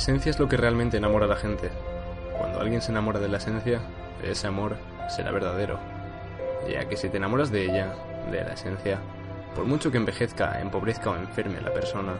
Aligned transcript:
esencia 0.00 0.30
es 0.30 0.38
lo 0.38 0.48
que 0.48 0.56
realmente 0.56 0.96
enamora 0.96 1.26
a 1.26 1.28
la 1.28 1.36
gente. 1.36 1.70
Cuando 2.38 2.58
alguien 2.58 2.80
se 2.80 2.90
enamora 2.90 3.20
de 3.20 3.28
la 3.28 3.36
esencia, 3.36 3.82
ese 4.22 4.46
amor 4.46 4.76
será 5.10 5.30
verdadero. 5.30 5.78
Ya 6.66 6.88
que 6.88 6.96
si 6.96 7.10
te 7.10 7.18
enamoras 7.18 7.50
de 7.50 7.64
ella, 7.64 7.94
de 8.30 8.42
la 8.42 8.54
esencia, 8.54 8.98
por 9.54 9.66
mucho 9.66 9.92
que 9.92 9.98
envejezca, 9.98 10.58
empobrezca 10.58 11.10
o 11.10 11.16
enferme 11.16 11.60
la 11.60 11.74
persona, 11.74 12.14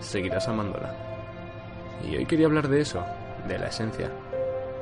seguirás 0.00 0.48
amándola. 0.48 0.92
Y 2.02 2.16
hoy 2.16 2.26
quería 2.26 2.46
hablar 2.46 2.66
de 2.66 2.80
eso, 2.80 3.04
de 3.46 3.60
la 3.60 3.68
esencia. 3.68 4.10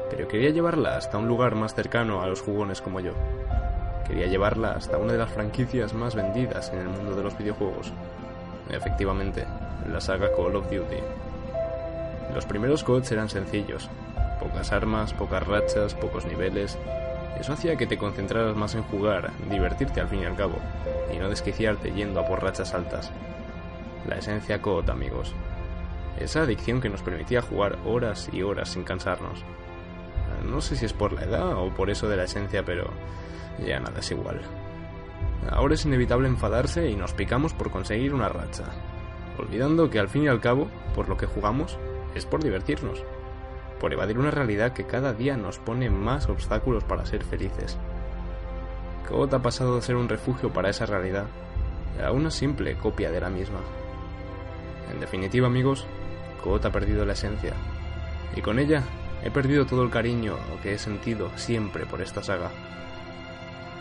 Pero 0.08 0.26
quería 0.26 0.48
llevarla 0.48 0.96
hasta 0.96 1.18
un 1.18 1.28
lugar 1.28 1.54
más 1.54 1.74
cercano 1.74 2.22
a 2.22 2.28
los 2.28 2.40
jugones 2.40 2.80
como 2.80 3.00
yo. 3.00 3.12
Quería 4.06 4.26
llevarla 4.26 4.72
hasta 4.72 4.96
una 4.96 5.12
de 5.12 5.18
las 5.18 5.30
franquicias 5.30 5.92
más 5.92 6.14
vendidas 6.14 6.72
en 6.72 6.78
el 6.78 6.88
mundo 6.88 7.14
de 7.14 7.24
los 7.24 7.36
videojuegos. 7.36 7.92
Efectivamente, 8.70 9.44
la 9.92 10.00
saga 10.00 10.30
Call 10.34 10.56
of 10.56 10.70
Duty. 10.70 11.27
Los 12.34 12.46
primeros 12.46 12.84
CODs 12.84 13.12
eran 13.12 13.28
sencillos. 13.28 13.88
Pocas 14.40 14.72
armas, 14.72 15.12
pocas 15.12 15.46
rachas, 15.46 15.94
pocos 15.94 16.26
niveles. 16.26 16.78
Eso 17.40 17.52
hacía 17.52 17.76
que 17.76 17.86
te 17.86 17.98
concentraras 17.98 18.56
más 18.56 18.74
en 18.74 18.82
jugar, 18.82 19.30
divertirte 19.50 20.00
al 20.00 20.08
fin 20.08 20.20
y 20.20 20.24
al 20.24 20.36
cabo, 20.36 20.56
y 21.12 21.18
no 21.18 21.28
desquiciarte 21.28 21.92
yendo 21.92 22.20
a 22.20 22.26
por 22.26 22.42
rachas 22.42 22.74
altas. 22.74 23.10
La 24.06 24.16
esencia 24.18 24.60
COD, 24.60 24.90
amigos. 24.90 25.34
Esa 26.18 26.42
adicción 26.42 26.80
que 26.80 26.88
nos 26.88 27.02
permitía 27.02 27.42
jugar 27.42 27.78
horas 27.84 28.28
y 28.32 28.42
horas 28.42 28.70
sin 28.70 28.84
cansarnos. 28.84 29.44
No 30.44 30.60
sé 30.60 30.76
si 30.76 30.84
es 30.84 30.92
por 30.92 31.12
la 31.12 31.24
edad 31.24 31.56
o 31.56 31.70
por 31.74 31.90
eso 31.90 32.08
de 32.08 32.16
la 32.16 32.24
esencia, 32.24 32.64
pero 32.64 32.90
ya 33.64 33.80
nada 33.80 34.00
es 34.00 34.10
igual. 34.10 34.40
Ahora 35.50 35.74
es 35.74 35.84
inevitable 35.84 36.28
enfadarse 36.28 36.90
y 36.90 36.96
nos 36.96 37.12
picamos 37.12 37.54
por 37.54 37.70
conseguir 37.70 38.14
una 38.14 38.28
racha, 38.28 38.64
olvidando 39.38 39.90
que 39.90 39.98
al 39.98 40.08
fin 40.08 40.24
y 40.24 40.28
al 40.28 40.40
cabo, 40.40 40.68
por 40.94 41.08
lo 41.08 41.16
que 41.16 41.26
jugamos, 41.26 41.78
es 42.14 42.26
por 42.26 42.42
divertirnos, 42.42 43.02
por 43.80 43.92
evadir 43.92 44.18
una 44.18 44.30
realidad 44.30 44.72
que 44.72 44.86
cada 44.86 45.12
día 45.12 45.36
nos 45.36 45.58
pone 45.58 45.90
más 45.90 46.28
obstáculos 46.28 46.84
para 46.84 47.06
ser 47.06 47.24
felices. 47.24 47.78
COD 49.08 49.34
ha 49.34 49.42
pasado 49.42 49.76
de 49.76 49.82
ser 49.82 49.96
un 49.96 50.08
refugio 50.08 50.52
para 50.52 50.70
esa 50.70 50.86
realidad 50.86 51.26
a 52.04 52.12
una 52.12 52.30
simple 52.30 52.76
copia 52.76 53.10
de 53.10 53.20
la 53.20 53.30
misma. 53.30 53.60
En 54.92 55.00
definitiva, 55.00 55.46
amigos, 55.46 55.86
COD 56.42 56.66
ha 56.66 56.72
perdido 56.72 57.04
la 57.04 57.14
esencia, 57.14 57.52
y 58.36 58.42
con 58.42 58.58
ella 58.58 58.82
he 59.24 59.30
perdido 59.30 59.66
todo 59.66 59.82
el 59.82 59.90
cariño 59.90 60.36
que 60.62 60.74
he 60.74 60.78
sentido 60.78 61.30
siempre 61.36 61.86
por 61.86 62.00
esta 62.00 62.22
saga. 62.22 62.50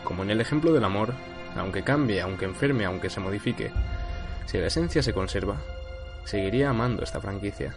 Como 0.03 0.23
en 0.23 0.31
el 0.31 0.41
ejemplo 0.41 0.73
del 0.73 0.83
amor, 0.83 1.13
aunque 1.55 1.83
cambie, 1.83 2.21
aunque 2.21 2.45
enferme, 2.45 2.85
aunque 2.85 3.09
se 3.09 3.19
modifique, 3.19 3.71
si 4.45 4.57
la 4.57 4.67
esencia 4.67 5.03
se 5.03 5.13
conserva, 5.13 5.57
seguiría 6.23 6.69
amando 6.69 7.03
esta 7.03 7.19
franquicia. 7.19 7.75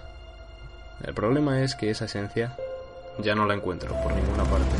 El 1.02 1.14
problema 1.14 1.62
es 1.62 1.74
que 1.74 1.88
esa 1.88 2.04
esencia 2.04 2.54
ya 3.22 3.34
no 3.34 3.46
la 3.46 3.54
encuentro 3.54 3.94
por 4.02 4.12
ninguna 4.12 4.44
parte. 4.44 4.76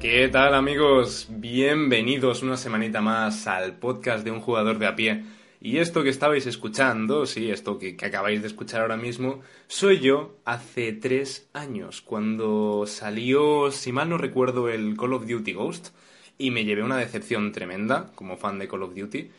¿Qué 0.00 0.28
tal 0.28 0.54
amigos? 0.54 1.28
Bienvenidos 1.30 2.42
una 2.42 2.56
semanita 2.56 3.00
más 3.00 3.46
al 3.46 3.76
podcast 3.76 4.24
de 4.24 4.32
un 4.32 4.40
jugador 4.40 4.80
de 4.80 4.86
a 4.86 4.96
pie. 4.96 5.24
Y 5.60 5.78
esto 5.78 6.02
que 6.02 6.10
estabais 6.10 6.46
escuchando, 6.46 7.26
sí, 7.26 7.50
esto 7.50 7.78
que, 7.78 7.96
que, 7.96 8.06
acabáis 8.06 8.42
de 8.42 8.48
escuchar 8.48 8.80
ahora 8.80 8.96
mismo, 8.96 9.42
soy 9.68 10.00
yo 10.00 10.36
hace 10.44 10.92
tres 10.92 11.48
años, 11.52 12.00
cuando 12.00 12.84
salió, 12.86 13.70
si 13.72 13.90
mal 13.90 14.08
no 14.08 14.18
recuerdo, 14.18 14.68
el 14.68 14.96
Call 14.96 15.14
of 15.14 15.26
Duty 15.26 15.52
Ghost, 15.52 15.88
y 16.38 16.50
me 16.50 16.64
llevé 16.64 16.82
una 16.82 16.96
decepción 16.96 17.52
tremenda 17.52 18.12
como 18.14 18.36
fan 18.36 18.58
de 18.58 18.68
Call 18.68 18.84
of 18.84 18.94
Duty. 18.94 19.30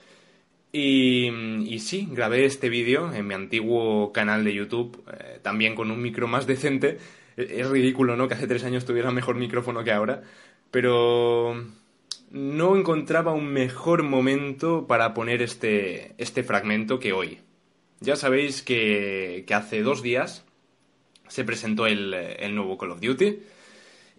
Y, 0.72 1.30
y 1.66 1.80
sí, 1.80 2.08
grabé 2.12 2.46
este 2.46 2.70
vídeo 2.70 3.12
en 3.14 3.26
mi 3.26 3.34
antiguo 3.34 4.14
canal 4.14 4.44
de 4.44 4.54
YouTube, 4.54 5.04
eh, 5.12 5.40
también 5.42 5.74
con 5.74 5.90
un 5.90 6.02
micro 6.02 6.28
más 6.28 6.46
decente. 6.46 7.00
Es 7.38 7.68
ridículo, 7.70 8.16
¿no? 8.16 8.28
Que 8.28 8.36
hace 8.36 8.48
tres 8.48 8.64
años 8.66 8.86
tuviera 8.86 9.12
mejor 9.12 9.36
micrófono 9.36 9.84
que 9.84 9.92
ahora, 9.92 10.22
pero 10.70 11.56
no 12.32 12.78
encontraba 12.78 13.34
un 13.34 13.48
mejor 13.48 14.04
momento 14.04 14.86
para 14.88 15.14
poner 15.14 15.42
este, 15.42 16.14
este 16.18 16.44
fragmento 16.44 17.00
que 17.00 17.14
hoy. 17.14 17.40
Ya 18.02 18.16
sabéis 18.16 18.62
que, 18.62 19.44
que 19.48 19.54
hace 19.54 19.82
dos 19.82 20.02
días 20.02 20.46
se 21.28 21.44
presentó 21.44 21.88
el, 21.88 22.14
el, 22.14 22.56
nuevo 22.56 22.78
Call 22.78 22.92
of 22.92 23.02
Duty. 23.02 23.40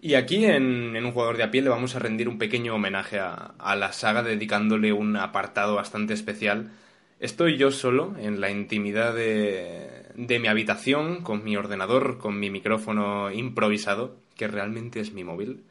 Y 0.02 0.14
aquí 0.14 0.46
en, 0.46 0.96
en, 0.96 1.04
un 1.04 1.12
jugador 1.12 1.36
de 1.36 1.42
a 1.42 1.50
pie 1.50 1.60
le 1.60 1.68
vamos 1.68 1.94
a 1.94 1.98
rendir 1.98 2.28
un 2.28 2.38
pequeño 2.38 2.74
homenaje 2.74 3.18
a, 3.18 3.54
a, 3.58 3.76
la 3.76 3.92
saga 3.92 4.22
dedicándole 4.22 4.92
un 4.94 5.16
apartado 5.16 5.74
bastante 5.74 6.14
especial. 6.14 6.72
Estoy 7.18 7.58
yo 7.58 7.70
solo 7.70 8.16
en 8.18 8.40
la 8.40 8.50
intimidad 8.50 9.14
de, 9.14 10.06
de 10.14 10.38
mi 10.38 10.48
habitación, 10.48 11.22
con 11.22 11.44
mi 11.44 11.56
ordenador, 11.56 12.16
con 12.18 12.40
mi 12.40 12.48
micrófono 12.48 13.30
improvisado, 13.30 14.16
que 14.36 14.48
realmente 14.48 15.00
es 15.00 15.12
mi 15.12 15.22
móvil. 15.22 15.64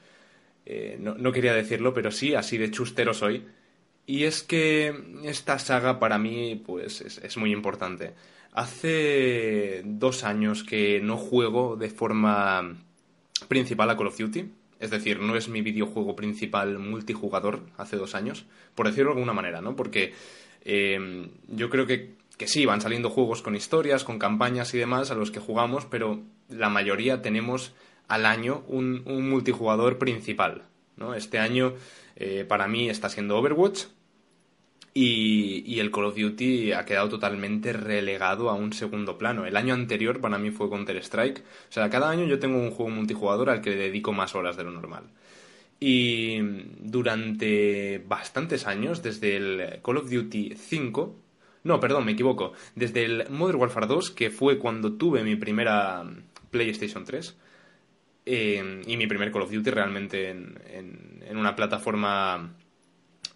Eh, 0.66 0.98
no, 1.00 1.16
no, 1.16 1.32
quería 1.32 1.54
decirlo, 1.54 1.96
pero 1.96 2.12
sí, 2.12 2.36
así 2.36 2.60
de 2.60 2.70
chustero 2.70 3.16
soy. 3.16 3.48
Y 4.06 4.26
es 4.26 4.44
que 4.44 4.94
esta 5.24 5.58
saga 5.58 6.00
para 6.00 6.20
mí, 6.20 6.62
pues, 6.64 7.02
es, 7.02 7.18
es, 7.18 7.38
muy 7.38 7.52
importante. 7.52 8.14
Hace 8.54 9.82
dos 9.86 10.24
años 10.24 10.64
que 10.64 11.00
no 11.02 11.18
juego 11.18 11.76
de 11.76 11.90
forma 11.90 12.78
principal 13.48 13.90
a 13.90 13.98
Call 13.98 14.08
of 14.08 14.18
Duty. 14.18 14.50
Es 14.80 14.92
decir, 14.92 15.20
no 15.20 15.36
es 15.36 15.50
mi 15.50 15.62
videojuego 15.62 16.16
principal 16.16 16.80
multijugador 16.80 17.64
hace 17.78 17.98
dos 17.98 18.16
años, 18.16 18.46
por 18.76 18.88
decirlo 18.88 19.12
de 19.12 19.18
alguna 19.18 19.34
manera, 19.34 19.62
¿no? 19.62 19.76
Porque 19.76 20.14
eh, 20.64 21.30
yo 21.48 21.70
creo 21.70 21.86
que, 21.86 22.14
que 22.38 22.48
sí, 22.48 22.66
van 22.66 22.80
saliendo 22.80 23.10
juegos 23.10 23.42
con 23.42 23.56
historias, 23.56 24.06
con 24.06 24.20
campañas 24.20 24.74
y 24.74 24.78
demás 24.78 25.12
a 25.12 25.16
los 25.16 25.32
que 25.32 25.42
jugamos, 25.42 25.86
pero 25.86 26.22
la 26.48 26.70
mayoría 26.70 27.22
tenemos 27.22 27.74
al 28.08 28.26
año 28.26 28.64
un, 28.68 29.04
un 29.06 29.30
multijugador 29.30 29.98
principal. 29.98 30.64
¿no? 30.96 31.14
Este 31.14 31.40
año 31.40 31.74
eh, 32.16 32.46
para 32.48 32.68
mí 32.68 32.90
está 32.90 33.10
siendo 33.10 33.38
Overwatch 33.38 33.86
y, 35.02 35.64
y, 35.66 35.80
el 35.80 35.92
Call 35.92 36.06
of 36.06 36.18
Duty 36.18 36.74
ha 36.74 36.84
quedado 36.84 37.08
totalmente 37.08 37.72
relegado 37.72 38.50
a 38.50 38.54
un 38.54 38.74
segundo 38.74 39.18
plano. 39.18 39.46
El 39.46 39.56
año 39.56 39.74
anterior 39.74 40.20
para 40.20 40.38
mí 40.38 40.52
fue 40.52 40.70
Counter-Strike. 40.70 41.40
O 41.40 41.72
sea, 41.72 41.90
cada 41.90 42.10
año 42.10 42.26
yo 42.26 42.40
tengo 42.40 42.58
un 42.58 42.72
juego 42.72 42.92
multijugador 42.92 43.50
al 43.50 43.62
que 43.62 43.70
le 43.70 43.78
dedico 43.78 44.12
más 44.12 44.36
horas 44.36 44.58
de 44.58 44.64
lo 44.66 44.72
normal. 44.72 45.04
Y 45.80 46.40
durante 46.80 48.04
bastantes 48.06 48.68
años, 48.68 49.02
desde 49.02 49.38
el 49.38 49.80
Call 49.82 49.98
of 49.98 50.10
Duty 50.10 50.56
5, 50.58 51.16
no, 51.64 51.80
perdón, 51.80 52.04
me 52.04 52.12
equivoco, 52.12 52.52
desde 52.76 53.06
el 53.06 53.30
Modern 53.30 53.60
Warfare 53.60 53.88
2, 53.88 54.12
que 54.12 54.30
fue 54.30 54.60
cuando 54.60 54.94
tuve 54.94 55.24
mi 55.24 55.38
primera 55.38 56.04
PlayStation 56.52 57.06
3, 57.06 57.38
eh, 58.26 58.82
y 58.86 58.98
mi 58.98 59.08
primer 59.08 59.32
Call 59.32 59.44
of 59.44 59.52
Duty 59.52 59.70
realmente 59.70 60.30
en, 60.30 60.60
en, 60.70 61.24
en, 61.26 61.38
una 61.38 61.56
plataforma 61.56 62.54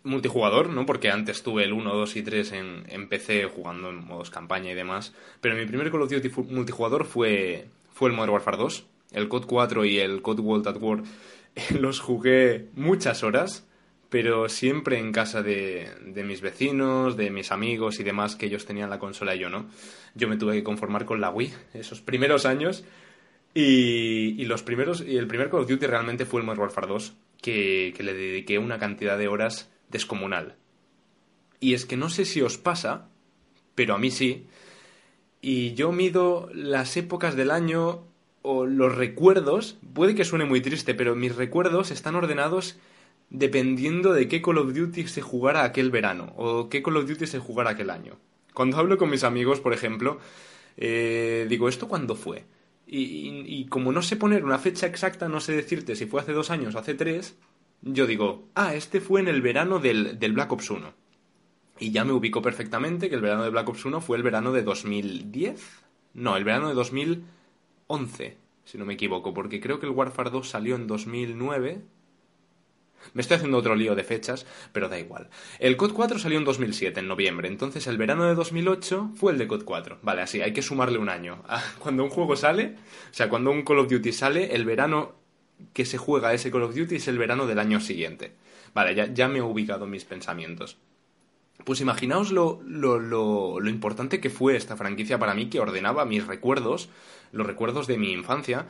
multijugador, 0.03 0.69
¿no? 0.69 0.85
Porque 0.85 1.09
antes 1.09 1.43
tuve 1.43 1.63
el 1.63 1.73
1, 1.73 1.93
2 1.93 2.15
y 2.15 2.23
3 2.23 2.51
en, 2.51 3.07
PC 3.07 3.45
jugando 3.45 3.89
en 3.89 4.05
modos 4.05 4.29
campaña 4.29 4.71
y 4.71 4.75
demás. 4.75 5.13
Pero 5.41 5.55
mi 5.55 5.65
primer 5.65 5.91
Call 5.91 6.01
of 6.01 6.11
Duty 6.11 6.29
multijugador 6.49 7.05
fue, 7.05 7.67
fue 7.91 8.09
el 8.09 8.15
Modern 8.15 8.33
Warfare 8.33 8.57
2. 8.57 8.85
El 9.13 9.27
COD 9.27 9.45
4 9.45 9.85
y 9.85 9.99
el 9.99 10.21
COD 10.21 10.39
World 10.39 10.67
at 10.67 10.77
War 10.79 11.03
los 11.79 11.99
jugué 11.99 12.65
muchas 12.73 13.23
horas, 13.23 13.67
pero 14.09 14.49
siempre 14.49 14.97
en 14.97 15.11
casa 15.11 15.43
de, 15.43 15.89
de 16.05 16.23
mis 16.23 16.41
vecinos, 16.41 17.15
de 17.15 17.29
mis 17.29 17.51
amigos 17.51 17.99
y 17.99 18.03
demás 18.03 18.35
que 18.35 18.47
ellos 18.47 18.65
tenían 18.65 18.89
la 18.89 18.99
consola 18.99 19.35
y 19.35 19.39
yo 19.39 19.49
no. 19.49 19.67
Yo 20.15 20.27
me 20.27 20.37
tuve 20.37 20.53
que 20.53 20.63
conformar 20.63 21.05
con 21.05 21.21
la 21.21 21.29
Wii 21.29 21.53
esos 21.73 22.01
primeros 22.01 22.45
años 22.45 22.83
y, 23.53 24.41
y, 24.41 24.45
los 24.45 24.63
primeros, 24.63 25.03
y 25.05 25.17
el 25.17 25.27
primer 25.27 25.49
Call 25.49 25.61
of 25.61 25.69
Duty 25.69 25.85
realmente 25.85 26.25
fue 26.25 26.41
el 26.41 26.45
Modern 26.45 26.61
Warfare 26.61 26.87
2, 26.87 27.13
que, 27.41 27.93
que, 27.95 28.03
le 28.03 28.13
dediqué 28.15 28.57
una 28.57 28.79
cantidad 28.79 29.17
de 29.17 29.27
horas 29.27 29.69
descomunal. 29.93 30.57
Y 31.61 31.73
es 31.73 31.85
que 31.85 31.95
no 31.95 32.09
sé 32.09 32.25
si 32.25 32.41
os 32.41 32.57
pasa, 32.57 33.07
pero 33.75 33.95
a 33.95 33.97
mí 33.97 34.11
sí, 34.11 34.47
Y 35.39 35.73
yo 35.73 35.91
mido 35.91 36.49
las 36.53 36.95
épocas 36.97 37.35
del 37.35 37.51
año 37.51 38.03
o 38.41 38.65
los 38.65 38.95
recuerdos, 38.95 39.77
puede 39.93 40.15
que 40.15 40.25
suene 40.25 40.45
muy 40.45 40.61
triste, 40.61 40.93
pero 40.93 41.15
mis 41.15 41.35
recuerdos 41.35 41.91
están 41.91 42.15
ordenados 42.15 42.77
dependiendo 43.29 44.13
de 44.13 44.27
qué 44.27 44.41
Call 44.41 44.59
of 44.59 44.73
Duty 44.73 45.07
se 45.07 45.21
jugara 45.21 45.63
aquel 45.63 45.91
verano 45.91 46.33
o 46.37 46.69
qué 46.69 46.83
Call 46.83 46.97
of 46.97 47.07
Duty 47.07 47.27
se 47.27 47.39
jugara 47.39 47.71
aquel 47.71 47.89
año. 47.89 48.17
Cuando 48.53 48.77
hablo 48.77 48.97
con 48.97 49.09
mis 49.09 49.23
amigos, 49.23 49.59
por 49.59 49.73
ejemplo, 49.73 50.19
eh, 50.77 51.45
digo, 51.49 51.67
¿esto 51.67 51.87
cuándo 51.87 52.15
fue? 52.15 52.45
Y, 52.85 53.65
como 53.69 53.91
no 53.91 54.03
sé 54.03 54.17
poner 54.17 54.45
una 54.45 54.59
fecha 54.59 54.85
exacta, 54.85 55.27
no 55.27 55.39
sé 55.39 55.53
decirte 55.53 55.95
si 55.95 56.05
fue 56.05 56.21
hace 56.21 56.31
dos 56.31 56.51
años 56.51 56.75
o 56.75 56.79
hace 56.79 56.93
tres, 56.93 57.35
yo 57.83 58.07
digo, 58.07 58.49
ah, 58.55 58.73
este 58.73 59.01
fue 59.01 59.21
en 59.21 59.27
el 59.27 59.41
verano 59.41 59.79
del, 59.79 60.19
del 60.19 60.33
Black 60.33 60.51
Ops 60.51 60.69
1. 60.71 60.93
Y 61.79 61.91
ya 61.91 62.05
me 62.05 62.13
ubico 62.13 62.41
perfectamente 62.41 63.09
que 63.09 63.15
el 63.15 63.21
verano 63.21 63.43
de 63.43 63.49
Black 63.49 63.69
Ops 63.69 63.85
1 63.85 64.01
fue 64.01 64.17
el 64.17 64.23
verano 64.23 64.51
de 64.51 64.63
2010. 64.63 65.83
No, 66.13 66.37
el 66.37 66.43
verano 66.43 66.69
de 66.69 66.75
2011, 66.75 68.37
si 68.63 68.77
no 68.77 68.85
me 68.85 68.93
equivoco, 68.93 69.33
porque 69.33 69.59
creo 69.59 69.79
que 69.79 69.85
el 69.85 69.91
Warfare 69.91 70.29
2 70.29 70.47
salió 70.47 70.75
en 70.75 70.87
2009 70.87 71.81
me 73.13 73.21
estoy 73.21 73.35
haciendo 73.35 73.57
otro 73.57 73.75
lío 73.75 73.95
de 73.95 74.03
fechas, 74.03 74.45
pero 74.71 74.89
da 74.89 74.99
igual. 74.99 75.29
El 75.59 75.75
COD 75.75 75.93
4 75.93 76.19
salió 76.19 76.37
en 76.37 76.45
2007, 76.45 76.99
en 76.99 77.07
noviembre, 77.07 77.47
entonces 77.47 77.85
el 77.87 77.97
verano 77.97 78.25
de 78.25 78.35
2008 78.35 79.11
fue 79.15 79.33
el 79.33 79.37
de 79.37 79.47
COD 79.47 79.65
4. 79.65 79.99
Vale, 80.01 80.21
así, 80.21 80.41
hay 80.41 80.53
que 80.53 80.61
sumarle 80.61 80.97
un 80.97 81.09
año. 81.09 81.43
Cuando 81.79 82.03
un 82.03 82.09
juego 82.09 82.35
sale, 82.35 82.75
o 83.11 83.13
sea, 83.13 83.29
cuando 83.29 83.51
un 83.51 83.63
Call 83.63 83.79
of 83.79 83.89
Duty 83.89 84.11
sale, 84.11 84.55
el 84.55 84.65
verano 84.65 85.15
que 85.73 85.85
se 85.85 85.97
juega 85.97 86.33
ese 86.33 86.51
Call 86.51 86.63
of 86.63 86.75
Duty 86.75 86.95
es 86.95 87.07
el 87.07 87.17
verano 87.17 87.47
del 87.47 87.59
año 87.59 87.79
siguiente. 87.79 88.33
Vale, 88.73 88.95
ya, 88.95 89.13
ya 89.13 89.27
me 89.27 89.39
he 89.39 89.41
ubicado 89.41 89.85
mis 89.85 90.05
pensamientos. 90.05 90.77
Pues 91.63 91.81
imaginaos 91.81 92.31
lo, 92.31 92.61
lo, 92.65 92.99
lo, 92.99 93.59
lo, 93.59 93.69
importante 93.69 94.19
que 94.19 94.29
fue 94.29 94.55
esta 94.55 94.75
franquicia 94.75 95.19
para 95.19 95.33
mí, 95.33 95.49
que 95.49 95.59
ordenaba 95.59 96.05
mis 96.05 96.25
recuerdos, 96.25 96.89
los 97.31 97.47
recuerdos 97.47 97.87
de 97.87 97.97
mi 97.97 98.11
infancia, 98.11 98.65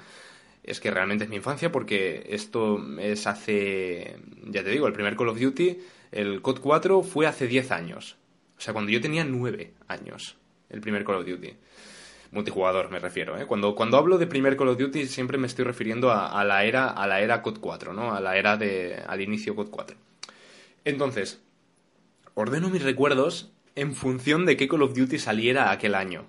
es 0.64 0.80
que 0.80 0.92
realmente 0.92 1.24
es 1.24 1.30
mi 1.30 1.38
infancia 1.38 1.72
porque 1.72 2.28
esto 2.30 2.80
es 3.00 3.26
hace, 3.28 4.18
ya 4.46 4.64
te 4.64 4.70
digo, 4.70 4.88
el 4.88 4.94
primer 4.94 5.16
Call 5.16 5.30
of 5.30 5.40
Duty, 5.40 5.80
el 6.12 6.42
COD 6.42 6.60
4 6.60 7.02
fue 7.04 7.26
hace 7.26 7.48
10 7.48 7.72
años. 7.72 8.18
O 8.58 8.62
sea, 8.62 8.74
cuando 8.74 8.92
yo 8.92 9.02
tenía 9.02 9.24
9 9.24 9.74
años, 9.88 10.38
el 10.70 10.80
primer 10.80 11.04
Call 11.04 11.16
of 11.16 11.26
Duty. 11.26 11.54
Multijugador 12.34 12.90
me 12.90 12.98
refiero, 12.98 13.38
¿eh? 13.38 13.46
Cuando, 13.46 13.76
cuando 13.76 13.96
hablo 13.96 14.18
de 14.18 14.26
primer 14.26 14.58
Call 14.58 14.70
of 14.70 14.80
Duty 14.80 15.06
siempre 15.06 15.38
me 15.38 15.46
estoy 15.46 15.66
refiriendo 15.66 16.12
a, 16.12 16.44
la 16.44 16.64
era 16.64 16.90
a 16.90 17.06
la 17.06 17.22
era 17.22 17.44
COD 17.44 17.60
4, 17.60 17.94
¿no? 17.94 18.16
A 18.16 18.20
la 18.22 18.38
era 18.38 18.58
de 18.58 19.04
al 19.06 19.22
inicio 19.22 19.56
COD 19.56 19.70
4. 19.70 19.96
Entonces, 20.84 21.44
ordeno 22.34 22.72
mis 22.72 22.82
recuerdos 22.82 23.54
en 23.76 23.94
función 23.94 24.48
de 24.48 24.58
qué 24.58 24.68
Call 24.68 24.82
of 24.82 24.96
Duty 24.96 25.20
saliera 25.20 25.70
aquel 25.70 25.94
año. 25.94 26.26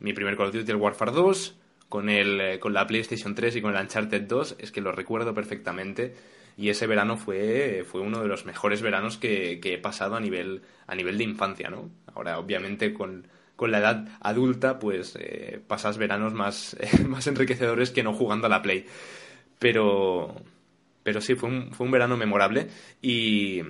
Mi 0.00 0.12
primer 0.12 0.36
Call 0.36 0.48
of 0.48 0.54
Duty 0.54 0.70
el 0.70 0.76
Warfare 0.76 1.12
2, 1.12 1.56
con, 1.88 2.10
el, 2.10 2.38
eh, 2.38 2.58
con 2.60 2.74
la 2.74 2.86
PlayStation 2.86 3.34
3 3.34 3.56
y 3.56 3.62
con 3.62 3.74
el 3.74 3.80
Uncharted 3.80 4.20
2 4.20 4.56
es 4.58 4.70
que 4.70 4.82
lo 4.82 4.92
recuerdo 4.92 5.32
perfectamente 5.32 6.14
y 6.58 6.68
ese 6.68 6.86
verano 6.86 7.16
fue, 7.16 7.86
fue 7.90 8.02
uno 8.02 8.20
de 8.20 8.28
los 8.28 8.44
mejores 8.44 8.82
veranos 8.82 9.16
que, 9.16 9.60
he 9.62 9.78
pasado 9.78 10.14
a 10.14 10.20
nivel, 10.20 10.60
a 10.86 10.94
nivel 10.94 11.16
de 11.16 11.24
infancia, 11.24 11.70
¿no? 11.70 11.88
Ahora, 12.14 12.38
obviamente, 12.38 12.92
con, 12.92 13.26
la 13.64 13.78
edad 13.78 14.08
adulta, 14.20 14.78
pues 14.78 15.16
eh, 15.18 15.60
pasas 15.66 15.98
veranos 15.98 16.34
más, 16.34 16.76
más 17.08 17.26
enriquecedores 17.26 17.90
que 17.90 18.02
no 18.02 18.12
jugando 18.12 18.46
a 18.46 18.50
la 18.50 18.62
Play. 18.62 18.86
Pero, 19.58 20.34
pero 21.02 21.20
sí, 21.20 21.34
fue 21.34 21.48
un, 21.48 21.72
fue 21.72 21.86
un 21.86 21.92
verano 21.92 22.16
memorable 22.16 22.68
y, 23.00 23.62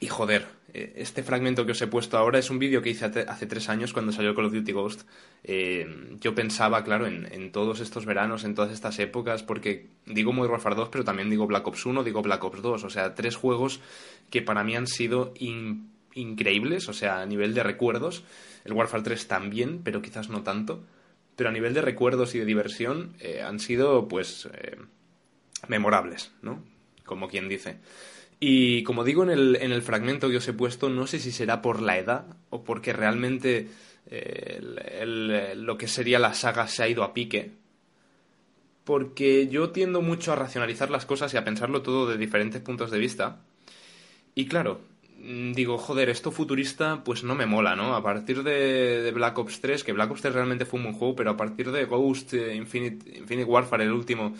y 0.00 0.06
joder, 0.06 0.46
eh, 0.74 0.94
este 0.96 1.22
fragmento 1.22 1.66
que 1.66 1.72
os 1.72 1.82
he 1.82 1.86
puesto 1.86 2.16
ahora 2.16 2.38
es 2.38 2.48
un 2.48 2.58
vídeo 2.58 2.80
que 2.80 2.90
hice 2.90 3.04
hace 3.04 3.46
tres 3.46 3.68
años 3.68 3.92
cuando 3.92 4.10
salió 4.12 4.34
Call 4.34 4.46
of 4.46 4.52
Duty 4.52 4.72
Ghost. 4.72 5.02
Eh, 5.44 6.16
yo 6.20 6.34
pensaba, 6.34 6.82
claro, 6.82 7.06
en, 7.06 7.52
todos 7.52 7.80
estos 7.80 8.06
veranos, 8.06 8.44
en 8.44 8.54
todas 8.54 8.72
estas 8.72 8.98
épocas, 8.98 9.42
porque 9.42 9.88
digo 10.06 10.32
Modern 10.32 10.52
Warfare 10.52 10.76
2, 10.76 10.88
pero 10.88 11.04
también 11.04 11.28
digo 11.28 11.46
Black 11.46 11.66
Ops 11.66 11.84
1, 11.84 12.04
digo 12.04 12.22
Black 12.22 12.42
Ops 12.42 12.62
2. 12.62 12.84
O 12.84 12.90
sea, 12.90 13.14
tres 13.14 13.36
juegos 13.36 13.80
que 14.30 14.40
para 14.40 14.64
mí 14.64 14.74
han 14.74 14.86
sido 14.86 15.34
increíbles, 16.14 16.88
o 16.88 16.92
sea, 16.92 17.20
a 17.22 17.26
nivel 17.26 17.54
de 17.54 17.62
recuerdos. 17.62 18.24
El 18.64 18.72
Warfare 18.72 19.02
3 19.02 19.28
también, 19.28 19.80
pero 19.82 20.02
quizás 20.02 20.28
no 20.28 20.42
tanto. 20.42 20.84
Pero 21.36 21.48
a 21.48 21.52
nivel 21.52 21.74
de 21.74 21.82
recuerdos 21.82 22.34
y 22.34 22.38
de 22.38 22.44
diversión 22.44 23.14
eh, 23.20 23.42
han 23.42 23.58
sido, 23.58 24.08
pues, 24.08 24.48
memorables, 25.68 26.32
¿no? 26.42 26.62
Como 27.04 27.28
quien 27.28 27.48
dice. 27.48 27.78
Y 28.44 28.82
como 28.82 29.04
digo 29.04 29.22
en 29.22 29.30
el, 29.30 29.56
en 29.60 29.70
el 29.70 29.82
fragmento 29.82 30.28
que 30.28 30.38
os 30.38 30.48
he 30.48 30.52
puesto, 30.52 30.88
no 30.88 31.06
sé 31.06 31.20
si 31.20 31.30
será 31.30 31.62
por 31.62 31.80
la 31.80 31.96
edad 31.96 32.26
o 32.50 32.64
porque 32.64 32.92
realmente 32.92 33.68
eh, 34.06 35.54
lo 35.56 35.78
que 35.78 35.86
sería 35.86 36.18
la 36.18 36.34
saga 36.34 36.66
se 36.66 36.82
ha 36.82 36.88
ido 36.88 37.04
a 37.04 37.14
pique. 37.14 37.52
Porque 38.82 39.46
yo 39.46 39.70
tiendo 39.70 40.02
mucho 40.02 40.32
a 40.32 40.36
racionalizar 40.36 40.90
las 40.90 41.06
cosas 41.06 41.32
y 41.32 41.36
a 41.36 41.44
pensarlo 41.44 41.82
todo 41.82 42.08
de 42.08 42.18
diferentes 42.18 42.60
puntos 42.60 42.90
de 42.90 42.98
vista. 42.98 43.42
Y 44.34 44.46
claro, 44.46 44.80
digo, 45.22 45.78
joder, 45.78 46.08
esto 46.08 46.32
futurista 46.32 47.04
pues 47.04 47.22
no 47.22 47.34
me 47.34 47.46
mola, 47.46 47.76
¿no? 47.76 47.94
A 47.94 48.02
partir 48.02 48.42
de, 48.42 49.10
Black 49.14 49.38
Ops 49.38 49.60
3, 49.60 49.84
que 49.84 49.92
Black 49.92 50.10
Ops 50.10 50.22
3 50.22 50.34
realmente 50.34 50.64
fue 50.64 50.78
un 50.78 50.84
buen 50.84 50.96
juego, 50.96 51.14
pero 51.14 51.30
a 51.30 51.36
partir 51.36 51.70
de 51.70 51.84
Ghost, 51.84 52.34
eh, 52.34 52.54
Infinite, 52.56 53.18
Infinite 53.18 53.48
Warfare, 53.48 53.84
el 53.84 53.92
último, 53.92 54.34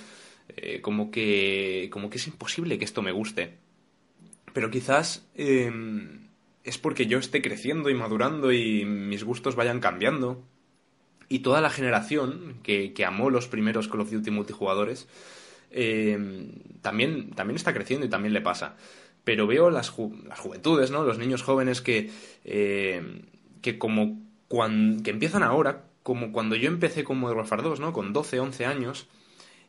eh, 0.57 0.81
como, 0.81 1.11
que, 1.11 1.89
como 1.93 2.11
que 2.11 2.19
es 2.19 2.27
imposible 2.27 2.79
que 2.79 2.85
esto 2.85 3.01
me 3.01 3.13
guste. 3.13 3.59
Pero 4.53 4.71
quizás 4.71 5.29
em, 5.37 6.29
es 6.65 6.79
porque 6.79 7.07
yo 7.07 7.19
esté 7.19 7.43
creciendo 7.43 7.89
y 7.89 7.95
madurando 7.95 8.53
y 8.53 8.85
mis 8.85 9.25
gustos 9.25 9.55
vayan 9.55 9.81
cambiando. 9.81 10.43
Y 11.29 11.39
toda 11.39 11.61
la 11.61 11.71
generación 11.71 12.57
que, 12.63 12.93
que 12.93 13.05
amó 13.05 13.31
los 13.31 13.47
primeros 13.47 13.89
Call 13.89 14.01
of 14.01 14.11
Duty 14.11 14.31
multijugadores 14.31 15.09
em, 15.71 16.51
también, 16.83 17.31
también 17.31 17.57
está 17.57 17.73
creciendo 17.73 18.05
y 18.05 18.11
también 18.11 18.35
le 18.35 18.43
pasa. 18.43 18.77
Pero 19.25 19.47
veo 19.47 19.71
las, 19.71 19.93
las 20.27 20.39
juventudes, 20.39 20.91
¿no? 20.91 21.05
Los 21.05 21.19
niños 21.19 21.43
jóvenes 21.43 21.81
que, 21.81 22.11
em, 22.45 23.23
que 23.61 23.79
como 23.79 24.21
que 25.05 25.11
empiezan 25.11 25.43
ahora, 25.43 25.85
como 26.03 26.31
cuando 26.33 26.57
yo 26.57 26.69
empecé 26.69 27.05
con 27.05 27.19
Modern 27.19 27.39
Warfare 27.39 27.63
2, 27.63 27.81
¿no? 27.81 27.93
Con 27.93 28.13
12, 28.13 28.41
11 28.41 28.67
años. 28.67 29.07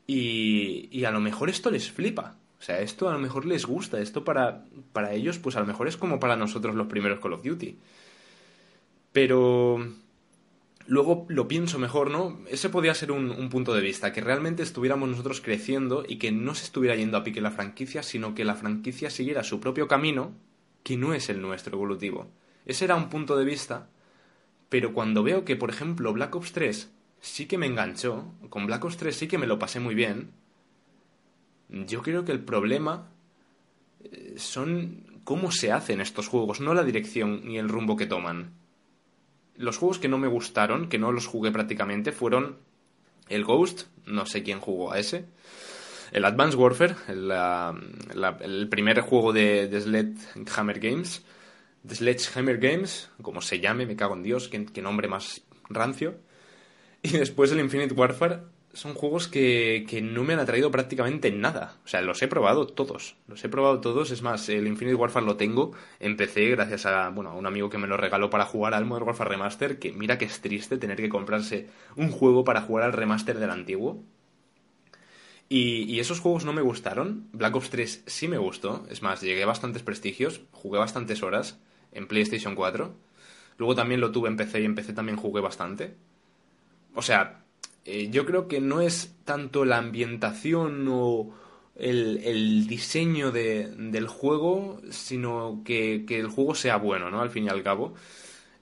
Y, 0.08 0.90
y 0.92 1.06
a 1.06 1.12
lo 1.12 1.22
mejor 1.22 1.50
esto 1.50 1.72
les 1.72 1.90
flipa. 1.90 2.36
O 2.60 2.66
sea, 2.66 2.80
esto 2.80 3.10
a 3.10 3.14
lo 3.14 3.20
mejor 3.20 3.46
les 3.46 3.66
gusta, 3.66 4.00
esto 4.00 4.24
para, 4.24 4.64
para 4.94 5.14
ellos, 5.14 5.38
pues 5.38 5.56
a 5.56 5.60
lo 5.60 5.66
mejor 5.66 5.88
es 5.88 5.98
como 5.98 6.20
para 6.20 6.36
nosotros 6.36 6.76
los 6.76 6.88
primeros 6.88 7.20
Call 7.20 7.34
of 7.34 7.44
Duty. 7.44 7.78
Pero 9.12 9.86
luego 10.88 11.26
lo 11.30 11.48
pienso 11.48 11.80
mejor, 11.80 12.12
¿no? 12.12 12.40
Ese 12.50 12.70
podría 12.70 12.94
ser 12.94 13.12
un, 13.12 13.50
punto 13.50 13.74
de 13.74 13.82
vista, 13.82 14.12
que 14.12 14.22
realmente 14.22 14.64
estuviéramos 14.64 15.10
nosotros 15.10 15.42
creciendo 15.42 16.04
y 16.08 16.18
que 16.18 16.32
no 16.32 16.56
se 16.56 16.66
estuviera 16.66 16.96
yendo 16.96 17.18
a 17.18 17.24
pique 17.24 17.42
la 17.42 17.52
franquicia, 17.52 18.04
sino 18.04 18.36
que 18.36 18.46
la 18.46 18.56
franquicia 18.56 19.10
siguiera 19.10 19.44
su 19.44 19.60
propio 19.60 19.88
camino, 19.88 20.34
que 20.84 20.98
no 20.98 21.14
es 21.14 21.30
el 21.30 21.42
nuestro 21.42 21.76
evolutivo. 21.76 22.28
Ese 22.66 22.86
era 22.86 22.96
un 22.96 23.10
punto 23.10 23.38
de 23.38 23.46
vista, 23.46 23.90
pero 24.70 24.94
cuando 24.94 25.24
veo 25.24 25.46
que, 25.46 25.56
por 25.56 25.70
ejemplo, 25.70 26.14
Black 26.14 26.36
Ops 26.36 26.52
3 26.54 26.92
sí 27.22 27.46
que 27.46 27.58
me 27.58 27.68
enganchó, 27.68 28.26
con 28.50 28.66
Black 28.66 28.84
Ops 28.84 28.98
3 28.98 29.16
sí 29.16 29.28
que 29.28 29.38
me 29.38 29.48
lo 29.48 29.60
pasé 29.60 29.80
muy 29.80 29.96
bien, 29.96 30.32
yo 31.70 32.02
creo 32.02 32.26
que 32.26 32.32
el 32.32 32.42
problema 32.42 33.10
eh, 34.04 34.36
son 34.38 35.22
cómo 35.24 35.52
se 35.52 35.72
hacen 35.72 36.02
estos 36.02 36.28
juegos, 36.28 36.60
no 36.60 36.74
la 36.74 36.84
dirección 36.84 37.42
ni 37.46 37.58
el 37.58 37.70
rumbo 37.70 37.96
que 37.96 38.06
toman. 38.06 38.63
Los 39.56 39.78
juegos 39.78 40.00
que 40.00 40.08
no 40.08 40.18
me 40.18 40.28
gustaron, 40.28 40.90
que 40.90 40.98
no 40.98 41.12
los 41.12 41.28
jugué 41.28 41.52
prácticamente, 41.52 42.12
fueron 42.12 42.58
el 43.30 43.44
Ghost, 43.44 43.88
no 44.06 44.26
sé 44.26 44.44
quién 44.44 44.60
jugó 44.60 44.92
a 44.92 45.00
ese, 45.00 45.26
el 46.12 46.26
Advanced 46.26 46.58
Warfare, 46.58 46.96
el, 47.08 48.68
primer 48.70 49.02
juego 49.02 49.34
de, 49.34 49.68
de 49.68 49.82
Sledgehammer 49.82 50.80
Games, 50.80 51.24
de 51.84 51.96
Sledgehammer 51.96 52.58
Games, 52.58 53.10
como 53.22 53.42
se 53.42 53.60
llame, 53.60 53.86
me 53.86 53.96
cago 53.96 54.16
en 54.16 54.24
Dios, 54.24 54.50
qué 54.50 54.82
nombre 54.82 55.08
más 55.08 55.42
rancio, 55.70 56.16
y 57.02 57.18
después 57.18 57.52
el 57.52 57.60
Infinite 57.60 57.94
Warfare, 57.94 58.40
son 58.74 58.96
juegos 58.96 59.28
que, 59.28 59.86
que, 59.88 60.02
no 60.02 60.24
me 60.24 60.34
han 60.34 60.40
atraído 60.40 60.72
prácticamente 60.72 61.32
nada. 61.32 61.78
O 61.86 61.88
sea, 61.88 62.02
los 62.02 62.22
he 62.24 62.28
probado 62.28 62.66
todos. 62.66 63.16
Los 63.28 63.44
he 63.44 63.50
probado 63.50 63.80
todos. 63.82 64.10
Es 64.10 64.24
más, 64.24 64.50
el 64.50 64.68
Infinite 64.68 64.96
Warfare 64.96 65.26
lo 65.26 65.38
tengo. 65.38 65.74
Empecé 66.00 66.50
gracias 66.50 66.88
a, 66.88 67.10
bueno, 67.10 67.30
a 67.30 67.36
un 67.36 67.46
amigo 67.46 67.70
que 67.70 67.78
me 67.78 67.88
lo 67.88 67.98
regaló 67.98 68.32
para 68.32 68.46
jugar 68.46 68.74
al 68.74 68.86
Modern 68.86 69.06
Warfare 69.06 69.30
Remaster. 69.30 69.78
Que 69.78 69.92
mira 69.92 70.18
que 70.18 70.26
es 70.26 70.42
triste 70.42 70.78
tener 70.78 70.98
que 70.98 71.10
comprarse 71.10 71.70
un 71.96 72.12
juego 72.12 72.44
para 72.44 72.62
jugar 72.62 72.86
al 72.86 72.94
remaster 72.94 73.38
del 73.38 73.52
antiguo. 73.52 74.04
Y, 75.50 75.84
y, 75.84 76.00
esos 76.00 76.20
juegos 76.20 76.44
no 76.44 76.54
me 76.54 76.64
gustaron. 76.64 77.28
Black 77.32 77.56
Ops 77.56 77.70
3 77.70 78.04
sí 78.08 78.28
me 78.28 78.40
gustó. 78.40 78.88
Es 78.90 79.04
más, 79.04 79.22
llegué 79.22 79.44
a 79.44 79.48
bastantes 79.48 79.84
prestigios. 79.84 80.42
Jugué 80.52 80.80
bastantes 80.80 81.22
horas 81.22 81.60
en 81.92 82.08
PlayStation 82.08 82.56
4. 82.56 82.92
Luego 83.58 83.76
también 83.76 84.02
lo 84.02 84.12
tuve 84.12 84.30
en 84.30 84.38
PC 84.38 84.62
y 84.62 84.66
en 84.66 84.74
PC 84.74 84.94
también 84.94 85.18
jugué 85.18 85.42
bastante. 85.42 85.96
O 86.96 87.04
sea, 87.04 87.43
eh, 87.86 88.10
yo 88.10 88.26
creo 88.26 88.48
que 88.48 88.62
no 88.62 88.82
es 88.82 89.16
tanto 89.26 89.66
la 89.66 89.78
ambientación 89.78 90.88
o 90.90 91.34
el, 91.76 92.68
diseño 92.68 93.32
del 93.32 94.08
juego, 94.08 94.82
sino 94.90 95.62
que, 95.66 96.06
el 96.08 96.28
juego 96.28 96.56
sea 96.56 96.78
bueno, 96.78 97.10
¿no? 97.10 97.22
Al 97.22 97.30
fin 97.30 97.46
y 97.46 97.50
al 97.50 97.64
cabo. 97.64 97.94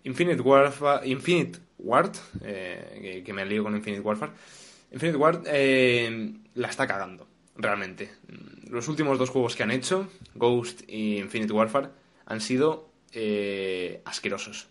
Infinite 0.03 0.41
Warfare, 0.41 1.07
Infinite 1.07 1.59
Ward, 1.77 2.15
eh, 2.43 3.21
que, 3.25 3.33
me 3.33 3.45
lío 3.45 3.63
con 3.63 3.75
Infinite 3.75 4.01
Warfare. 4.01 4.31
Infinite 4.91 5.17
Ward 5.17 5.43
eh, 5.45 6.33
la 6.55 6.67
está 6.67 6.87
cagando, 6.87 7.27
realmente. 7.55 8.11
Los 8.69 8.87
últimos 8.87 9.19
dos 9.19 9.29
juegos 9.29 9.55
que 9.55 9.63
han 9.63 9.71
hecho, 9.71 10.07
Ghost 10.35 10.81
y 10.87 11.17
Infinite 11.17 11.53
Warfare, 11.53 11.89
han 12.25 12.41
sido 12.41 12.89
eh, 13.13 14.01
asquerosos. 14.05 14.67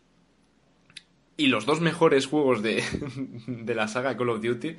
Y 1.41 1.47
los 1.47 1.65
dos 1.65 1.81
mejores 1.81 2.27
juegos 2.27 2.63
de, 2.63 2.85
de 3.47 3.75
la 3.75 3.89
saga 3.89 4.15
Call 4.15 4.29
of 4.29 4.43
Duty, 4.43 4.77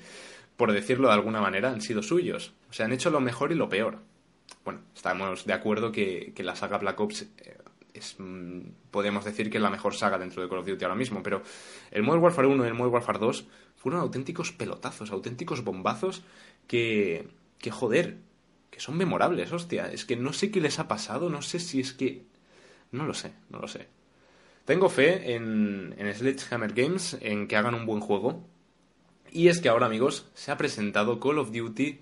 por 0.57 0.71
decirlo 0.71 1.07
de 1.07 1.15
alguna 1.15 1.41
manera, 1.41 1.71
han 1.71 1.81
sido 1.81 2.03
suyos. 2.03 2.53
O 2.69 2.73
sea, 2.73 2.85
han 2.85 2.91
hecho 2.91 3.09
lo 3.09 3.19
mejor 3.19 3.51
y 3.51 3.55
lo 3.55 3.67
peor. 3.67 3.97
Bueno, 4.63 4.81
estamos 4.93 5.47
de 5.47 5.53
acuerdo 5.53 5.91
que, 5.91 6.33
que 6.35 6.43
la 6.43 6.55
saga 6.55 6.77
Black 6.77 6.99
Ops 6.99 7.23
eh, 7.39 7.57
es, 7.95 8.15
mm, 8.19 8.59
podemos 8.91 9.25
decir 9.25 9.49
que 9.49 9.57
es 9.57 9.63
la 9.63 9.71
mejor 9.71 9.95
saga 9.95 10.19
dentro 10.19 10.43
de 10.43 10.49
Call 10.49 10.59
of 10.59 10.67
Duty 10.67 10.85
ahora 10.85 10.95
mismo, 10.95 11.23
pero 11.23 11.41
el 11.89 12.03
Modern 12.03 12.21
Warfare 12.21 12.47
1 12.47 12.63
y 12.63 12.67
el 12.67 12.75
Modern 12.75 12.93
Warfare 12.93 13.17
2 13.17 13.47
fueron 13.75 13.99
auténticos 13.99 14.51
pelotazos, 14.51 15.09
auténticos 15.09 15.63
bombazos 15.63 16.21
que, 16.67 17.27
que 17.57 17.71
joder, 17.71 18.17
que 18.69 18.79
son 18.79 18.97
memorables, 18.97 19.51
hostia. 19.51 19.91
Es 19.91 20.05
que 20.05 20.15
no 20.15 20.31
sé 20.31 20.51
qué 20.51 20.61
les 20.61 20.77
ha 20.77 20.87
pasado, 20.87 21.31
no 21.31 21.41
sé 21.41 21.57
si 21.57 21.79
es 21.79 21.91
que... 21.91 22.21
No 22.91 23.07
lo 23.07 23.15
sé, 23.15 23.33
no 23.49 23.57
lo 23.57 23.67
sé. 23.67 23.87
Tengo 24.71 24.87
fe 24.87 25.35
en, 25.35 25.93
Sledgehammer 26.15 26.71
Games, 26.71 27.17
en 27.19 27.49
que 27.49 27.57
hagan 27.57 27.75
un 27.75 27.85
buen 27.85 27.99
juego. 27.99 28.47
Y 29.29 29.49
es 29.49 29.59
que 29.59 29.67
ahora, 29.67 29.87
amigos, 29.87 30.27
se 30.33 30.49
ha 30.49 30.55
presentado 30.55 31.19
Call 31.19 31.39
of 31.39 31.51
Duty 31.51 31.99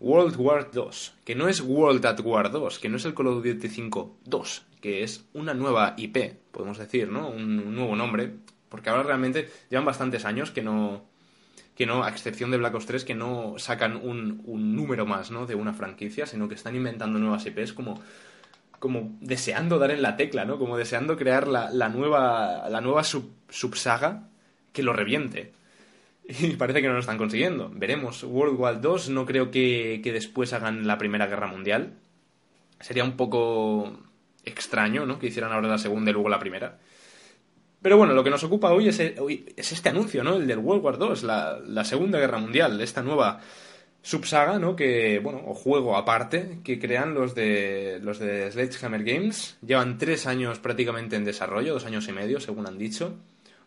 World 0.00 0.34
War 0.36 0.72
2, 0.72 1.14
que 1.24 1.36
no 1.36 1.46
es 1.46 1.60
World 1.60 2.04
at 2.04 2.18
War 2.18 2.50
2, 2.50 2.80
que 2.80 2.88
no 2.88 2.96
es 2.96 3.04
el 3.04 3.14
Call 3.14 3.28
of 3.28 3.44
Duty 3.44 3.68
5 3.68 4.16
2, 4.24 4.66
que 4.80 5.04
es 5.04 5.26
una 5.32 5.54
nueva 5.54 5.94
IP, 5.96 6.38
podemos 6.50 6.76
decir, 6.76 7.08
¿no? 7.08 7.28
Un, 7.28 7.72
nuevo 7.72 7.94
nombre, 7.94 8.32
porque 8.68 8.90
ahora 8.90 9.04
realmente 9.04 9.48
llevan 9.70 9.84
bastantes 9.84 10.24
años 10.24 10.50
que 10.50 10.62
no, 10.62 11.04
que 11.76 11.86
no, 11.86 12.02
a 12.02 12.08
excepción 12.08 12.50
de 12.50 12.56
Black 12.56 12.74
Ops 12.74 12.86
3, 12.86 13.04
que 13.04 13.14
no 13.14 13.54
sacan 13.58 13.94
un, 13.94 14.42
un 14.44 14.74
número 14.74 15.06
más, 15.06 15.30
¿no? 15.30 15.46
De 15.46 15.54
una 15.54 15.72
franquicia, 15.72 16.26
sino 16.26 16.48
que 16.48 16.56
están 16.56 16.74
inventando 16.74 17.20
nuevas 17.20 17.46
IPs 17.46 17.72
como 17.72 18.02
como 18.82 19.16
deseando 19.20 19.78
dar 19.78 19.92
en 19.92 20.02
la 20.02 20.16
tecla, 20.16 20.44
¿no? 20.44 20.58
Como 20.58 20.76
deseando 20.76 21.16
crear 21.16 21.46
la, 21.46 21.70
la 21.70 21.88
nueva, 21.88 22.68
la 22.68 22.80
nueva 22.80 23.04
sub, 23.04 23.30
subsaga 23.48 24.24
que 24.72 24.82
lo 24.82 24.92
reviente. 24.92 25.52
Y 26.24 26.56
parece 26.56 26.82
que 26.82 26.88
no 26.88 26.94
lo 26.94 26.98
están 26.98 27.16
consiguiendo. 27.16 27.70
Veremos. 27.72 28.24
World 28.24 28.58
War 28.58 28.80
2 28.80 29.10
no 29.10 29.24
creo 29.24 29.52
que, 29.52 30.00
que, 30.02 30.12
después 30.12 30.52
hagan 30.52 30.84
la 30.84 30.98
Primera 30.98 31.28
Guerra 31.28 31.46
Mundial. 31.46 31.94
Sería 32.80 33.04
un 33.04 33.16
poco 33.16 34.00
extraño, 34.44 35.06
¿no? 35.06 35.20
Que 35.20 35.28
hicieran 35.28 35.52
ahora 35.52 35.68
la 35.68 35.78
Segunda 35.78 36.10
y 36.10 36.14
luego 36.14 36.28
la 36.28 36.40
Primera. 36.40 36.80
Pero 37.82 37.96
bueno, 37.96 38.14
lo 38.14 38.24
que 38.24 38.30
nos 38.30 38.42
ocupa 38.42 38.72
hoy 38.72 38.88
es, 38.88 39.00
hoy 39.20 39.46
es 39.56 39.70
este 39.70 39.90
anuncio, 39.90 40.24
¿no? 40.24 40.34
El 40.38 40.48
del 40.48 40.58
World 40.58 40.84
War 40.84 40.98
2, 40.98 41.22
la, 41.22 41.60
la 41.64 41.84
Segunda 41.84 42.18
Guerra 42.18 42.38
Mundial, 42.38 42.80
esta 42.80 43.00
nueva 43.00 43.40
subsaga, 44.02 44.58
¿no? 44.58 44.76
Que, 44.76 45.20
bueno, 45.20 45.42
o 45.46 45.54
juego 45.54 45.96
aparte, 45.96 46.58
que 46.64 46.78
crean 46.78 47.14
los 47.14 47.34
de, 47.34 48.00
los 48.02 48.18
de 48.18 48.50
Sledgehammer 48.50 49.04
Games. 49.04 49.56
Llevan 49.64 49.98
tres 49.98 50.26
años 50.26 50.58
prácticamente 50.58 51.16
en 51.16 51.24
desarrollo, 51.24 51.72
dos 51.72 51.86
años 51.86 52.08
y 52.08 52.12
medio, 52.12 52.40
según 52.40 52.66
han 52.66 52.78
dicho. 52.78 53.14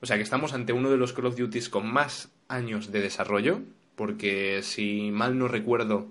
O 0.02 0.06
sea 0.06 0.18
que 0.18 0.24
estamos 0.24 0.54
ante 0.54 0.74
uno 0.74 0.92
de 0.92 0.98
los 0.98 1.14
Call 1.14 1.28
of 1.28 1.38
Duty 1.38 1.62
con 1.70 1.92
más 1.92 2.30
años 2.48 2.92
de 2.92 3.02
desarrollo, 3.02 3.62
porque 3.96 4.62
si 4.62 5.10
mal 5.12 5.40
no 5.40 5.48
recuerdo, 5.48 6.08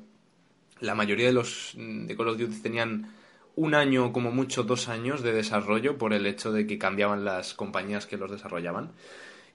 la 0.80 0.94
mayoría 0.94 1.26
de 1.26 1.32
los 1.32 1.74
de 1.76 2.16
Call 2.16 2.28
of 2.28 2.38
Duty 2.38 2.62
tenían 2.62 3.12
un 3.56 3.74
año, 3.74 4.12
como 4.12 4.32
mucho 4.32 4.64
dos 4.64 4.88
años 4.88 5.22
de 5.22 5.32
desarrollo 5.32 5.96
por 5.96 6.12
el 6.12 6.26
hecho 6.26 6.50
de 6.50 6.66
que 6.66 6.78
cambiaban 6.78 7.24
las 7.24 7.54
compañías 7.54 8.06
que 8.06 8.16
los 8.16 8.30
desarrollaban. 8.30 8.92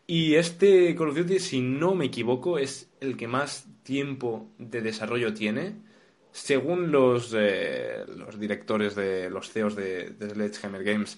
Y 0.07 0.35
este 0.35 0.95
Call 0.95 1.09
of 1.09 1.17
Duty, 1.17 1.39
si 1.39 1.59
no 1.59 1.95
me 1.95 2.05
equivoco, 2.05 2.57
es 2.57 2.89
el 3.01 3.17
que 3.17 3.27
más 3.27 3.67
tiempo 3.89 4.51
de 4.59 4.81
desarrollo 4.81 5.33
tiene. 5.33 5.73
Según 6.31 6.91
los, 6.91 7.33
eh, 7.35 8.05
los 8.15 8.39
directores 8.39 8.93
de 8.93 9.31
los 9.31 9.49
CEOs 9.49 9.75
de, 9.75 10.11
de 10.11 10.29
Sledgehammer 10.29 10.83
Games, 10.83 11.17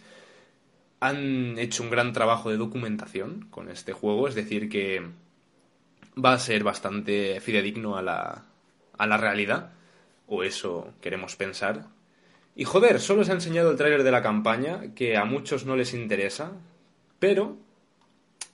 han 1.01 1.59
hecho 1.59 1.83
un 1.83 1.89
gran 1.89 2.13
trabajo 2.13 2.49
de 2.49 2.55
documentación 2.55 3.47
con 3.49 3.69
este 3.69 3.91
juego, 3.91 4.29
es 4.29 4.35
decir, 4.35 4.69
que 4.69 5.01
va 6.15 6.31
a 6.31 6.39
ser 6.39 6.63
bastante 6.63 7.41
fidedigno 7.41 7.97
a 7.97 8.01
la, 8.01 8.45
a 8.97 9.05
la 9.05 9.17
realidad, 9.17 9.73
o 10.27 10.43
eso 10.43 10.93
queremos 11.01 11.35
pensar. 11.35 11.87
Y 12.55 12.63
joder, 12.63 13.01
solo 13.01 13.25
se 13.25 13.31
ha 13.31 13.35
enseñado 13.35 13.71
el 13.71 13.77
tráiler 13.77 14.03
de 14.03 14.11
la 14.11 14.21
campaña, 14.21 14.93
que 14.95 15.17
a 15.17 15.25
muchos 15.25 15.65
no 15.65 15.75
les 15.75 15.93
interesa, 15.93 16.53
pero 17.19 17.57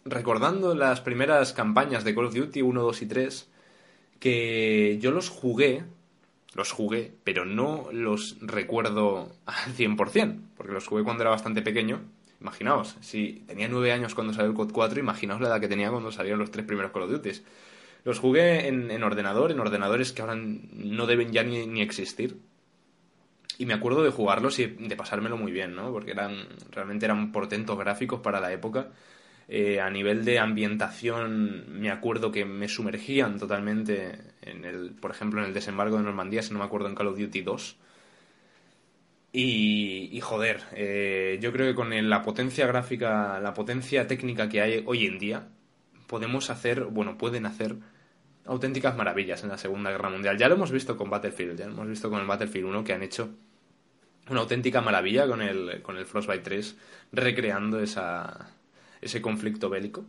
recordando 0.06 0.74
las 0.74 1.02
primeras 1.02 1.54
campañas 1.54 2.04
de 2.04 2.16
Call 2.16 2.26
of 2.26 2.34
Duty 2.34 2.64
1, 2.64 2.82
2 2.82 3.02
y 3.04 3.06
3, 3.06 3.50
que 4.20 4.98
yo 5.00 5.12
los 5.12 5.30
jugué, 5.30 5.84
los 6.56 6.72
jugué, 6.72 7.14
pero 7.24 7.46
no 7.46 7.90
los 7.92 8.38
recuerdo 8.42 9.32
al 9.46 9.76
100%, 9.76 10.40
porque 10.56 10.74
los 10.74 10.88
jugué 10.88 11.04
cuando 11.04 11.24
era 11.24 11.32
bastante 11.32 11.62
pequeño. 11.62 12.02
Imaginaos, 12.40 12.98
si 13.02 13.44
tenía 13.48 13.68
9 13.68 13.92
años 13.92 14.14
cuando 14.14 14.34
salió 14.34 14.52
el 14.52 14.56
COD 14.56 14.72
4, 14.72 15.00
imaginaos 15.00 15.42
la 15.42 15.48
edad 15.48 15.60
que 15.60 15.68
tenía 15.68 15.90
cuando 15.90 16.12
salieron 16.12 16.40
los 16.40 16.52
tres 16.52 16.66
primeros 16.66 16.92
Call 16.92 17.04
of 17.04 17.12
Duty. 17.12 17.32
Los 18.04 18.20
jugué 18.20 18.68
en, 18.68 18.92
en 18.92 19.04
ordenador, 19.04 19.52
en 19.52 19.60
ordenadores 19.60 20.14
que 20.14 20.22
ahora 20.22 20.36
no 20.36 21.08
deben 21.08 21.32
ya 21.32 21.44
ni, 21.44 21.66
ni 21.66 21.82
existir. 21.82 22.38
Y 23.58 23.66
me 23.66 23.74
acuerdo 23.74 24.04
de 24.04 24.12
jugarlos 24.12 24.60
y 24.60 24.68
de 24.68 24.96
pasármelo 24.96 25.36
muy 25.36 25.52
bien, 25.52 25.76
¿no? 25.76 25.92
Porque 25.92 26.12
eran 26.12 26.48
realmente 26.70 27.06
eran 27.06 27.32
portentos 27.32 27.78
gráficos 27.78 28.20
para 28.20 28.40
la 28.40 28.54
época 28.54 28.92
eh, 29.50 29.80
a 29.80 29.90
nivel 29.90 30.26
de 30.26 30.40
ambientación, 30.40 31.80
me 31.80 31.90
acuerdo 31.90 32.32
que 32.32 32.44
me 32.44 32.68
sumergían 32.68 33.40
totalmente 33.40 34.20
en 34.42 34.66
el, 34.66 34.92
por 34.92 35.12
ejemplo, 35.12 35.42
en 35.42 35.48
el 35.48 35.54
desembarco 35.54 35.98
de 35.98 36.04
Normandía, 36.04 36.42
si 36.42 36.52
no 36.52 36.60
me 36.60 36.66
acuerdo 36.66 36.90
en 36.90 36.96
Call 36.96 37.08
of 37.08 37.18
Duty 37.18 37.42
2. 37.42 37.78
Y, 39.40 40.20
joder, 40.22 40.64
eh, 40.74 41.38
yo 41.42 41.52
creo 41.54 41.68
que 41.68 41.76
con 41.76 42.10
la 42.10 42.24
potencia 42.24 42.66
gráfica, 42.66 43.40
la 43.40 43.54
potencia 43.54 44.08
técnica 44.08 44.50
que 44.50 44.62
hay 44.62 44.84
hoy 44.86 45.06
en 45.06 45.20
día, 45.20 45.48
podemos 46.08 46.50
hacer, 46.50 46.86
bueno, 46.86 47.18
pueden 47.18 47.46
hacer 47.46 47.76
auténticas 48.46 48.96
maravillas 48.98 49.44
en 49.44 49.50
la 49.50 49.58
Segunda 49.58 49.92
Guerra 49.92 50.10
Mundial. 50.10 50.38
Ya 50.38 50.50
lo 50.50 50.56
hemos 50.56 50.72
visto 50.72 50.98
con 50.98 51.10
Battlefield, 51.10 51.60
ya 51.60 51.68
lo 51.68 51.74
hemos 51.74 51.88
visto 51.88 52.10
con 52.10 52.20
el 52.20 52.28
Battlefield 52.28 52.68
1 52.68 52.84
que 52.84 52.94
han 52.94 53.04
hecho 53.04 53.30
una 54.30 54.42
auténtica 54.42 54.82
maravilla 54.82 55.28
con 55.28 55.42
el, 55.42 55.82
con 55.82 55.98
el 55.98 56.06
Frostbite 56.06 56.44
3, 56.44 56.78
recreando 57.12 57.80
esa, 57.80 58.57
ese 59.02 59.22
conflicto 59.22 59.70
bélico. 59.70 60.06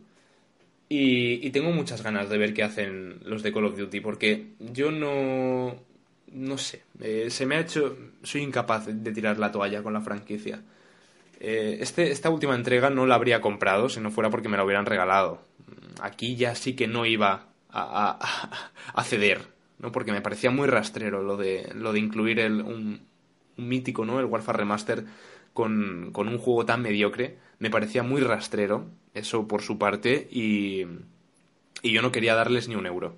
Y, 0.91 1.51
tengo 1.51 1.71
muchas 1.71 2.01
ganas 2.01 2.29
de 2.29 2.37
ver 2.39 2.53
qué 2.53 2.63
hacen 2.63 3.19
los 3.23 3.43
de 3.43 3.53
Call 3.53 3.65
of 3.65 3.77
Duty, 3.77 3.99
porque 4.01 4.47
yo 4.59 4.91
no. 4.91 5.75
No 6.31 6.57
sé. 6.57 6.81
Eh, 6.99 7.27
se 7.29 7.45
me 7.45 7.55
ha 7.55 7.59
hecho. 7.59 7.95
Soy 8.23 8.41
incapaz 8.41 8.87
de 8.87 9.11
tirar 9.11 9.37
la 9.37 9.51
toalla 9.51 9.83
con 9.83 9.93
la 9.93 10.01
franquicia. 10.01 10.61
Eh, 11.39 11.77
este, 11.79 12.11
esta 12.11 12.29
última 12.31 12.55
entrega 12.55 12.89
no 12.89 13.05
la 13.05 13.15
habría 13.15 13.39
comprado 13.39 13.87
si 13.87 13.99
no 13.99 14.11
fuera 14.11 14.29
porque 14.29 14.49
me 14.49 14.57
la 14.57 14.65
hubieran 14.65 14.87
regalado. 14.87 15.41
Aquí 16.01 16.35
ya 16.35 16.55
sí 16.55 16.75
que 16.75 16.87
no 16.87 17.05
iba 17.05 17.47
a, 17.69 18.69
a, 18.93 19.03
ceder, 19.03 19.41
¿no? 19.77 19.91
Porque 19.91 20.11
me 20.11 20.21
parecía 20.21 20.49
muy 20.49 20.67
rastrero 20.67 21.21
lo 21.21 21.37
de, 21.37 21.71
lo 21.75 21.93
de 21.93 21.99
incluir 21.99 22.39
el, 22.39 22.61
un, 22.61 23.01
un 23.57 23.67
mítico, 23.67 24.05
¿no? 24.05 24.19
El 24.19 24.25
Warfare 24.25 24.57
Remaster 24.57 25.05
con, 25.53 26.09
con 26.11 26.27
un 26.27 26.37
juego 26.37 26.65
tan 26.65 26.81
mediocre 26.81 27.37
me 27.59 27.69
parecía 27.69 28.03
muy 28.03 28.21
rastrero, 28.21 28.87
eso 29.13 29.47
por 29.47 29.61
su 29.61 29.77
parte, 29.77 30.27
y, 30.31 30.85
y 31.81 31.91
yo 31.91 32.01
no 32.01 32.11
quería 32.11 32.35
darles 32.35 32.67
ni 32.67 32.75
un 32.75 32.85
euro. 32.85 33.17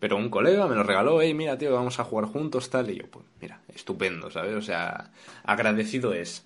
Pero 0.00 0.16
un 0.16 0.30
colega 0.30 0.66
me 0.66 0.74
lo 0.74 0.82
regaló, 0.82 1.22
hey, 1.22 1.32
mira, 1.34 1.56
tío, 1.58 1.72
vamos 1.72 2.00
a 2.00 2.04
jugar 2.04 2.26
juntos, 2.26 2.70
tal, 2.70 2.90
y 2.90 2.96
yo, 2.96 3.06
pues, 3.08 3.24
mira, 3.40 3.60
estupendo, 3.72 4.30
¿sabes? 4.30 4.54
O 4.56 4.62
sea, 4.62 5.12
agradecido 5.44 6.12
es. 6.12 6.44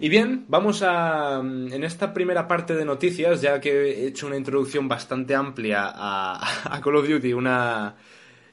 Y 0.00 0.10
bien, 0.10 0.44
vamos 0.48 0.82
a. 0.82 1.38
En 1.38 1.82
esta 1.82 2.12
primera 2.12 2.46
parte 2.46 2.74
de 2.74 2.84
noticias, 2.84 3.40
ya 3.40 3.58
que 3.60 3.70
he 3.70 4.06
hecho 4.06 4.26
una 4.26 4.36
introducción 4.36 4.86
bastante 4.86 5.34
amplia 5.34 5.84
a, 5.86 6.74
a 6.76 6.80
Call 6.82 6.96
of 6.96 7.08
Duty, 7.08 7.32
una, 7.32 7.96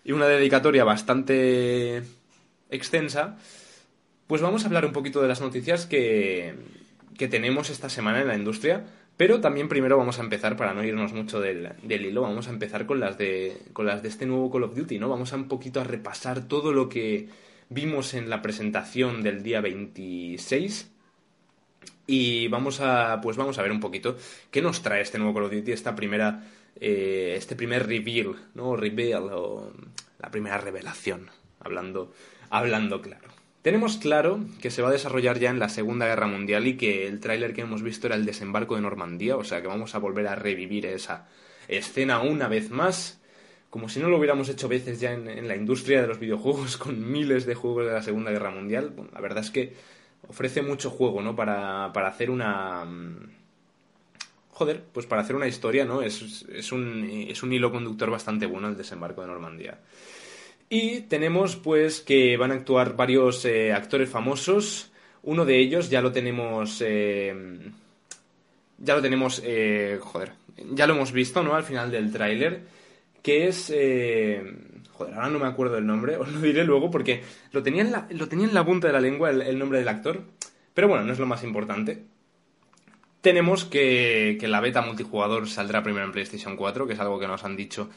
y 0.04 0.14
una 0.14 0.28
dedicatoria 0.28 0.86
bastante 0.86 2.04
extensa, 2.70 3.38
pues 4.28 4.42
vamos 4.42 4.64
a 4.64 4.68
hablar 4.68 4.86
un 4.86 4.94
poquito 4.94 5.22
de 5.22 5.28
las 5.28 5.42
noticias 5.42 5.86
que, 5.86 6.56
que 7.18 7.28
tenemos 7.28 7.70
esta 7.70 7.90
semana 7.90 8.22
en 8.22 8.28
la 8.28 8.36
industria. 8.36 8.86
Pero 9.18 9.40
también 9.40 9.70
primero 9.70 9.98
vamos 9.98 10.20
a 10.20 10.24
empezar, 10.24 10.58
para 10.58 10.74
no 10.74 10.84
irnos 10.84 11.14
mucho 11.14 11.40
del, 11.40 11.70
del, 11.84 12.06
hilo, 12.06 12.22
vamos 12.22 12.48
a 12.48 12.52
empezar 12.52 12.86
con 12.86 13.00
las, 13.00 13.18
de, 13.18 13.58
con 13.72 13.86
las 13.86 14.04
de 14.04 14.10
este 14.10 14.26
nuevo 14.26 14.52
Call 14.52 14.64
of 14.64 14.76
Duty, 14.76 15.00
¿no? 15.00 15.08
Vamos 15.08 15.32
a 15.32 15.38
un 15.38 15.48
poquito 15.48 15.80
a 15.80 15.86
repasar 15.86 16.50
todo 16.50 16.74
lo 16.74 16.90
que 16.90 17.30
vimos 17.70 18.14
en 18.14 18.30
la 18.30 18.42
presentación 18.42 19.24
del 19.24 19.42
día 19.42 19.62
26 19.62 20.92
y 22.08 22.50
vamos 22.50 22.82
a, 22.82 23.22
pues 23.22 23.38
vamos 23.38 23.58
a 23.58 23.62
ver 23.62 23.72
un 23.72 23.80
poquito 23.80 24.18
qué 24.52 24.62
nos 24.62 24.82
trae 24.82 25.02
este 25.02 25.18
nuevo 25.18 25.34
Call 25.34 25.46
of 25.46 25.54
Duty, 25.54 25.72
esta 25.72 25.96
primera, 25.96 26.44
eh, 26.82 27.36
este 27.38 27.56
primer 27.56 27.88
reveal, 27.88 28.36
¿no? 28.54 28.76
Reveal 28.76 29.30
o 29.32 29.72
la 30.20 30.30
primera 30.30 30.58
revelación, 30.58 31.30
hablando, 31.62 32.14
hablando 32.50 33.02
claro. 33.02 33.35
Tenemos 33.66 33.98
claro 33.98 34.46
que 34.62 34.70
se 34.70 34.84
va 34.84 34.90
a 34.90 34.92
desarrollar 34.92 35.40
ya 35.40 35.50
en 35.50 35.58
la 35.58 35.70
Segunda 35.70 36.06
Guerra 36.06 36.28
Mundial 36.28 36.68
y 36.68 36.78
que 36.78 37.08
el 37.08 37.20
tráiler 37.20 37.52
que 37.56 37.62
hemos 37.62 37.82
visto 37.82 38.06
era 38.06 38.16
el 38.16 38.24
desembarco 38.24 38.76
de 38.76 38.82
Normandía, 38.82 39.38
o 39.38 39.44
sea 39.44 39.60
que 39.64 39.68
vamos 39.68 39.96
a 39.96 39.98
volver 39.98 40.28
a 40.28 40.36
revivir 40.36 40.86
esa 40.86 41.28
escena 41.68 42.22
una 42.22 42.48
vez 42.48 42.70
más, 42.70 43.20
como 43.72 43.90
si 43.90 44.00
no 44.00 44.08
lo 44.08 44.20
hubiéramos 44.20 44.50
hecho 44.50 44.68
veces 44.68 45.00
ya 45.00 45.14
en, 45.14 45.48
la 45.48 45.56
industria 45.56 46.00
de 46.00 46.06
los 46.08 46.20
videojuegos 46.20 46.78
con 46.78 47.12
miles 47.12 47.48
de 47.48 47.56
juegos 47.56 47.88
de 47.88 47.94
la 47.94 48.04
Segunda 48.04 48.30
Guerra 48.30 48.52
Mundial. 48.52 48.94
la 49.12 49.20
verdad 49.20 49.44
es 49.44 49.50
que 49.50 49.74
ofrece 50.28 50.62
mucho 50.62 50.92
juego, 50.92 51.24
¿no? 51.24 51.36
Para, 51.36 51.92
para 51.92 52.10
hacer 52.10 52.30
una... 52.30 52.86
Mm, 52.86 53.32
joder, 54.52 54.84
pues 54.94 55.08
para 55.08 55.24
hacer 55.24 55.36
una 55.36 55.48
historia, 55.48 55.86
¿no? 55.86 56.04
Es, 56.04 56.46
es, 56.54 56.72
un, 56.72 57.04
es 57.04 57.42
un 57.42 57.52
hilo 57.52 57.72
conductor 57.72 58.12
bastante 58.12 58.46
bueno 58.46 58.68
el 58.68 58.78
desembarco 58.78 59.22
de 59.22 59.28
Normandía. 59.28 59.80
Y 60.70 61.02
tenemos 61.02 61.56
pues 61.56 62.02
que 62.02 62.38
van 62.38 62.52
a 62.52 62.56
actuar 62.56 62.96
varios 62.96 63.46
eh, 63.46 63.72
actores 63.72 64.10
famosos. 64.10 64.92
Uno 65.24 65.46
de 65.46 65.60
ellos 65.60 65.90
ya 65.90 66.02
lo 66.02 66.12
tenemos... 66.12 66.82
Eh, 66.86 67.60
ya 68.78 68.96
lo 68.96 69.02
tenemos... 69.02 69.42
Eh, 69.46 70.00
joder, 70.02 70.34
ya 70.72 70.88
lo 70.88 70.96
hemos 70.96 71.12
visto, 71.12 71.44
¿no? 71.44 71.56
Al 71.56 71.64
final 71.64 71.92
del 71.92 72.12
tráiler. 72.12 72.62
Que 73.22 73.48
es... 73.48 73.68
joder, 74.92 75.14
ahora 75.14 75.30
no 75.30 75.40
me 75.40 75.48
acuerdo 75.48 75.76
del 75.76 75.86
nombre. 75.86 76.18
Os 76.18 76.32
lo 76.32 76.42
diré 76.42 76.64
luego 76.64 76.90
porque 76.90 77.24
lo 77.52 77.62
tenía 77.62 77.84
en 77.84 77.92
la, 77.92 78.08
lo 78.10 78.28
tenía 78.28 78.48
en 78.48 78.54
la 78.54 78.66
punta 78.66 78.88
de 78.88 78.94
la 78.94 79.02
lengua 79.02 79.30
el, 79.30 79.60
nombre 79.60 79.80
del 79.80 79.88
actor. 79.88 80.24
Pero 80.74 80.88
bueno, 80.88 81.06
no 81.06 81.14
es 81.14 81.20
lo 81.20 81.28
más 81.28 81.44
importante. 81.44 82.04
Tenemos 83.22 83.66
que, 83.66 84.38
que 84.40 84.48
la 84.48 84.62
beta 84.62 84.82
multijugador 84.82 85.48
saldrá 85.48 85.84
primero 85.84 86.06
en 86.06 86.12
PlayStation 86.12 86.56
4, 86.56 86.88
que 86.88 86.94
es 86.94 87.00
algo 87.00 87.20
que 87.20 87.28
nos 87.28 87.44
han 87.44 87.56
dicho 87.56 87.90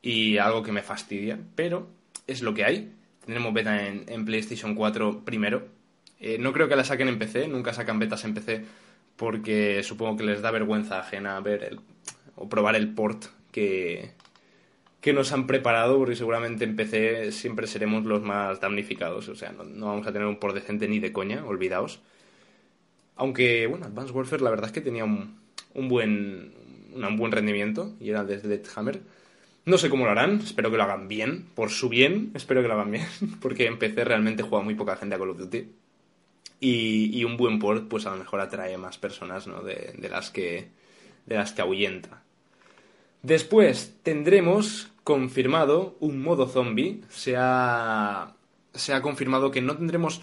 y 0.00 0.38
algo 0.38 0.62
que 0.62 0.72
me 0.72 0.82
fastidia. 0.82 1.38
Pero 1.54 1.99
es 2.26 2.42
lo 2.42 2.54
que 2.54 2.64
hay. 2.64 2.92
Tendremos 3.24 3.52
beta 3.52 3.86
en, 3.86 4.24
PlayStation 4.24 4.74
4 4.74 5.24
primero. 5.24 5.68
Eh, 6.20 6.38
no 6.38 6.52
creo 6.52 6.68
que 6.68 6.76
la 6.76 6.84
saquen 6.84 7.08
en 7.08 7.18
PC, 7.18 7.48
nunca 7.48 7.72
sacan 7.72 7.98
betas 7.98 8.24
en 8.24 8.34
PC 8.34 8.64
porque 9.16 9.82
supongo 9.82 10.16
que 10.16 10.24
les 10.24 10.40
da 10.40 10.50
vergüenza 10.50 10.98
ajena 10.98 11.38
ver 11.40 11.62
el, 11.62 11.80
o 12.36 12.48
probar 12.48 12.74
el 12.74 12.94
port 12.94 13.26
que, 13.52 14.12
que 15.02 15.12
nos 15.12 15.32
han 15.32 15.46
preparado, 15.46 15.98
porque 15.98 16.16
seguramente 16.16 16.64
en 16.64 16.74
PC 16.74 17.30
siempre 17.32 17.66
seremos 17.66 18.06
los 18.06 18.22
más 18.22 18.60
damnificados. 18.60 19.28
O 19.28 19.34
sea, 19.34 19.52
no, 19.52 19.86
vamos 19.86 20.06
a 20.06 20.12
tener 20.12 20.26
un 20.26 20.38
port 20.38 20.54
decente 20.54 20.88
ni 20.88 21.00
de 21.00 21.12
coña, 21.12 21.44
olvidaos. 21.44 22.00
Aunque, 23.16 23.66
bueno, 23.66 23.84
Advanced 23.84 24.14
Warfare 24.14 24.42
la 24.42 24.50
verdad 24.50 24.66
es 24.66 24.72
que 24.72 24.80
tenía 24.80 25.04
un, 25.04 25.38
un 25.74 25.88
buen, 25.88 26.54
un 26.94 27.16
buen 27.18 27.32
rendimiento 27.32 27.94
y 28.00 28.08
era 28.08 28.24
desde 28.24 28.62
Hammer. 28.74 29.02
No 29.64 29.76
sé 29.76 29.90
cómo 29.90 30.06
lo 30.06 30.10
harán, 30.10 30.40
espero 30.40 30.70
que 30.70 30.78
lo 30.78 30.84
hagan 30.84 31.06
bien, 31.06 31.46
por 31.54 31.70
su 31.70 31.88
bien, 31.88 32.30
espero 32.34 32.62
que 32.62 32.68
lo 32.68 32.74
hagan 32.74 32.90
bien, 32.90 33.06
porque 33.40 33.66
en 33.66 33.78
PC 33.78 34.04
realmente 34.04 34.42
juega 34.42 34.64
muy 34.64 34.74
poca 34.74 34.96
gente 34.96 35.14
a 35.14 35.18
Call 35.18 35.30
of 35.30 35.38
Duty. 35.38 35.68
Y, 36.62 37.24
un 37.24 37.38
buen 37.38 37.58
port, 37.58 37.88
pues 37.88 38.04
a 38.04 38.10
lo 38.10 38.18
mejor 38.18 38.40
atrae 38.40 38.76
más 38.76 38.98
personas, 38.98 39.46
¿no? 39.46 39.62
De, 39.62 39.94
las 40.10 40.30
que 40.30 40.68
de 41.24 41.36
las 41.36 41.52
que 41.52 41.62
ahuyenta. 41.62 42.22
Después 43.22 43.94
tendremos 44.02 44.92
confirmado 45.02 45.96
un 46.00 46.22
modo 46.22 46.46
zombie. 46.46 47.02
Se 47.08 47.34
ha, 47.38 48.34
se 48.74 48.92
ha 48.92 49.00
confirmado 49.00 49.50
que 49.50 49.62
no 49.62 49.74
tendremos. 49.76 50.20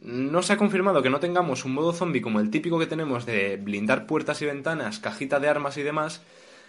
No 0.00 0.40
se 0.40 0.54
ha 0.54 0.56
confirmado 0.56 1.02
que 1.02 1.10
no 1.10 1.20
tengamos 1.20 1.66
un 1.66 1.74
modo 1.74 1.92
zombie 1.92 2.22
como 2.22 2.40
el 2.40 2.50
típico 2.50 2.78
que 2.78 2.86
tenemos 2.86 3.26
de 3.26 3.58
blindar 3.58 4.06
puertas 4.06 4.40
y 4.40 4.46
ventanas, 4.46 4.98
cajita 4.98 5.40
de 5.40 5.48
armas 5.48 5.76
y 5.76 5.82
demás. 5.82 6.22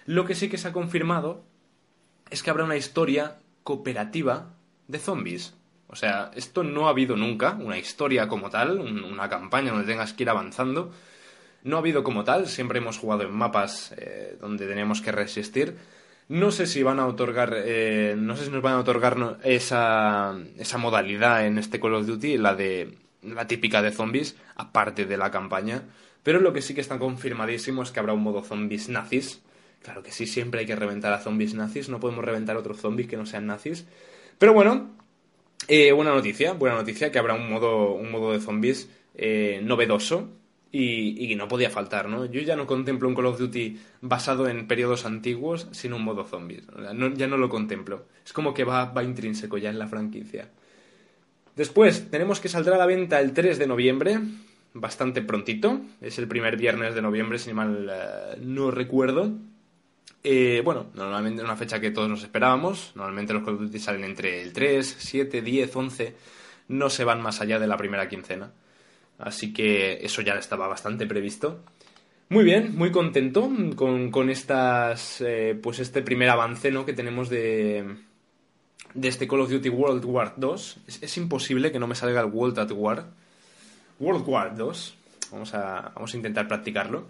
Lo 0.05 0.25
que 0.25 0.35
sí 0.35 0.49
que 0.49 0.57
se 0.57 0.67
ha 0.67 0.73
confirmado 0.73 1.45
es 2.29 2.43
que 2.43 2.49
habrá 2.49 2.63
una 2.63 2.77
historia 2.77 3.37
cooperativa 3.63 4.53
de 4.87 4.99
zombies. 4.99 5.53
O 5.87 5.95
sea, 5.95 6.31
esto 6.35 6.63
no 6.63 6.87
ha 6.87 6.89
habido 6.89 7.15
nunca, 7.15 7.51
una 7.59 7.77
historia 7.77 8.27
como 8.27 8.49
tal, 8.49 8.79
una 8.79 9.29
campaña 9.29 9.71
donde 9.71 9.87
tengas 9.87 10.13
que 10.13 10.23
ir 10.23 10.29
avanzando. 10.29 10.91
No 11.63 11.77
ha 11.77 11.79
habido 11.79 12.03
como 12.03 12.23
tal, 12.23 12.47
siempre 12.47 12.79
hemos 12.79 12.97
jugado 12.97 13.23
en 13.23 13.31
mapas 13.31 13.93
eh, 13.97 14.37
donde 14.39 14.67
teníamos 14.67 15.01
que 15.01 15.11
resistir. 15.11 15.77
No 16.29 16.51
sé 16.51 16.67
si 16.67 16.83
van 16.83 16.99
a 16.99 17.07
otorgar, 17.07 17.53
eh, 17.55 18.15
no 18.17 18.35
sé 18.35 18.45
si 18.45 18.51
nos 18.51 18.61
van 18.61 18.73
a 18.73 18.79
otorgar 18.79 19.39
esa, 19.43 20.37
esa 20.57 20.77
modalidad 20.77 21.45
en 21.45 21.57
este 21.57 21.79
Call 21.79 21.95
of 21.95 22.05
Duty, 22.05 22.37
la 22.37 22.53
de 22.53 22.97
la 23.21 23.47
típica 23.47 23.81
de 23.81 23.91
zombies, 23.91 24.35
aparte 24.55 25.05
de 25.05 25.17
la 25.17 25.31
campaña. 25.31 25.83
Pero 26.23 26.41
lo 26.41 26.51
que 26.51 26.61
sí 26.61 26.73
que 26.75 26.81
está 26.81 26.99
confirmadísimo 26.99 27.83
es 27.83 27.91
que 27.91 27.99
habrá 27.99 28.11
un 28.11 28.23
modo 28.23 28.43
zombies 28.43 28.89
nazis, 28.89 29.41
Claro 29.83 30.03
que 30.03 30.11
sí, 30.11 30.27
siempre 30.27 30.61
hay 30.61 30.65
que 30.65 30.75
reventar 30.75 31.13
a 31.13 31.19
zombies 31.19 31.53
nazis, 31.53 31.89
no 31.89 31.99
podemos 31.99 32.25
reventar 32.25 32.57
otros 32.57 32.79
zombies 32.79 33.07
que 33.07 33.17
no 33.17 33.25
sean 33.25 33.47
nazis. 33.47 33.85
Pero 34.37 34.53
bueno, 34.53 34.89
eh, 35.67 35.91
buena 35.91 36.13
noticia, 36.13 36.53
buena 36.53 36.75
noticia 36.75 37.11
que 37.11 37.19
habrá 37.19 37.33
un 37.33 37.49
modo, 37.49 37.93
un 37.93 38.11
modo 38.11 38.31
de 38.31 38.39
zombies 38.39 38.89
eh, 39.15 39.59
novedoso 39.63 40.29
y, 40.71 41.31
y, 41.31 41.35
no 41.35 41.47
podía 41.47 41.69
faltar, 41.69 42.07
¿no? 42.09 42.25
Yo 42.25 42.41
ya 42.41 42.55
no 42.55 42.67
contemplo 42.67 43.07
un 43.07 43.15
Call 43.15 43.25
of 43.27 43.39
Duty 43.39 43.79
basado 44.01 44.47
en 44.47 44.67
periodos 44.67 45.05
antiguos 45.05 45.67
sin 45.71 45.93
un 45.93 46.03
modo 46.03 46.25
zombies. 46.25 46.63
ya 47.15 47.27
no 47.27 47.37
lo 47.37 47.49
contemplo. 47.49 48.05
Es 48.25 48.33
como 48.33 48.53
que 48.53 48.63
va, 48.63 48.85
va 48.85 49.03
intrínseco 49.03 49.57
ya 49.57 49.69
en 49.69 49.79
la 49.79 49.87
franquicia. 49.87 50.49
Después, 51.55 52.11
tenemos 52.11 52.39
que 52.39 52.49
saldrá 52.49 52.75
a 52.75 52.77
la 52.77 52.85
venta 52.85 53.19
el 53.19 53.33
3 53.33 53.57
de 53.57 53.65
noviembre, 53.65 54.19
bastante 54.73 55.23
prontito. 55.23 55.81
Es 56.01 56.19
el 56.19 56.27
primer 56.27 56.55
viernes 56.55 56.93
de 56.93 57.01
noviembre, 57.01 57.39
si 57.39 57.51
mal 57.53 57.89
eh, 57.91 58.37
no 58.41 58.69
recuerdo. 58.69 59.31
Eh, 60.29 60.61
bueno, 60.61 60.87
normalmente 60.93 61.41
una 61.41 61.55
fecha 61.55 61.79
que 61.79 61.89
todos 61.89 62.09
nos 62.09 62.21
esperábamos. 62.21 62.91
Normalmente 62.95 63.31
los 63.31 63.43
Call 63.43 63.53
of 63.53 63.61
Duty 63.61 63.79
salen 63.79 64.03
entre 64.03 64.41
el 64.41 64.51
3, 64.51 64.97
7, 64.99 65.41
10, 65.41 65.73
11. 65.73 66.15
No 66.67 66.89
se 66.89 67.05
van 67.05 67.21
más 67.21 67.39
allá 67.39 67.59
de 67.59 67.67
la 67.67 67.77
primera 67.77 68.09
quincena. 68.09 68.51
Así 69.19 69.53
que 69.53 70.03
eso 70.03 70.21
ya 70.21 70.33
estaba 70.33 70.67
bastante 70.67 71.07
previsto. 71.07 71.63
Muy 72.27 72.43
bien, 72.43 72.75
muy 72.75 72.91
contento 72.91 73.49
con, 73.77 74.29
estas. 74.29 75.21
Eh, 75.21 75.57
pues 75.63 75.79
este 75.79 76.01
primer 76.01 76.27
avance 76.27 76.71
¿no? 76.71 76.85
que 76.85 76.91
tenemos 76.91 77.29
de. 77.29 77.95
de 78.95 79.07
este 79.07 79.29
Call 79.29 79.39
of 79.39 79.49
Duty 79.49 79.69
World 79.69 80.03
War 80.03 80.33
2. 80.35 80.77
Es, 80.87 81.17
imposible 81.17 81.71
que 81.71 81.79
no 81.79 81.87
me 81.87 81.95
salga 81.95 82.19
el 82.19 82.27
World 82.27 82.59
at 82.59 82.71
War. 82.73 83.05
World 83.97 84.27
War 84.27 84.57
2. 84.57 84.95
Vamos 85.31 85.53
a, 85.53 85.93
vamos 85.95 86.13
a 86.13 86.17
intentar 86.17 86.49
practicarlo. 86.49 87.05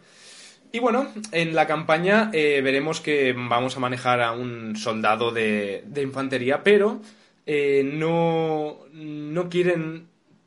Y 0.77 0.79
bueno, 0.79 1.07
en 1.31 1.55
la 1.55 1.65
campaña 1.65 2.29
eh, 2.33 2.61
veremos 2.63 3.01
que 3.01 3.33
vamos 3.33 3.75
a 3.75 3.79
manejar 3.79 4.21
a 4.21 4.33
un 4.33 4.75
soldado 4.75 5.31
de, 5.31 5.83
infantería, 5.99 6.61
pero 6.61 7.01
eh, 7.47 7.81
no, 7.83 8.77
no 8.93 9.49
quieren 9.49 10.05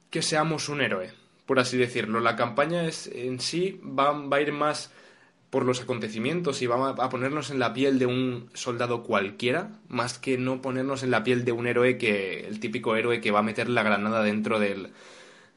que 0.09 0.23
seamos 0.23 0.69
un 0.69 0.83
héroe, 0.83 1.11
por 1.47 1.59
así 1.59 1.77
decirlo. 1.77 2.21
La 2.21 2.37
campaña 2.37 2.87
es, 2.87 3.09
en 3.13 3.41
sí 3.41 3.81
va, 3.83 4.13
va 4.13 4.37
a 4.37 4.41
ir 4.41 4.53
más 4.53 4.93
por 5.51 5.65
los 5.65 5.81
acontecimientos 5.81 6.63
y 6.63 6.69
va 6.69 6.91
a 6.91 7.09
ponernos 7.09 7.51
en 7.51 7.59
la 7.59 7.73
piel 7.73 7.99
de 7.99 8.07
un 8.07 8.51
soldado 8.55 9.03
cualquiera, 9.03 9.81
más 9.89 10.21
que 10.21 10.39
no 10.39 10.63
ponernos 10.63 11.03
en 11.03 11.11
la 11.11 11.25
piel 11.25 11.45
de 11.45 11.51
un 11.51 11.67
héroe 11.67 11.99
que, 11.99 12.47
el 12.47 12.61
típico 12.61 12.95
héroe 12.95 13.21
que 13.21 13.33
va 13.33 13.41
a 13.41 13.43
meter 13.43 13.69
la 13.69 13.83
granada 13.83 14.23
dentro 14.23 14.61
del, 14.61 14.93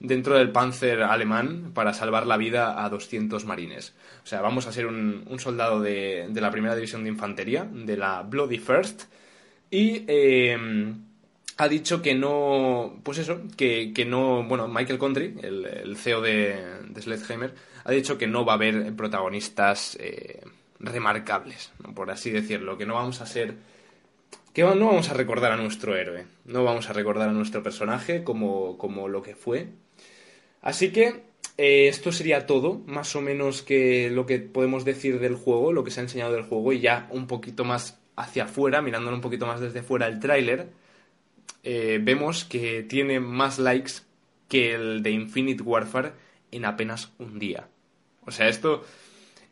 dentro 0.03 0.37
del 0.37 0.51
Panzer 0.51 1.01
alemán 1.01 1.71
para 1.73 1.93
salvar 1.93 2.27
la 2.27 2.37
vida 2.37 2.83
a 2.83 2.89
200 2.89 3.45
marines. 3.45 3.95
O 4.23 4.27
sea, 4.27 4.41
vamos 4.41 4.67
a 4.67 4.71
ser 4.71 4.85
un, 4.85 5.25
soldado 5.39 5.81
de, 5.81 6.29
la 6.33 6.51
primera 6.51 6.75
división 6.75 7.03
de 7.03 7.09
infantería, 7.09 7.65
de 7.65 7.97
la 7.97 8.21
Bloody 8.21 8.59
First, 8.59 9.03
y 9.71 10.03
eh, 10.07 10.93
ha 11.57 11.67
dicho 11.67 12.01
que 12.01 12.13
no, 12.13 12.99
pues 13.01 13.17
eso, 13.17 13.41
que, 13.55 14.05
no, 14.05 14.43
bueno, 14.43 14.67
Michael 14.67 14.99
Country, 14.99 15.35
el, 15.41 15.95
CEO 15.95 16.21
de, 16.21 16.61
de, 16.89 17.01
Sledgehammer, 17.01 17.55
ha 17.85 17.91
dicho 17.91 18.17
que 18.17 18.27
no 18.27 18.45
va 18.45 18.53
a 18.53 18.55
haber 18.55 18.93
protagonistas 18.95 19.97
eh, 20.01 20.41
remarcables, 20.79 21.71
por 21.95 22.11
así 22.11 22.29
decirlo, 22.29 22.77
que 22.77 22.85
no 22.85 22.95
vamos 22.95 23.21
a 23.21 23.25
ser 23.25 23.55
que 24.53 24.61
no 24.61 24.85
vamos 24.85 25.09
a 25.09 25.15
recordar 25.15 25.51
a 25.51 25.57
nuestro 25.57 25.95
héroe, 25.95 26.27
no 26.45 26.63
vamos 26.63 26.87
a 26.87 26.93
recordar 26.93 27.29
a 27.29 27.31
nuestro 27.31 27.63
personaje 27.63 28.23
como, 28.23 28.77
como 28.77 29.07
lo 29.07 29.23
que 29.23 29.33
fue, 29.33 29.69
Así 30.63 30.91
que 30.91 31.23
eh, 31.58 31.88
esto 31.88 32.12
sería 32.12 32.47
todo, 32.47 32.82
más 32.88 33.15
o 33.15 33.21
menos 33.21 33.62
que 33.62 34.10
lo 34.10 34.26
que 34.26 34.39
podemos 34.39 34.86
decir 34.86 35.19
del 35.19 35.36
juego, 35.36 35.73
lo 35.73 35.84
que 35.84 35.91
se 35.91 35.99
ha 35.99 36.04
enseñado 36.04 36.32
del 36.32 36.43
juego, 36.43 36.73
y 36.73 36.80
ya 36.80 37.08
un 37.12 37.28
poquito 37.28 37.65
más 37.65 37.99
hacia 38.15 38.45
afuera, 38.45 38.82
mirándolo 38.82 39.15
un 39.15 39.21
poquito 39.21 39.45
más 39.45 39.60
desde 39.60 39.84
fuera 39.84 40.08
el 40.08 40.19
tráiler, 40.19 40.69
eh, 41.63 41.99
vemos 42.02 42.45
que 42.45 42.84
tiene 42.84 43.19
más 43.19 43.60
likes 43.60 43.93
que 44.47 44.73
el 44.73 45.04
de 45.04 45.12
Infinite 45.12 45.63
Warfare 45.63 46.13
en 46.52 46.65
apenas 46.65 47.12
un 47.19 47.39
día. 47.39 47.67
O 48.26 48.32
sea, 48.32 48.47
esto 48.47 48.86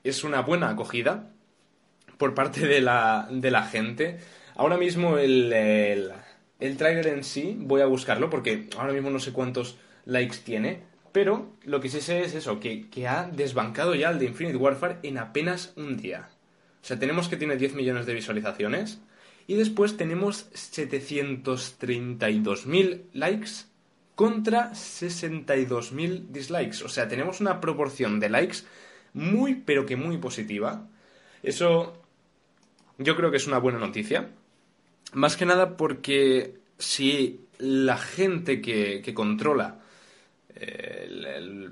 es 0.04 0.24
una 0.24 0.41
buena 0.41 0.69
acogida 0.69 1.30
por 2.17 2.34
parte 2.34 2.67
de 2.67 2.82
la, 2.82 3.28
de 3.30 3.52
la 3.52 3.63
gente. 3.63 4.19
Ahora 4.56 4.78
mismo 4.78 5.17
el, 5.17 5.52
el, 5.52 6.12
el 6.60 6.78
tráiler 6.78 7.08
en 7.08 7.24
sí, 7.24 7.58
voy 7.60 7.82
a 7.82 7.86
buscarlo 7.86 8.30
porque 8.30 8.69
ahora 8.78 8.93
mismo 8.93 9.10
no 9.10 9.19
sé 9.19 9.34
cuántos 9.34 9.78
likes 10.06 10.38
tiene, 10.45 10.90
pero 11.12 11.52
lo 11.63 11.82
que 11.82 11.89
sí 11.89 12.02
sé 12.02 12.21
es 12.21 12.36
eso, 12.36 12.60
que, 12.60 12.88
ha 13.08 13.24
desbancado 13.26 13.95
ya 13.95 14.10
el 14.10 14.19
de 14.19 14.26
Infinite 14.26 14.58
Warfare 14.58 14.97
en 15.04 15.17
apenas 15.17 15.74
un 15.76 15.97
día. 15.97 16.30
O 16.82 16.86
sea, 16.86 17.00
tenemos 17.00 17.28
que 17.28 17.38
tiene 17.38 17.58
10 17.58 17.74
millones 17.76 18.06
de 18.06 18.13
visualizaciones 18.13 19.02
y 19.47 19.56
después 19.56 19.97
tenemos 19.97 20.52
732.000 20.54 23.02
likes 23.13 23.50
contra 24.15 24.71
62.000 24.71 26.28
dislikes. 26.28 26.84
O 26.84 26.89
sea, 26.89 27.08
tenemos 27.08 27.41
una 27.41 27.60
proporción 27.60 28.19
de 28.19 28.30
likes 28.30 28.58
muy, 29.13 29.56
pero 29.56 29.86
que 29.86 29.95
muy 29.95 30.17
positiva. 30.17 30.88
Eso 31.43 31.97
yo 32.97 33.15
creo 33.15 33.32
que 33.32 33.38
es 33.38 33.47
una 33.47 33.58
buena 33.58 33.80
noticia. 33.80 34.30
Más 35.13 35.36
que 35.36 35.45
nada 35.45 35.76
porque 35.76 36.60
si 36.78 37.41
la 37.58 37.97
gente 37.97 38.62
que, 38.62 39.13
controla 39.13 39.80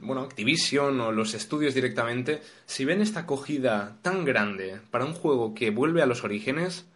bueno, 0.01 0.21
Activision 0.21 0.99
o 1.01 1.11
los 1.11 1.33
estudios 1.33 1.73
directamente, 1.73 2.41
si 2.65 2.85
ven 2.85 3.01
esta 3.01 3.21
acogida 3.21 3.97
tan 4.01 4.25
grande 4.25 4.79
para 4.91 5.05
un 5.05 5.13
juego 5.13 5.53
que 5.53 5.69
vuelve 5.69 6.01
a 6.01 6.05
los 6.05 6.23
orígenes, 6.23 6.87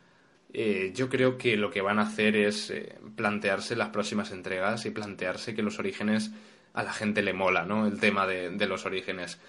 eh, 0.53 0.91
yo 0.95 1.09
creo 1.09 1.37
que 1.37 1.57
lo 1.57 1.71
que 1.71 1.81
van 1.81 1.99
a 1.99 2.03
hacer 2.03 2.35
es 2.35 2.69
eh, 2.69 2.95
plantearse 3.15 3.75
las 3.75 3.89
próximas 3.89 4.31
entregas 4.31 4.85
y 4.85 4.91
plantearse 4.91 5.55
que 5.55 5.63
los 5.63 5.79
orígenes 5.79 6.31
a 6.73 6.83
la 6.83 6.93
gente 6.93 7.21
le 7.21 7.33
mola, 7.33 7.65
¿no? 7.65 7.87
El 7.87 7.99
tema 7.99 8.27
de, 8.27 8.49
de 8.51 8.67
los 8.67 8.85
orígenes. 8.85 9.39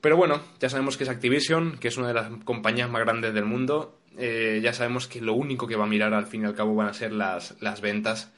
Pero 0.00 0.16
bueno, 0.16 0.42
ya 0.58 0.68
sabemos 0.68 0.96
que 0.96 1.04
es 1.04 1.10
Activision, 1.10 1.78
que 1.78 1.88
es 1.88 1.96
una 1.96 2.08
de 2.08 2.14
las 2.14 2.28
compañías 2.44 2.90
más 2.90 3.02
grandes 3.02 3.34
del 3.34 3.44
mundo. 3.44 4.00
Eh, 4.18 4.60
ya 4.62 4.72
sabemos 4.72 5.06
que 5.06 5.20
lo 5.20 5.34
único 5.34 5.66
que 5.66 5.76
va 5.76 5.84
a 5.84 5.86
mirar 5.86 6.12
al 6.12 6.26
fin 6.26 6.42
y 6.42 6.44
al 6.44 6.54
cabo 6.54 6.74
van 6.74 6.88
a 6.88 6.94
ser 6.94 7.12
las, 7.12 7.54
las 7.60 7.80
ventas. 7.80 8.32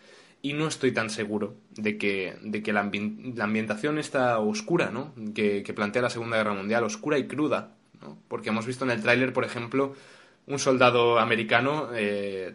Y 0.44 0.52
no 0.52 0.68
estoy 0.68 0.92
tan 0.92 1.08
seguro 1.08 1.56
de 1.70 1.96
que, 1.96 2.36
de 2.42 2.62
que 2.62 2.72
la, 2.72 2.80
ambientación 2.80 3.98
está 3.98 4.38
oscura, 4.38 4.90
¿no? 4.90 5.14
Que, 5.34 5.62
que, 5.62 5.72
plantea 5.72 6.02
la 6.02 6.10
Segunda 6.10 6.36
Guerra 6.36 6.52
Mundial, 6.52 6.84
oscura 6.84 7.18
y 7.18 7.26
cruda, 7.26 7.72
¿no? 8.02 8.18
Porque 8.28 8.50
hemos 8.50 8.66
visto 8.66 8.84
en 8.84 8.90
el 8.90 9.02
tráiler, 9.02 9.32
por 9.32 9.44
ejemplo, 9.44 9.94
un 10.46 10.58
soldado 10.58 11.18
americano 11.18 11.88
eh, 11.94 12.54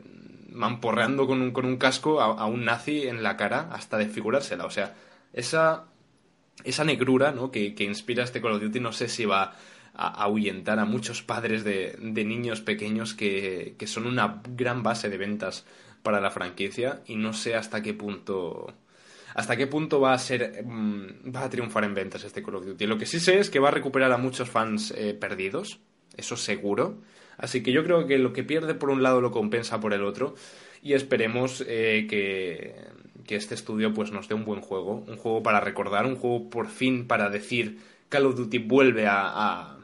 mamporreando 0.51 1.25
con 1.27 1.41
un, 1.41 1.51
con 1.51 1.65
un 1.65 1.77
casco 1.77 2.21
a, 2.21 2.25
a, 2.25 2.45
un 2.45 2.63
nazi 2.63 3.07
en 3.07 3.23
la 3.23 3.35
cara 3.35 3.69
hasta 3.71 3.97
desfigurársela. 3.97 4.65
O 4.65 4.69
sea, 4.69 4.95
esa 5.33 5.89
esa 6.63 6.83
negrura 6.83 7.31
¿no? 7.31 7.51
que, 7.51 7.73
inspira 7.79 8.23
este 8.23 8.41
Call 8.41 8.53
of 8.53 8.61
Duty 8.61 8.79
no 8.79 8.91
sé 8.91 9.07
si 9.07 9.25
va 9.25 9.55
a 9.93 10.23
ahuyentar 10.23 10.79
a 10.79 10.85
muchos 10.85 11.23
padres 11.23 11.63
de, 11.63 11.97
niños 11.99 12.61
pequeños 12.61 13.13
que, 13.13 13.75
son 13.85 14.07
una 14.07 14.41
gran 14.55 14.83
base 14.83 15.09
de 15.09 15.17
ventas 15.17 15.65
para 16.03 16.19
la 16.19 16.31
franquicia 16.31 17.01
y 17.05 17.15
no 17.15 17.33
sé 17.33 17.55
hasta 17.55 17.81
qué 17.81 17.93
punto 17.93 18.73
hasta 19.35 19.55
qué 19.55 19.67
punto 19.67 20.01
va 20.01 20.13
a 20.13 20.19
ser 20.19 20.63
mm, 20.65 21.33
va 21.35 21.43
a 21.43 21.49
triunfar 21.49 21.83
en 21.83 21.93
ventas 21.93 22.23
este 22.23 22.41
Call 22.43 22.55
of 22.55 22.65
Duty. 22.65 22.87
Lo 22.87 22.97
que 22.97 23.05
sí 23.05 23.19
sé 23.19 23.39
es 23.39 23.49
que 23.49 23.59
va 23.59 23.69
a 23.69 23.71
recuperar 23.71 24.11
a 24.11 24.17
muchos 24.17 24.49
fans 24.49 24.91
eh, 24.97 25.13
perdidos, 25.13 25.79
eso 26.17 26.35
seguro. 26.35 26.97
Así 27.37 27.63
que 27.63 27.71
yo 27.71 27.83
creo 27.83 28.05
que 28.05 28.17
lo 28.17 28.33
que 28.33 28.43
pierde 28.43 28.73
por 28.73 28.89
un 28.89 29.01
lado 29.01 29.21
lo 29.21 29.31
compensa 29.31 29.79
por 29.79 29.93
el 29.93 30.03
otro 30.03 30.35
y 30.81 30.93
esperemos 30.93 31.63
eh, 31.67 32.05
que 32.09 32.75
que 33.29 33.35
este 33.35 33.53
estudio 33.53 33.93
pues 33.93 34.11
nos 34.11 34.27
dé 34.27 34.33
un 34.33 34.43
buen 34.43 34.59
juego, 34.59 35.03
un 35.07 35.15
juego 35.15 35.43
para 35.43 35.59
recordar, 35.59 36.07
un 36.07 36.15
juego 36.15 36.49
por 36.49 36.67
fin 36.67 37.05
para 37.05 37.29
decir 37.29 37.77
Call 38.09 38.25
of 38.25 38.35
Duty 38.35 38.57
vuelve 38.57 39.05
a, 39.05 39.77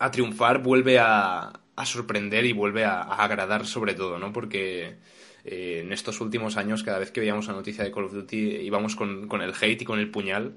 a, 0.00 0.10
triunfar, 0.10 0.60
vuelve 0.60 0.98
a, 0.98 1.59
a, 1.80 1.86
sorprender 1.86 2.44
y 2.44 2.52
vuelve 2.52 2.84
a, 2.84 3.02
agradar 3.02 3.66
sobre 3.66 3.94
todo, 3.94 4.18
¿no? 4.18 4.32
Porque 4.32 4.96
eh, 5.44 5.80
en 5.84 5.92
estos 5.92 6.20
últimos 6.20 6.56
años 6.56 6.82
cada 6.82 6.98
vez 6.98 7.10
que 7.10 7.20
veíamos 7.20 7.46
la 7.46 7.54
noticia 7.54 7.84
de 7.84 7.92
Call 7.92 8.04
of 8.04 8.12
Duty 8.12 8.56
íbamos 8.62 8.96
con, 8.96 9.28
con 9.28 9.42
el 9.42 9.52
hate 9.60 9.82
y 9.82 9.84
con 9.84 9.98
el 9.98 10.10
puñal 10.10 10.54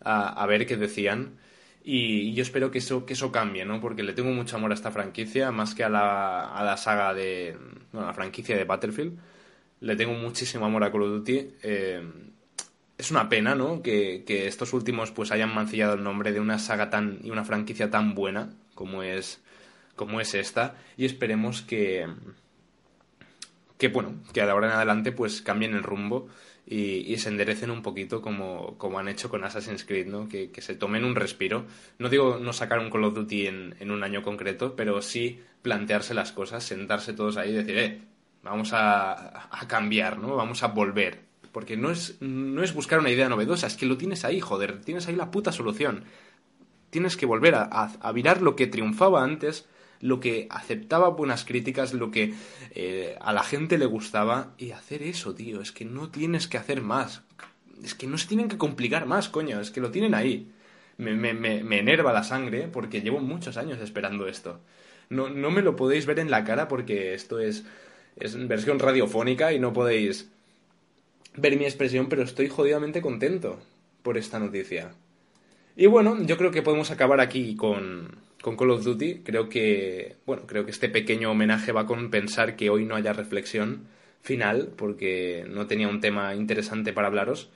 a, 0.00 0.46
ver 0.46 0.66
qué 0.66 0.76
decían. 0.76 1.38
Y, 1.82 2.32
yo 2.34 2.42
espero 2.42 2.70
que 2.70 2.78
eso, 2.78 3.06
que 3.06 3.14
eso 3.14 3.32
cambie, 3.32 3.64
¿no? 3.64 3.80
Porque 3.80 4.02
le 4.02 4.12
tengo 4.12 4.30
mucho 4.30 4.56
amor 4.56 4.70
a 4.70 4.74
esta 4.74 4.90
franquicia, 4.90 5.50
más 5.50 5.74
que 5.74 5.84
a 5.84 5.88
la, 5.88 6.50
a 6.54 6.64
la 6.64 6.76
saga 6.76 7.14
de. 7.14 7.56
Bueno, 7.92 8.06
a 8.06 8.10
la 8.10 8.14
franquicia 8.14 8.56
de 8.56 8.64
Battlefield 8.64 9.18
le 9.84 9.96
tengo 9.96 10.14
muchísimo 10.14 10.64
amor 10.66 10.82
a 10.84 10.90
Call 10.90 11.02
of 11.02 11.10
Duty. 11.10 11.50
Eh, 11.62 12.02
es 12.96 13.10
una 13.10 13.28
pena, 13.28 13.54
¿no? 13.54 13.82
Que, 13.82 14.24
estos 14.26 14.72
últimos 14.72 15.10
pues 15.10 15.30
hayan 15.30 15.54
mancillado 15.54 15.94
el 15.94 16.02
nombre 16.02 16.32
de 16.32 16.40
una 16.40 16.58
saga 16.58 16.90
tan 16.90 17.18
y 17.22 17.30
una 17.30 17.44
franquicia 17.44 17.90
tan 17.90 18.14
buena 18.14 18.50
como 18.74 19.02
es 19.02 19.42
como 19.96 20.20
es 20.20 20.34
esta 20.34 20.76
y 20.96 21.04
esperemos 21.04 21.62
que 21.62 22.06
que 23.78 23.88
bueno, 23.88 24.14
que 24.32 24.40
de 24.40 24.50
ahora 24.50 24.68
en 24.68 24.72
adelante 24.74 25.12
pues 25.12 25.42
cambien 25.42 25.74
el 25.74 25.82
rumbo 25.82 26.28
y, 26.66 27.16
se 27.18 27.28
enderecen 27.28 27.70
un 27.70 27.82
poquito 27.82 28.22
como, 28.22 28.78
como, 28.78 28.98
han 28.98 29.08
hecho 29.08 29.28
con 29.28 29.44
Assassin's 29.44 29.84
Creed, 29.84 30.06
¿no? 30.06 30.28
Que, 30.28 30.50
se 30.62 30.74
tomen 30.74 31.04
un 31.04 31.14
respiro. 31.14 31.66
No 31.98 32.08
digo 32.08 32.38
no 32.40 32.54
sacar 32.54 32.78
un 32.78 32.90
Call 32.90 33.04
of 33.04 33.14
Duty 33.14 33.46
en, 33.46 33.76
en 33.80 33.90
un 33.90 34.02
año 34.02 34.22
concreto, 34.22 34.74
pero 34.74 35.02
sí 35.02 35.40
plantearse 35.60 36.14
las 36.14 36.32
cosas, 36.32 36.64
sentarse 36.64 37.12
todos 37.12 37.36
ahí 37.36 37.50
y 37.50 37.54
decir, 37.54 37.78
eh, 37.78 38.00
vamos 38.42 38.70
a, 38.72 39.48
cambiar, 39.66 40.18
¿no? 40.18 40.36
Vamos 40.36 40.62
a 40.62 40.68
volver. 40.68 41.20
Porque 41.52 41.76
no 41.76 41.90
es, 41.90 42.20
no 42.20 42.62
es 42.62 42.74
buscar 42.74 42.98
una 42.98 43.10
idea 43.10 43.28
novedosa, 43.28 43.66
es 43.66 43.76
que 43.76 43.86
lo 43.86 43.96
tienes 43.96 44.24
ahí, 44.24 44.40
joder, 44.40 44.80
tienes 44.82 45.08
ahí 45.08 45.16
la 45.16 45.30
puta 45.30 45.52
solución. 45.52 46.04
Tienes 46.90 47.16
que 47.16 47.26
volver 47.26 47.54
a, 47.54 47.68
a, 47.70 48.12
mirar 48.12 48.42
lo 48.42 48.56
que 48.56 48.66
triunfaba 48.66 49.22
antes, 49.24 49.66
lo 50.04 50.20
que 50.20 50.46
aceptaba 50.50 51.08
buenas 51.08 51.46
críticas, 51.46 51.94
lo 51.94 52.10
que 52.10 52.34
eh, 52.74 53.16
a 53.20 53.32
la 53.32 53.42
gente 53.42 53.78
le 53.78 53.86
gustaba, 53.86 54.52
y 54.58 54.72
hacer 54.72 55.02
eso, 55.02 55.34
tío. 55.34 55.62
Es 55.62 55.72
que 55.72 55.86
no 55.86 56.10
tienes 56.10 56.46
que 56.46 56.58
hacer 56.58 56.82
más. 56.82 57.22
Es 57.82 57.94
que 57.94 58.06
no 58.06 58.18
se 58.18 58.28
tienen 58.28 58.50
que 58.50 58.58
complicar 58.58 59.06
más, 59.06 59.30
coño, 59.30 59.60
es 59.60 59.70
que 59.70 59.80
lo 59.80 59.90
tienen 59.90 60.14
ahí. 60.14 60.52
Me, 60.98 61.14
me, 61.14 61.32
me, 61.32 61.64
me 61.64 61.78
enerva 61.78 62.12
la 62.12 62.22
sangre 62.22 62.68
porque 62.68 63.00
llevo 63.00 63.20
muchos 63.20 63.56
años 63.56 63.80
esperando 63.80 64.28
esto. 64.28 64.60
No, 65.08 65.30
no 65.30 65.50
me 65.50 65.62
lo 65.62 65.74
podéis 65.74 66.04
ver 66.04 66.18
en 66.18 66.30
la 66.30 66.44
cara 66.44 66.68
porque 66.68 67.14
esto 67.14 67.40
es 67.40 67.64
es 68.16 68.46
versión 68.46 68.78
radiofónica 68.78 69.52
y 69.52 69.58
no 69.58 69.72
podéis 69.72 70.30
ver 71.36 71.56
mi 71.56 71.64
expresión, 71.64 72.08
pero 72.10 72.22
estoy 72.22 72.48
jodidamente 72.48 73.02
contento 73.02 73.58
por 74.02 74.18
esta 74.18 74.38
noticia. 74.38 74.92
Y 75.76 75.86
bueno, 75.86 76.22
yo 76.22 76.36
creo 76.36 76.50
que 76.50 76.62
podemos 76.62 76.90
acabar 76.90 77.20
aquí 77.20 77.56
con, 77.56 78.16
con 78.44 78.56
Call 78.56 78.72
of 78.72 78.84
Duty. 78.84 79.22
Creo 79.24 79.48
que, 79.48 80.16
bueno, 80.26 80.42
creo 80.46 80.66
que 80.66 80.70
este 80.70 80.90
pequeño 80.90 81.30
homenaje 81.30 81.72
va 81.72 81.80
a 81.82 81.86
compensar 81.86 82.56
que 82.56 82.68
hoy 82.68 82.84
no 82.84 82.94
haya 82.94 83.14
reflexión 83.14 83.88
final, 84.20 84.74
porque 84.76 85.46
no 85.48 85.66
tenía 85.66 85.88
un 85.88 86.00
tema 86.00 86.34
interesante 86.34 86.92
para 86.92 87.08
hablaros. 87.08 87.50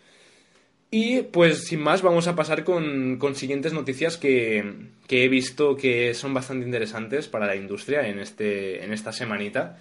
Y 0.91 1.21
pues 1.25 1.67
sin 1.67 1.81
más 1.81 2.01
vamos 2.01 2.27
a 2.27 2.35
pasar 2.35 2.65
con, 2.65 3.19
con 3.19 3.35
siguientes 3.35 3.75
noticias 3.75 4.17
que, 4.17 4.65
que, 5.07 5.25
he 5.25 5.29
visto 5.29 5.77
que 5.77 6.15
son 6.15 6.33
bastante 6.33 6.65
interesantes 6.65 7.29
para 7.29 7.47
la 7.47 7.57
industria 7.57 8.09
en, 8.09 8.19
este, 8.19 8.83
en 8.83 8.95
esta 8.95 9.13
semanita 9.13 9.79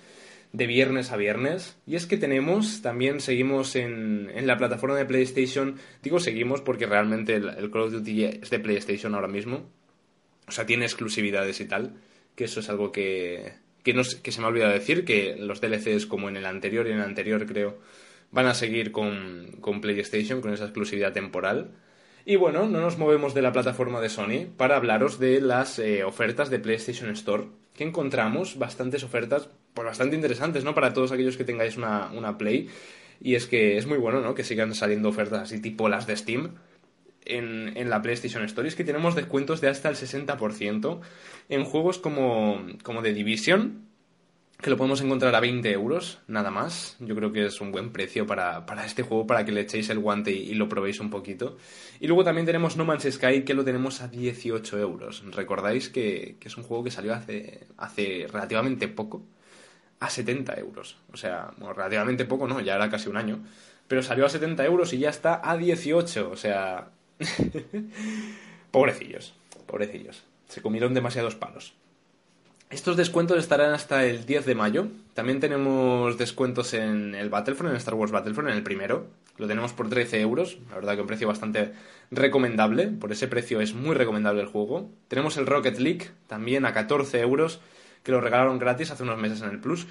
de 0.51 0.67
viernes 0.67 1.13
a 1.13 1.15
viernes. 1.15 1.77
Y 1.87 1.95
es 1.95 2.05
que 2.05 2.17
tenemos, 2.17 2.81
también 2.81 3.21
seguimos 3.21 3.77
en, 3.77 4.29
en 4.35 4.45
la 4.45 4.57
plataforma 4.57 4.97
de 4.97 5.05
PlayStation. 5.05 5.77
Digo 6.03 6.19
seguimos 6.19 6.59
porque 6.59 6.85
realmente 6.85 7.35
el, 7.35 7.71
Call 7.71 7.83
of 7.83 7.93
Duty 7.93 8.25
es 8.25 8.49
de 8.49 8.59
PlayStation 8.59 9.15
ahora 9.15 9.29
mismo. 9.29 9.69
O 10.47 10.51
sea, 10.51 10.65
tiene 10.65 10.85
exclusividades 10.85 11.59
y 11.59 11.65
tal. 11.65 11.95
Que 12.35 12.45
eso 12.45 12.59
es 12.59 12.69
algo 12.69 12.91
que, 12.91 13.53
que, 13.83 13.93
no, 13.93 14.03
que 14.23 14.31
se 14.31 14.39
me 14.39 14.45
ha 14.45 14.49
olvidado 14.49 14.73
decir. 14.73 15.05
Que 15.05 15.35
los 15.37 15.61
DLCs 15.61 16.05
como 16.05 16.29
en 16.29 16.37
el 16.37 16.45
anterior 16.45 16.87
y 16.87 16.91
en 16.91 16.97
el 16.97 17.03
anterior 17.03 17.45
creo 17.45 17.79
van 18.31 18.47
a 18.47 18.53
seguir 18.53 18.91
con, 18.91 19.57
con 19.61 19.81
PlayStation, 19.81 20.41
con 20.41 20.53
esa 20.53 20.65
exclusividad 20.65 21.13
temporal. 21.13 21.71
Y 22.25 22.35
bueno, 22.35 22.67
no 22.67 22.81
nos 22.81 22.97
movemos 22.97 23.33
de 23.33 23.41
la 23.41 23.53
plataforma 23.53 24.01
de 24.01 24.09
Sony 24.09 24.47
para 24.57 24.75
hablaros 24.75 25.17
de 25.17 25.39
las 25.39 25.79
eh, 25.79 26.03
ofertas 26.03 26.49
de 26.49 26.59
PlayStation 26.59 27.09
Store, 27.11 27.45
que 27.73 27.85
encontramos 27.85 28.57
bastantes 28.57 29.03
ofertas, 29.03 29.49
pues 29.73 29.85
bastante 29.85 30.15
interesantes, 30.15 30.63
¿no? 30.65 30.75
Para 30.75 30.93
todos 30.93 31.11
aquellos 31.11 31.37
que 31.37 31.45
tengáis 31.45 31.77
una, 31.77 32.11
una 32.11 32.37
Play. 32.37 32.69
Y 33.21 33.35
es 33.35 33.47
que 33.47 33.77
es 33.77 33.87
muy 33.87 33.97
bueno, 33.97 34.19
¿no? 34.19 34.35
Que 34.35 34.43
sigan 34.43 34.75
saliendo 34.75 35.09
ofertas 35.09 35.43
así 35.43 35.61
tipo 35.61 35.87
las 35.87 36.05
de 36.05 36.17
Steam 36.17 36.55
en, 37.27 37.89
la 37.89 38.01
PlayStation 38.01 38.43
Store. 38.43 38.67
Es 38.67 38.75
que 38.75 38.83
tenemos 38.83 39.15
descuentos 39.15 39.61
de 39.61 39.69
hasta 39.69 39.89
el 39.89 39.95
60% 39.95 40.99
en 41.49 41.65
juegos 41.65 41.97
como, 41.97 42.65
como 42.83 43.01
The 43.01 43.13
Division, 43.13 43.87
que 44.59 44.71
lo 44.71 44.77
podemos 44.77 45.01
encontrar 45.01 45.35
a 45.35 45.39
20 45.39 45.71
euros, 45.71 46.19
nada 46.27 46.49
más. 46.49 46.97
Yo 46.99 47.15
creo 47.15 47.31
que 47.31 47.45
es 47.45 47.61
un 47.61 47.71
buen 47.71 47.91
precio 47.91 48.25
para, 48.25 48.65
para 48.65 48.85
este 48.85 49.03
juego, 49.03 49.27
para 49.27 49.45
que 49.45 49.51
le 49.51 49.61
echéis 49.61 49.89
el 49.89 49.99
guante 49.99 50.31
y, 50.31 50.55
lo 50.55 50.67
probéis 50.67 50.99
un 50.99 51.09
poquito. 51.09 51.57
Y 51.99 52.07
luego 52.07 52.23
también 52.23 52.45
tenemos 52.45 52.75
No 52.75 52.83
Man's 52.83 53.07
Sky, 53.11 53.43
que 53.43 53.53
lo 53.53 53.63
tenemos 53.63 54.01
a 54.01 54.07
18 54.07 54.79
euros. 54.79 55.23
Recordáis 55.31 55.89
que, 55.89 56.37
que 56.39 56.47
es 56.47 56.57
un 56.57 56.63
juego 56.63 56.83
que 56.83 56.91
salió 56.91 57.13
hace, 57.13 57.67
hace 57.77 58.27
relativamente 58.31 58.87
poco, 58.87 59.23
a 59.99 60.09
70 60.09 60.59
euros. 60.59 60.97
O 61.13 61.17
sea, 61.17 61.51
relativamente 61.59 62.25
poco, 62.25 62.47
no, 62.47 62.59
ya 62.59 62.75
era 62.75 62.89
casi 62.89 63.09
un 63.09 63.17
año. 63.17 63.43
Pero 63.87 64.01
salió 64.03 64.25
a 64.25 64.29
70 64.29 64.65
euros 64.65 64.91
y 64.93 64.99
ya 64.99 65.09
está 65.09 65.39
a 65.43 65.55
18. 65.55 66.29
O 66.31 66.35
sea, 66.35 66.89
pobrecillos, 68.71 69.33
pobrecillos. 69.65 70.23
Se 70.47 70.61
comieron 70.61 70.93
demasiados 70.93 71.35
palos. 71.35 71.73
Estos 72.69 72.97
descuentos 72.97 73.37
estarán 73.37 73.73
hasta 73.73 74.05
el 74.05 74.25
10 74.25 74.45
de 74.45 74.55
mayo. 74.55 74.87
También 75.13 75.39
tenemos 75.39 76.17
descuentos 76.17 76.73
en 76.73 77.15
el 77.15 77.29
Battlefront, 77.29 77.71
en 77.71 77.77
Star 77.77 77.93
Wars 77.93 78.11
Battlefront, 78.11 78.49
en 78.49 78.57
el 78.57 78.63
primero. 78.63 79.07
Lo 79.37 79.47
tenemos 79.47 79.71
por 79.71 79.89
13 79.89 80.19
euros. 80.19 80.57
La 80.69 80.75
verdad 80.75 80.95
que 80.95 81.01
un 81.01 81.07
precio 81.07 81.29
bastante 81.29 81.71
recomendable. 82.11 82.87
Por 82.87 83.13
ese 83.13 83.29
precio 83.29 83.61
es 83.61 83.73
muy 83.73 83.95
recomendable 83.95 84.41
el 84.41 84.47
juego. 84.47 84.89
Tenemos 85.07 85.37
el 85.37 85.45
Rocket 85.45 85.79
League, 85.79 86.09
también 86.27 86.65
a 86.65 86.73
14 86.73 87.21
euros, 87.21 87.61
que 88.03 88.11
lo 88.11 88.19
regalaron 88.19 88.59
gratis 88.59 88.91
hace 88.91 89.03
unos 89.03 89.17
meses 89.17 89.41
en 89.41 89.49
el 89.49 89.59
Plus. 89.59 89.87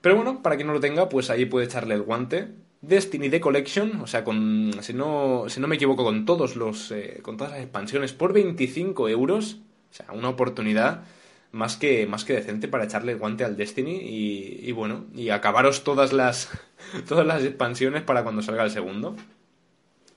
Pero 0.00 0.16
bueno, 0.16 0.42
para 0.42 0.56
quien 0.56 0.66
no 0.66 0.74
lo 0.74 0.80
tenga, 0.80 1.08
pues 1.08 1.30
ahí 1.30 1.44
puede 1.44 1.66
echarle 1.66 1.94
el 1.94 2.02
guante. 2.02 2.48
Destiny 2.86 3.28
The 3.28 3.40
Collection, 3.40 4.00
o 4.00 4.06
sea, 4.06 4.24
con, 4.24 4.72
si, 4.80 4.94
no, 4.94 5.44
si 5.48 5.60
no 5.60 5.68
me 5.68 5.76
equivoco, 5.76 6.04
con, 6.04 6.24
todos 6.24 6.56
los, 6.56 6.90
eh, 6.92 7.20
con 7.22 7.36
todas 7.36 7.52
las 7.52 7.62
expansiones 7.62 8.12
por 8.12 8.32
25 8.32 9.08
euros. 9.08 9.60
O 9.90 9.94
sea, 9.94 10.06
una 10.12 10.28
oportunidad 10.28 11.04
más 11.52 11.76
que, 11.76 12.06
más 12.06 12.24
que 12.24 12.34
decente 12.34 12.68
para 12.68 12.84
echarle 12.84 13.12
el 13.12 13.18
guante 13.18 13.44
al 13.44 13.56
Destiny 13.56 13.96
y, 13.96 14.68
y 14.68 14.72
bueno, 14.72 15.06
y 15.14 15.30
acabaros 15.30 15.84
todas 15.84 16.12
las, 16.12 16.50
todas 17.08 17.26
las 17.26 17.42
expansiones 17.42 18.02
para 18.02 18.22
cuando 18.22 18.42
salga 18.42 18.64
el 18.64 18.70
segundo. 18.70 19.16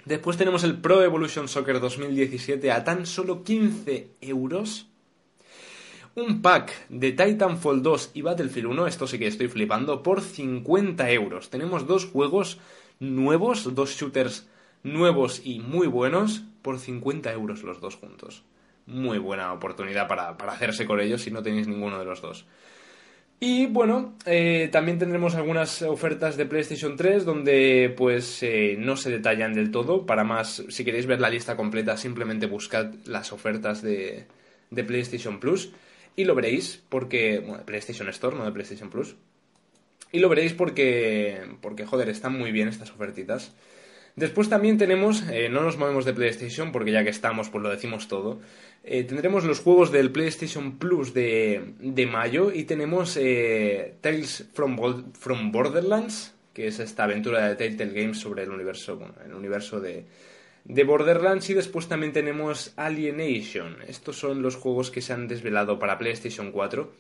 Después 0.06 0.38
tenemos 0.38 0.64
el 0.64 0.78
Pro 0.78 1.04
Evolution 1.04 1.48
Soccer 1.48 1.80
2017 1.80 2.72
a 2.72 2.84
tan 2.84 3.06
solo 3.06 3.44
15 3.44 4.16
euros. 4.22 4.89
Un 6.16 6.42
pack 6.42 6.88
de 6.90 7.12
Titanfall 7.12 7.84
2 7.84 8.12
y 8.16 8.22
Battlefield 8.22 8.68
1, 8.68 8.88
esto 8.88 9.08
sí 9.08 9.20
que 9.20 9.28
estoy 9.28 9.48
flipando, 9.48 10.02
por 10.02 10.22
50 10.22 11.10
euros. 11.12 11.50
Tenemos 11.50 11.86
dos 11.86 12.06
juegos 12.06 12.60
nuevos, 13.00 13.74
dos 13.76 13.96
shooters 13.96 14.48
nuevos 14.84 15.42
y 15.44 15.60
muy 15.60 15.88
buenos, 15.88 16.44
por 16.62 16.80
50 16.80 17.32
euros 17.32 17.64
los 17.64 17.80
dos 17.80 17.96
juntos. 17.96 18.44
Muy 18.88 19.20
buena 19.20 19.54
oportunidad 19.54 20.08
para, 20.08 20.36
para 20.38 20.54
hacerse 20.54 20.86
con 20.86 21.00
ellos 21.00 21.22
si 21.22 21.32
no 21.32 21.44
tenéis 21.44 21.68
ninguno 21.68 22.00
de 22.00 22.06
los 22.06 22.22
dos. 22.22 22.46
Y 23.40 23.68
bueno, 23.68 24.16
eh, 24.26 24.68
también 24.72 25.00
tendremos 25.00 25.36
algunas 25.36 25.82
ofertas 25.84 26.36
de 26.36 26.46
PlayStation 26.46 26.98
3 26.98 27.24
donde 27.24 27.94
pues 27.96 28.44
eh, 28.44 28.76
no 28.78 28.98
se 28.98 29.12
detallan 29.12 29.54
del 29.54 29.72
todo. 29.72 30.06
Para 30.06 30.26
más, 30.26 30.66
si 30.68 30.84
queréis 30.84 31.06
ver 31.06 31.22
la 31.22 31.30
lista 31.30 31.56
completa, 31.56 31.96
simplemente 31.96 32.48
buscad 32.48 32.94
las 33.06 33.32
ofertas 33.32 33.82
de, 33.82 34.26
de 34.72 34.84
PlayStation 34.84 35.40
Plus 35.40 35.72
y 36.20 36.26
lo 36.26 36.36
veréis 36.36 36.84
porque, 36.90 37.40
bueno, 37.40 37.66
PlayStation 37.66 38.10
Store, 38.10 38.36
no 38.36 38.44
de 38.44 38.52
PlayStation 38.52 38.90
Plus. 38.90 39.16
Y 40.12 40.20
lo 40.20 40.28
veréis 40.28 40.52
porque, 40.52 41.40
porque 41.62 41.86
joder, 41.86 42.10
están 42.10 42.38
muy 42.38 42.52
bien 42.52 42.68
estas 42.68 42.92
ofertitas. 42.92 43.56
Después 44.18 44.50
también 44.50 44.78
tenemos, 44.78 45.24
eh, 45.32 45.48
no 45.48 45.62
nos 45.62 45.78
movemos 45.78 46.04
de 46.04 46.12
PlayStation 46.12 46.74
porque 46.74 46.92
ya 46.92 47.06
que 47.06 47.10
estamos 47.10 47.50
pues 47.50 47.64
lo 47.64 47.70
decimos 47.70 48.10
todo. 48.10 48.42
Eh, 48.84 49.06
tendremos 49.06 49.46
los 49.46 49.62
juegos 49.62 49.94
del 49.94 50.12
PlayStation 50.12 50.78
Plus 50.78 51.14
de, 51.14 51.76
de 51.80 52.06
mayo 52.06 52.52
y 52.52 52.66
tenemos 52.66 53.16
eh, 53.16 53.96
Tales 54.02 54.46
from, 54.52 55.14
from, 55.14 55.54
Borderlands, 55.54 56.36
que 56.54 56.68
es 56.68 56.80
esta 56.80 57.06
aventura 57.06 57.48
de 57.48 57.56
Telltale 57.56 57.94
Games 57.94 58.20
sobre 58.20 58.44
el 58.44 58.50
universo, 58.50 58.98
bueno, 58.98 59.14
el 59.26 59.34
universo 59.34 59.80
de, 59.80 60.04
de 60.66 60.84
Borderlands 60.84 61.50
y 61.50 61.54
después 61.54 61.88
también 61.88 62.14
tenemos 62.14 62.74
Alienation. 62.76 63.78
Estos 63.88 64.18
son 64.18 64.42
los 64.42 64.56
juegos 64.56 64.92
que 64.92 65.02
se 65.02 65.14
han 65.14 65.28
desvelado 65.28 65.80
para 65.80 65.98
PlayStation 65.98 66.52
4. 66.52 66.92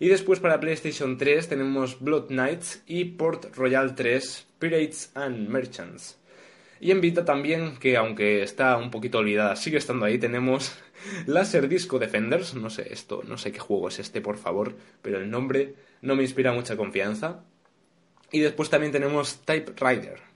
Y 0.00 0.08
después 0.08 0.40
para 0.40 0.60
PlayStation 0.60 1.16
3 1.16 1.48
tenemos 1.48 2.00
Blood 2.00 2.26
Knights 2.26 2.82
y 2.86 3.04
Port 3.04 3.54
Royal 3.56 3.94
3 3.94 4.46
Pirates 4.58 5.10
and 5.14 5.48
Merchants. 5.48 6.18
Y 6.80 6.90
en 6.90 7.00
Vita 7.00 7.24
también, 7.24 7.76
que 7.78 7.96
aunque 7.96 8.42
está 8.42 8.76
un 8.76 8.90
poquito 8.90 9.18
olvidada, 9.18 9.56
sigue 9.56 9.78
estando 9.78 10.04
ahí, 10.04 10.18
tenemos 10.18 10.76
Laser 11.26 11.68
Disco 11.68 11.98
Defenders. 11.98 12.54
No 12.54 12.68
sé 12.68 12.92
esto, 12.92 13.22
no 13.26 13.38
sé 13.38 13.52
qué 13.52 13.58
juego 13.58 13.88
es 13.88 13.98
este, 13.98 14.20
por 14.20 14.36
favor, 14.36 14.76
pero 15.00 15.18
el 15.18 15.30
nombre 15.30 15.74
no 16.02 16.16
me 16.16 16.22
inspira 16.22 16.52
mucha 16.52 16.76
confianza. 16.76 17.44
Y 18.32 18.40
después 18.40 18.68
también 18.68 18.92
tenemos 18.92 19.42
Type 19.44 19.72
Rider. 19.76 20.33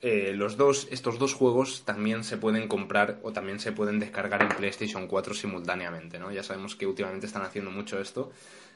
Eh, 0.00 0.32
los 0.34 0.56
dos, 0.56 0.86
estos 0.92 1.18
dos 1.18 1.34
juegos 1.34 1.84
también 1.84 2.22
se 2.22 2.36
pueden 2.36 2.68
comprar 2.68 3.18
o 3.22 3.32
también 3.32 3.58
se 3.58 3.72
pueden 3.72 3.98
descargar 3.98 4.42
en 4.42 4.48
PlayStation 4.48 5.08
4 5.08 5.34
simultáneamente, 5.34 6.20
¿no? 6.20 6.30
Ya 6.30 6.44
sabemos 6.44 6.76
que 6.76 6.86
últimamente 6.86 7.26
están 7.26 7.42
haciendo 7.42 7.72
mucho 7.72 8.00
esto, 8.00 8.30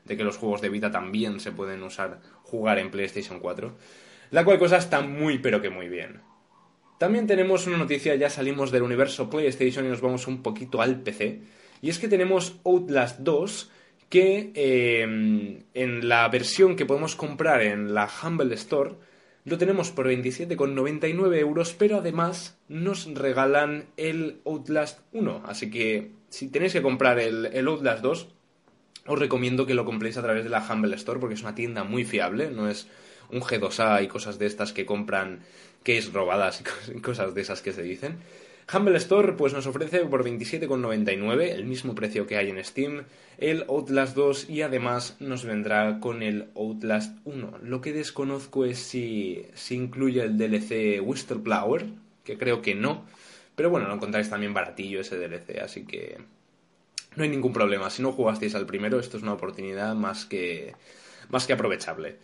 de 0.04 0.16
que 0.16 0.24
los 0.24 0.36
juegos 0.36 0.60
de 0.60 0.68
Vita 0.68 0.90
también 0.90 1.38
se 1.38 1.52
pueden 1.52 1.82
usar, 1.84 2.20
jugar 2.42 2.78
en 2.80 2.90
PlayStation 2.90 3.38
4. 3.38 3.72
La 4.32 4.44
cual 4.44 4.58
cosa 4.58 4.78
está 4.78 5.00
muy 5.00 5.38
pero 5.38 5.60
que 5.60 5.70
muy 5.70 5.88
bien. 5.88 6.22
También 6.98 7.26
tenemos 7.28 7.66
una 7.66 7.78
noticia, 7.78 8.14
ya 8.16 8.30
salimos 8.30 8.72
del 8.72 8.82
universo 8.82 9.30
PlayStation 9.30 9.84
y 9.84 9.88
nos 9.88 10.00
vamos 10.00 10.26
un 10.26 10.42
poquito 10.42 10.82
al 10.82 11.02
PC. 11.02 11.40
Y 11.82 11.90
es 11.90 11.98
que 11.98 12.08
tenemos 12.08 12.56
Outlast 12.64 13.20
2 13.20 13.70
que 14.08 14.52
eh, 14.54 15.02
en 15.74 16.08
la 16.08 16.28
versión 16.28 16.76
que 16.76 16.86
podemos 16.86 17.16
comprar 17.16 17.62
en 17.62 17.94
la 17.94 18.08
Humble 18.22 18.54
Store 18.54 18.94
lo 19.44 19.58
tenemos 19.58 19.90
por 19.90 20.06
27,99 20.08 21.38
euros, 21.38 21.74
pero 21.76 21.98
además 21.98 22.58
nos 22.68 23.12
regalan 23.14 23.86
el 23.96 24.40
Outlast 24.44 25.00
1. 25.12 25.42
Así 25.46 25.70
que 25.70 26.12
si 26.28 26.48
tenéis 26.48 26.72
que 26.72 26.82
comprar 26.82 27.18
el, 27.18 27.66
Outlast 27.66 28.02
2, 28.02 28.28
os 29.06 29.18
recomiendo 29.18 29.66
que 29.66 29.74
lo 29.74 29.84
compréis 29.84 30.16
a 30.16 30.22
través 30.22 30.44
de 30.44 30.50
la 30.50 30.64
Humble 30.64 30.94
Store 30.96 31.18
porque 31.18 31.34
es 31.34 31.42
una 31.42 31.54
tienda 31.54 31.82
muy 31.82 32.04
fiable, 32.04 32.50
no 32.50 32.68
es 32.68 32.86
un 33.30 33.40
G2A 33.40 34.04
y 34.04 34.08
cosas 34.08 34.38
de 34.38 34.46
estas 34.46 34.72
que 34.72 34.86
compran 34.86 35.40
es 35.84 36.12
robadas 36.12 36.62
y 36.94 37.00
cosas 37.00 37.34
de 37.34 37.40
esas 37.40 37.62
que 37.62 37.72
se 37.72 37.82
dicen. 37.82 38.18
Humble 38.72 38.96
Store 38.96 39.32
pues 39.32 39.52
nos 39.52 39.66
ofrece 39.66 40.00
por 40.06 40.24
27,99, 40.24 41.50
el 41.50 41.64
mismo 41.64 41.94
precio 41.94 42.26
que 42.26 42.36
hay 42.36 42.50
en 42.50 42.62
Steam, 42.64 43.04
el 43.38 43.64
Outlast 43.68 44.14
2 44.14 44.50
y 44.50 44.62
además 44.62 45.16
nos 45.20 45.44
vendrá 45.44 45.98
con 46.00 46.22
el 46.22 46.48
Outlast 46.54 47.16
1. 47.24 47.58
Lo 47.62 47.80
que 47.80 47.92
desconozco 47.92 48.64
es 48.64 48.78
si, 48.78 49.46
si 49.54 49.74
incluye 49.74 50.22
el 50.22 50.38
DLC 50.38 51.00
Whistleblower, 51.02 51.86
que 52.24 52.38
creo 52.38 52.62
que 52.62 52.74
no, 52.74 53.04
pero 53.54 53.70
bueno, 53.70 53.88
lo 53.88 53.94
encontráis 53.94 54.30
también 54.30 54.54
baratillo 54.54 55.00
ese 55.00 55.18
DLC, 55.18 55.58
así 55.62 55.84
que 55.84 56.18
no 57.16 57.24
hay 57.24 57.28
ningún 57.28 57.52
problema. 57.52 57.90
Si 57.90 58.02
no 58.02 58.12
jugasteis 58.12 58.54
al 58.54 58.66
primero, 58.66 58.98
esto 58.98 59.16
es 59.16 59.22
una 59.22 59.34
oportunidad 59.34 59.94
más 59.94 60.24
que, 60.24 60.74
más 61.28 61.46
que 61.46 61.52
aprovechable. 61.52 62.16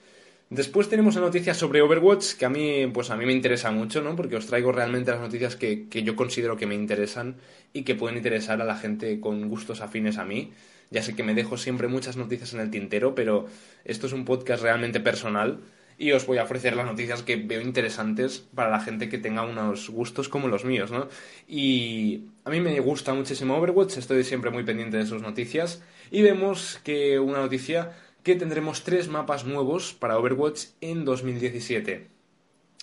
Después 0.51 0.89
tenemos 0.89 1.15
la 1.15 1.21
noticia 1.21 1.53
sobre 1.53 1.83
Overwatch, 1.83 2.35
que 2.35 2.47
a 2.47 2.49
mí, 2.49 2.87
pues 2.87 3.11
a 3.11 3.17
mí 3.17 3.27
me 3.27 3.35
interesa 3.35 3.71
mucho, 3.71 4.01
¿no? 4.01 4.17
Porque 4.17 4.37
os 4.37 4.47
traigo 4.47 4.73
realmente 4.73 5.11
las 5.11 5.21
noticias 5.21 5.57
que, 5.57 5.89
que 5.89 6.03
yo 6.03 6.17
considero 6.17 6.57
que 6.57 6.67
me 6.67 6.75
interesan 6.75 7.37
y 7.75 7.83
que 7.83 7.95
pueden 7.95 8.17
interesar 8.17 8.63
a 8.63 8.65
la 8.65 8.77
gente 8.77 9.21
con 9.21 9.49
gustos 9.51 9.83
afines 9.83 10.17
a 10.17 10.25
mí. 10.25 10.53
Ya 10.91 11.03
sé 11.03 11.15
que 11.15 11.23
me 11.23 11.35
dejo 11.35 11.59
siempre 11.59 11.87
muchas 11.87 12.17
noticias 12.17 12.55
en 12.55 12.61
el 12.61 12.71
tintero, 12.71 13.15
pero 13.15 13.47
esto 13.85 14.07
es 14.07 14.15
un 14.15 14.25
podcast 14.25 14.63
realmente 14.63 15.01
personal 15.01 15.61
y 15.99 16.13
os 16.13 16.27
voy 16.27 16.39
a 16.39 16.45
ofrecer 16.45 16.77
las 16.77 16.87
noticias 16.87 17.23
que 17.23 17.37
veo 17.37 17.61
interesantes 17.61 18.39
para 18.55 18.71
la 18.71 18.81
gente 18.81 19.09
que 19.09 19.19
tenga 19.19 19.43
unos 19.43 19.91
gustos 19.91 20.29
como 20.29 20.47
los 20.47 20.65
míos, 20.65 20.93
¿no? 20.93 21.09
Y 21.49 22.23
a 22.45 22.51
mí 22.51 22.61
me 22.61 22.79
gusta 22.81 23.13
muchísimo 23.13 23.57
Overwatch, 23.57 23.99
estoy 23.99 24.23
siempre 24.23 24.51
muy 24.51 24.63
pendiente 24.63 24.97
de 24.97 25.07
sus 25.07 25.21
noticias 25.21 25.83
y 26.11 26.23
vemos 26.23 26.81
que 26.85 27.19
una 27.19 27.39
noticia 27.39 27.91
que 28.29 28.37
tendremos 28.37 28.85
tres 28.85 29.09
mapas 29.09 29.47
nuevos 29.47 29.95
para 29.95 30.19
Overwatch 30.19 30.67
en 30.83 31.07
2017. 31.07 32.09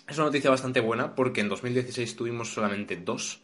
Es 0.10 0.17
una 0.17 0.25
noticia 0.25 0.49
bastante 0.49 0.79
buena 0.79 1.13
porque 1.13 1.41
en 1.41 1.49
2016 1.49 2.15
tuvimos 2.15 2.51
solamente 2.51 2.95
dos, 2.95 3.43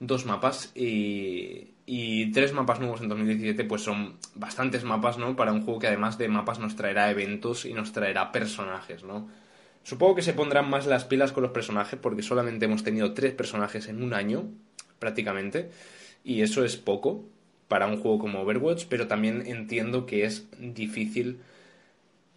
dos 0.00 0.26
mapas 0.26 0.72
y, 0.74 2.32
tres 2.32 2.52
mapas 2.52 2.80
nuevos 2.80 3.02
en 3.02 3.08
2017 3.08 3.62
pues 3.66 3.82
son 3.82 4.16
bastantes 4.34 4.82
mapas, 4.82 5.16
¿no? 5.16 5.36
Para 5.36 5.52
un 5.52 5.62
juego 5.62 5.78
que 5.78 5.86
además 5.86 6.18
de 6.18 6.26
mapas 6.26 6.58
nos 6.58 6.74
traerá 6.74 7.08
eventos 7.08 7.66
y 7.66 7.72
nos 7.72 7.92
traerá 7.92 8.32
personajes, 8.32 9.04
¿no? 9.04 9.28
Supongo 9.84 10.16
que 10.16 10.22
se 10.22 10.32
pondrán 10.32 10.68
más 10.68 10.86
las 10.86 11.04
pilas 11.04 11.30
con 11.30 11.44
los 11.44 11.52
personajes 11.52 12.00
porque 12.02 12.24
solamente 12.24 12.64
hemos 12.64 12.82
tenido 12.82 13.14
tres 13.14 13.32
personajes 13.32 13.86
en 13.86 14.02
un 14.02 14.12
año, 14.12 14.46
prácticamente, 14.98 15.70
y 16.24 16.42
eso 16.42 16.64
es 16.64 16.76
poco 16.76 17.26
para 17.68 17.86
un 17.86 18.00
juego 18.00 18.18
como 18.18 18.40
Overwatch, 18.40 18.86
pero 18.88 19.06
también 19.06 19.44
entiendo 19.46 20.06
que 20.06 20.24
es 20.24 20.48
difícil 20.58 21.40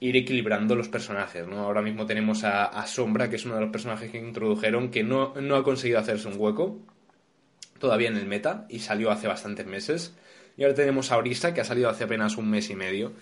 ir 0.02 0.18
equilibrando 0.18 0.76
los 0.76 0.90
personajes, 0.90 1.48
¿no? 1.48 1.60
Ahora 1.60 1.82
mismo 1.82 2.06
tenemos 2.06 2.44
a, 2.44 2.86
Sombra, 2.88 3.30
que 3.30 3.36
es 3.38 3.46
uno 3.46 3.56
de 3.56 3.62
los 3.62 3.72
personajes 3.72 4.12
que 4.12 4.18
introdujeron, 4.18 4.90
que 4.90 5.04
no, 5.04 5.34
no, 5.40 5.56
ha 5.56 5.64
conseguido 5.64 6.00
hacerse 6.00 6.28
un 6.28 6.36
hueco 6.38 6.80
todavía 7.80 8.10
en 8.10 8.18
el 8.18 8.26
meta 8.26 8.66
y 8.70 8.80
salió 8.80 9.12
hace 9.12 9.28
bastantes 9.28 9.66
meses. 9.66 10.16
Y 10.58 10.64
ahora 10.64 10.76
tenemos 10.76 11.12
a 11.12 11.18
Orisa, 11.18 11.54
que 11.54 11.62
ha 11.62 11.66
salido 11.66 11.90
hace 11.90 12.04
apenas 12.04 12.38
un 12.38 12.50
mes 12.50 12.70
y 12.70 12.76
medio 12.76 13.14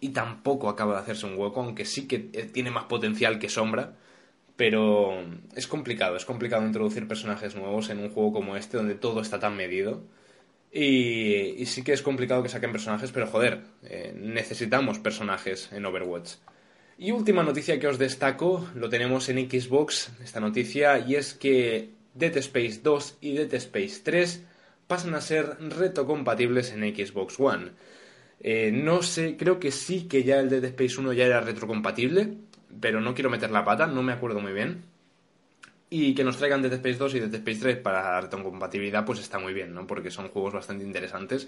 y 0.00 0.10
tampoco 0.10 0.68
acaba 0.68 0.94
de 0.94 1.00
hacerse 1.00 1.26
un 1.26 1.38
hueco, 1.38 1.60
aunque 1.60 1.84
sí 1.84 2.06
que 2.06 2.28
eh, 2.32 2.50
tiene 2.52 2.70
más 2.70 2.84
potencial 2.84 3.38
que 3.38 3.48
Sombra. 3.48 3.94
Pero 4.56 5.20
es 5.56 5.66
complicado, 5.66 6.16
es 6.16 6.24
complicado 6.24 6.64
introducir 6.64 7.08
personajes 7.08 7.56
nuevos 7.56 7.90
en 7.90 7.98
un 7.98 8.10
juego 8.10 8.32
como 8.32 8.56
este, 8.56 8.76
donde 8.76 8.94
todo 8.94 9.20
está 9.20 9.40
tan 9.40 9.56
medido. 9.56 10.02
Y, 10.76 11.64
sí 11.66 11.84
que 11.84 11.92
es 11.92 12.02
complicado 12.02 12.42
que 12.42 12.48
saquen 12.48 12.72
personajes, 12.72 13.12
pero 13.12 13.28
joder, 13.28 13.60
eh, 13.84 14.12
necesitamos 14.16 14.98
personajes 14.98 15.70
en 15.70 15.86
Overwatch. 15.86 16.32
Y 16.98 17.12
última 17.12 17.44
noticia 17.44 17.78
que 17.78 17.86
os 17.86 17.96
destaco, 17.96 18.68
lo 18.74 18.88
tenemos 18.88 19.28
en 19.28 19.48
Xbox, 19.48 20.10
esta 20.20 20.40
noticia, 20.40 20.98
y 20.98 21.14
es 21.14 21.34
que 21.34 21.90
Dead 22.14 22.36
Space 22.38 22.80
2 22.82 23.18
y 23.20 23.34
Dead 23.34 23.54
Space 23.54 24.00
3 24.02 24.42
pasan 24.88 25.14
a 25.14 25.20
ser 25.20 25.56
retrocompatibles 25.60 26.72
en 26.72 26.80
Xbox 26.92 27.38
One. 27.38 27.70
Eh, 28.40 28.72
no 28.72 29.02
sé, 29.02 29.36
creo 29.36 29.60
que 29.60 29.70
sí 29.70 30.08
que 30.08 30.24
ya 30.24 30.40
el 30.40 30.50
Dead 30.50 30.64
Space 30.64 31.00
1 31.00 31.12
ya 31.12 31.26
era 31.26 31.40
retrocompatible, 31.40 32.34
pero 32.80 33.00
no 33.00 33.14
quiero 33.14 33.30
meter 33.30 33.52
la 33.52 33.64
pata, 33.64 33.86
no 33.86 34.02
me 34.02 34.12
acuerdo 34.12 34.40
muy 34.40 34.52
bien 34.52 34.93
y 35.96 36.12
que 36.12 36.24
nos 36.24 36.38
traigan 36.38 36.60
Dead 36.60 36.72
Space 36.72 36.96
2 36.96 37.14
y 37.14 37.20
Dead 37.20 37.34
Space 37.34 37.60
3 37.60 37.76
para 37.76 38.28
compatibilidad, 38.28 39.04
pues 39.04 39.20
está 39.20 39.38
muy 39.38 39.54
bien, 39.54 39.72
¿no? 39.72 39.86
Porque 39.86 40.10
son 40.10 40.28
juegos 40.28 40.52
bastante 40.52 40.82
interesantes. 40.82 41.46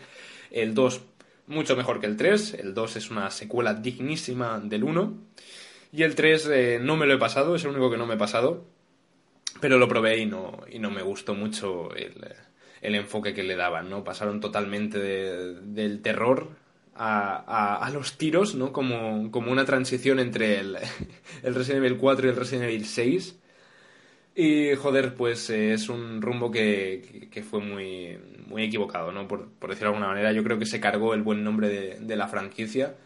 El 0.52 0.72
2 0.72 1.00
mucho 1.48 1.74
mejor 1.74 1.98
que 1.98 2.06
el 2.06 2.16
3, 2.16 2.54
el 2.54 2.72
2 2.72 2.96
es 2.96 3.10
una 3.10 3.30
secuela 3.32 3.74
dignísima 3.74 4.60
del 4.60 4.84
1. 4.84 5.14
Y 5.92 6.04
el 6.04 6.14
3 6.14 6.46
eh, 6.52 6.78
no 6.80 6.96
me 6.96 7.06
lo 7.06 7.14
he 7.14 7.18
pasado, 7.18 7.56
es 7.56 7.64
el 7.64 7.70
único 7.70 7.90
que 7.90 7.96
no 7.96 8.06
me 8.06 8.14
he 8.14 8.18
pasado. 8.18 8.64
Pero 9.60 9.78
lo 9.78 9.88
probé 9.88 10.18
y 10.18 10.26
no, 10.26 10.60
y 10.70 10.78
no 10.78 10.92
me 10.92 11.02
gustó 11.02 11.34
mucho 11.34 11.92
el, 11.96 12.14
el 12.82 12.94
enfoque 12.94 13.34
que 13.34 13.42
le 13.42 13.56
daban, 13.56 13.90
¿no? 13.90 14.04
Pasaron 14.04 14.38
totalmente 14.38 15.00
del 15.00 16.02
terror 16.02 16.50
a, 16.94 17.76
a, 17.84 17.90
los 17.90 18.16
tiros, 18.16 18.54
¿no? 18.54 18.72
Como, 18.72 19.30
como 19.32 19.50
una 19.50 19.64
transición 19.64 20.20
entre 20.20 20.60
el, 20.60 20.78
el, 21.42 21.54
Resident 21.54 21.84
Evil 21.84 21.98
4 21.98 22.26
y 22.26 22.30
el 22.30 22.36
Resident 22.36 22.64
Evil 22.64 22.86
6. 22.86 23.40
Y, 24.38 24.74
joder, 24.74 25.14
pues 25.14 25.48
eh, 25.48 25.72
es 25.72 25.88
un 25.88 26.20
rumbo 26.20 26.50
que, 26.50 27.28
que, 27.32 27.42
fue 27.42 27.60
muy, 27.60 28.18
muy 28.46 28.64
equivocado, 28.64 29.10
¿no? 29.10 29.26
Por, 29.26 29.48
por, 29.48 29.70
decirlo 29.70 29.90
de 29.90 29.94
alguna 29.96 30.12
manera. 30.12 30.30
Yo 30.32 30.44
creo 30.44 30.58
que 30.58 30.66
se 30.66 30.78
cargó 30.78 31.14
el 31.14 31.22
buen 31.22 31.42
nombre 31.42 31.70
de, 31.70 31.98
de 32.00 32.16
la 32.16 32.28
franquicia 32.28 32.96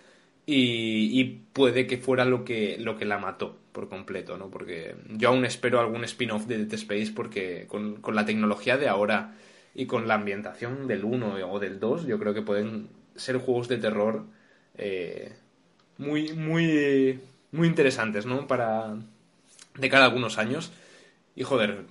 y, 0.44 1.20
y, 1.20 1.24
puede 1.52 1.86
que 1.86 1.98
fuera 1.98 2.24
lo 2.24 2.44
que, 2.44 2.78
lo 2.80 2.96
que 2.96 3.04
la 3.04 3.18
mató 3.18 3.56
por 3.72 3.88
completo, 3.88 4.36
¿no? 4.36 4.50
Porque 4.50 4.96
yo 5.08 5.28
aún 5.28 5.44
espero 5.44 5.78
algún 5.78 6.02
spin-off 6.02 6.46
de 6.46 6.58
Dead 6.58 6.74
Space 6.74 7.12
porque 7.14 7.66
con, 7.68 8.00
con 8.00 8.16
la 8.16 8.26
tecnología 8.26 8.76
de 8.76 8.88
ahora 8.88 9.36
y 9.72 9.86
con 9.86 10.08
la 10.08 10.14
ambientación 10.14 10.88
del 10.88 11.04
1 11.04 11.48
o 11.48 11.60
del 11.60 11.78
2, 11.78 12.06
yo 12.06 12.18
creo 12.18 12.34
que 12.34 12.42
pueden 12.42 12.88
ser 13.14 13.38
juegos 13.38 13.68
de 13.68 13.78
terror 13.78 14.24
eh, 14.76 15.32
muy, 15.98 16.32
muy, 16.32 17.20
muy 17.52 17.68
interesantes, 17.68 18.26
¿no? 18.26 18.48
Para 18.48 18.96
de 19.78 19.88
cada 19.88 20.06
algunos 20.06 20.38
años. 20.38 20.72
Y 21.40 21.42
joder, 21.42 21.86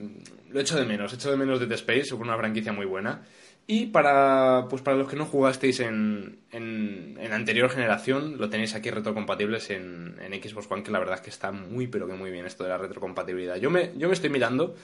lo 0.52 0.60
echo 0.60 0.78
de 0.78 0.86
menos, 0.86 1.12
echo 1.12 1.32
de 1.32 1.36
menos 1.36 1.60
Dead 1.60 1.72
Space, 1.72 2.14
una 2.14 2.38
franquicia 2.38 2.72
muy 2.72 2.86
buena. 2.86 3.24
Y 3.66 3.88
para, 3.88 4.68
pues 4.70 4.84
para 4.84 4.96
los 4.96 5.10
que 5.10 5.16
no 5.16 5.26
jugasteis 5.26 5.80
en, 5.80 6.42
en, 6.52 7.18
en 7.20 7.34
anterior 7.34 7.68
generación, 7.72 8.38
lo 8.38 8.52
tenéis 8.52 8.76
aquí 8.76 8.92
retrocompatibles 8.92 9.72
en, 9.72 10.18
en 10.22 10.34
Xbox 10.40 10.70
One, 10.70 10.84
que 10.84 10.92
la 10.92 11.00
verdad 11.00 11.16
es 11.16 11.22
que 11.22 11.32
está 11.32 11.52
muy, 11.52 11.88
pero 11.88 12.06
que 12.06 12.14
muy 12.14 12.30
bien 12.30 12.46
esto 12.46 12.64
de 12.64 12.70
la 12.70 12.78
retrocompatibilidad. 12.78 13.56
Yo 13.56 13.72
me, 13.72 13.92
yo 13.98 14.08
me 14.08 14.14
estoy 14.14 14.30
mirando 14.30 14.76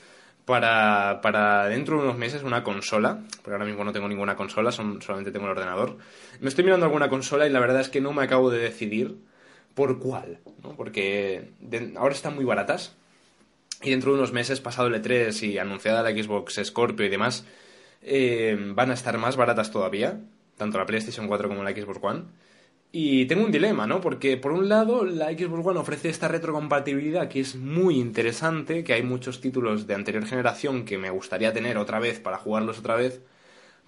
para, 0.45 1.21
para 1.21 1.67
dentro 1.67 1.97
de 1.97 2.05
unos 2.05 2.17
meses 2.17 2.41
una 2.41 2.63
consola, 2.63 3.19
porque 3.43 3.51
ahora 3.51 3.65
mismo 3.65 3.83
no 3.83 3.91
tengo 3.91 4.07
ninguna 4.07 4.35
consola, 4.35 4.71
son, 4.71 4.99
solamente 4.99 5.29
tengo 5.29 5.45
el 5.45 5.51
ordenador. 5.51 5.97
Me 6.39 6.49
estoy 6.49 6.63
mirando 6.63 6.87
alguna 6.87 7.07
consola 7.07 7.45
y 7.45 7.51
la 7.51 7.59
verdad 7.59 7.81
es 7.81 7.89
que 7.89 8.01
no 8.01 8.13
me 8.13 8.23
acabo 8.23 8.49
de 8.49 8.57
decidir 8.57 9.19
por 9.75 9.99
cuál, 9.99 10.39
¿no? 10.63 10.75
porque 10.75 11.51
ahora 11.97 12.15
están 12.15 12.33
muy 12.33 12.45
baratas 12.45 12.97
y 13.81 13.91
dentro 13.91 14.11
de 14.11 14.17
unos 14.17 14.33
meses, 14.33 14.61
pasado 14.61 14.87
el 14.87 15.01
E3 15.01 15.47
y 15.47 15.57
anunciada 15.57 16.03
la 16.03 16.11
Xbox 16.11 16.59
Scorpio 16.63 17.05
y 17.05 17.09
demás, 17.09 17.45
eh, 18.01 18.57
van 18.73 18.91
a 18.91 18.93
estar 18.93 19.17
más 19.17 19.35
baratas 19.35 19.71
todavía, 19.71 20.19
tanto 20.57 20.77
la 20.77 20.85
PlayStation 20.85 21.27
4 21.27 21.49
como 21.49 21.63
la 21.63 21.71
Xbox 21.71 21.99
One. 22.01 22.23
Y 22.91 23.25
tengo 23.25 23.43
un 23.43 23.51
dilema, 23.51 23.85
¿no? 23.87 23.99
Porque 23.99 24.37
por 24.37 24.53
un 24.53 24.69
lado 24.69 25.03
la 25.03 25.27
Xbox 25.31 25.65
One 25.65 25.79
ofrece 25.79 26.09
esta 26.09 26.29
retrocompatibilidad 26.29 27.27
que 27.27 27.41
es 27.41 27.55
muy 27.55 27.99
interesante, 27.99 28.83
que 28.85 28.93
hay 28.93 29.03
muchos 29.03 29.41
títulos 29.41 29.85
de 29.85 29.95
anterior 29.95 30.25
generación 30.25 30.85
que 30.85 30.97
me 30.97 31.09
gustaría 31.09 31.51
tener 31.51 31.77
otra 31.77 31.99
vez 31.99 32.19
para 32.21 32.37
jugarlos 32.37 32.79
otra 32.79 32.95
vez, 32.95 33.21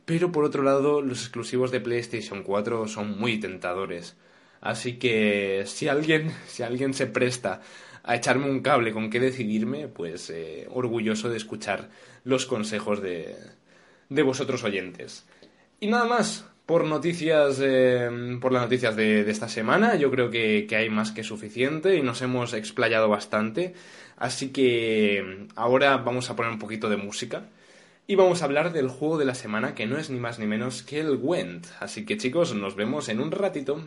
pero 0.03 0.31
por 0.31 0.43
otro 0.43 0.63
lado 0.63 1.01
los 1.01 1.21
exclusivos 1.21 1.71
de 1.71 1.79
PlayStation 1.79 2.43
4 2.43 2.87
son 2.87 3.17
muy 3.17 3.39
tentadores. 3.39 4.17
Así 4.59 4.97
que 4.97 5.63
si 5.67 5.87
alguien, 5.87 6.33
si 6.47 6.63
alguien 6.63 6.93
se 6.93 7.07
presta 7.07 7.61
a 8.07 8.15
echarme 8.15 8.49
un 8.49 8.61
cable 8.61 8.93
con 8.93 9.09
qué 9.09 9.19
decidirme, 9.19 9.87
pues 9.87 10.29
eh, 10.29 10.67
orgulloso 10.71 11.29
de 11.29 11.37
escuchar 11.37 11.89
los 12.23 12.45
consejos 12.45 13.01
de, 13.01 13.35
de 14.09 14.23
vosotros 14.23 14.63
oyentes. 14.63 15.27
Y 15.79 15.87
nada 15.87 16.05
más, 16.05 16.45
por 16.67 16.85
noticias, 16.85 17.59
eh, 17.61 18.09
por 18.41 18.51
las 18.51 18.61
noticias 18.61 18.95
de, 18.95 19.29
esta 19.29 19.47
semana. 19.47 19.95
Yo 19.95 20.11
creo 20.11 20.29
que, 20.29 20.67
hay 20.71 20.89
más 20.89 21.11
que 21.11 21.23
suficiente 21.23 21.95
y 21.95 22.01
nos 22.01 22.21
hemos 22.21 22.53
explayado 22.53 23.09
bastante. 23.09 23.73
Así 24.17 24.49
que 24.49 25.47
ahora 25.55 25.97
vamos 25.97 26.29
a 26.29 26.35
poner 26.35 26.51
un 26.51 26.59
poquito 26.59 26.89
de 26.89 26.97
música 26.97 27.43
y 28.05 28.15
vamos 28.15 28.41
a 28.41 28.45
hablar 28.45 28.73
del 28.73 28.89
juego 28.89 29.17
de 29.17 29.25
la 29.25 29.35
semana 29.35 29.75
que 29.75 29.85
no 29.85 29.97
es 29.97 30.09
ni 30.09 30.19
más 30.19 30.39
ni 30.39 30.45
menos 30.45 30.83
que 30.83 30.99
el 30.99 31.17
Went. 31.21 31.67
Así 31.79 32.05
que 32.05 32.17
chicos, 32.17 32.53
nos 32.53 32.75
vemos 32.75 33.07
en 33.09 33.21
un 33.21 33.31
ratito. 33.31 33.81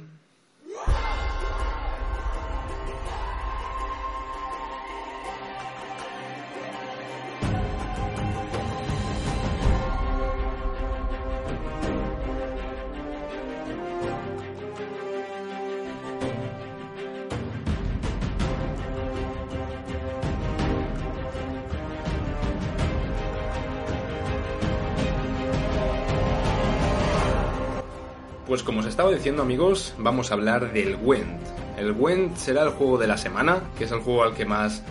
Diciendo 29.11 29.43
amigos, 29.43 29.93
vamos 29.99 30.31
a 30.31 30.35
hablar 30.35 30.73
del 30.73 30.97
Went. 31.03 31.43
El 31.77 31.93
Went 31.93 32.37
será 32.37 32.63
el 32.63 32.71
juego 32.71 32.97
de 32.97 33.09
la 33.09 33.17
semana, 33.17 33.61
que 33.77 33.85
es 33.85 33.91
el 33.91 33.99
juego 33.99 34.23
al 34.23 34.35
que 34.35 34.45
más 34.45 34.85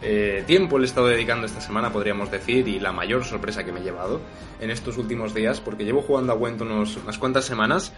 eh, 0.00 0.42
tiempo 0.46 0.78
le 0.78 0.84
he 0.84 0.88
estado 0.88 1.08
dedicando 1.08 1.46
esta 1.46 1.60
semana, 1.60 1.92
podríamos 1.92 2.30
decir, 2.30 2.66
y 2.66 2.80
la 2.80 2.92
mayor 2.92 3.24
sorpresa 3.24 3.62
que 3.62 3.70
me 3.70 3.80
he 3.80 3.82
llevado 3.84 4.20
en 4.58 4.70
estos 4.70 4.96
últimos 4.96 5.34
días, 5.34 5.60
porque 5.60 5.84
llevo 5.84 6.00
jugando 6.00 6.32
a 6.32 6.34
Went 6.34 6.62
unos, 6.62 6.96
unas 6.96 7.18
cuantas 7.18 7.44
semanas. 7.44 7.92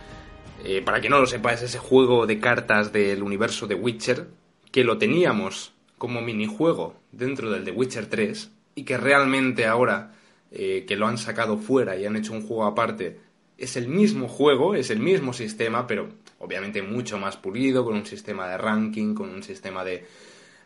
Eh, 0.65 0.83
para 0.85 1.01
que 1.01 1.09
no 1.09 1.21
lo 1.21 1.27
sepa, 1.27 1.53
es 1.53 1.63
ese 1.63 1.79
juego 1.79 2.27
de 2.27 2.41
cartas 2.41 2.93
del 2.93 3.23
universo 3.23 3.67
de 3.69 3.77
Witcher, 3.77 4.27
que 4.73 4.83
lo 4.83 4.99
teníamos 4.99 5.73
como 5.99 6.21
minijuego 6.21 6.97
dentro 7.13 7.51
del 7.51 7.65
The 7.65 7.71
Witcher 7.71 8.07
3, 8.07 8.51
y 8.75 8.83
que 8.83 8.97
realmente 8.97 9.67
ahora 9.67 10.13
eh, 10.51 10.85
que 10.87 10.97
lo 10.97 11.07
han 11.07 11.17
sacado 11.17 11.57
fuera 11.59 11.97
y 11.97 12.07
han 12.07 12.17
hecho 12.17 12.33
un 12.33 12.47
juego 12.47 12.65
aparte, 12.65 13.21
es 13.65 13.77
el 13.77 13.89
mismo 13.89 14.29
juego, 14.29 14.75
es 14.75 14.91
el 14.91 15.01
mismo 15.01 15.33
sistema, 15.33 15.87
pero 15.87 16.09
obviamente 16.39 16.83
mucho 16.83 17.19
más 17.19 17.37
pulido, 17.37 17.85
con 17.85 17.95
un 17.95 18.07
sistema 18.07 18.49
de 18.49 18.59
ranking, 18.59 19.15
con 19.15 19.31
un 19.31 19.43
sistema 19.43 19.85
de, 19.85 20.07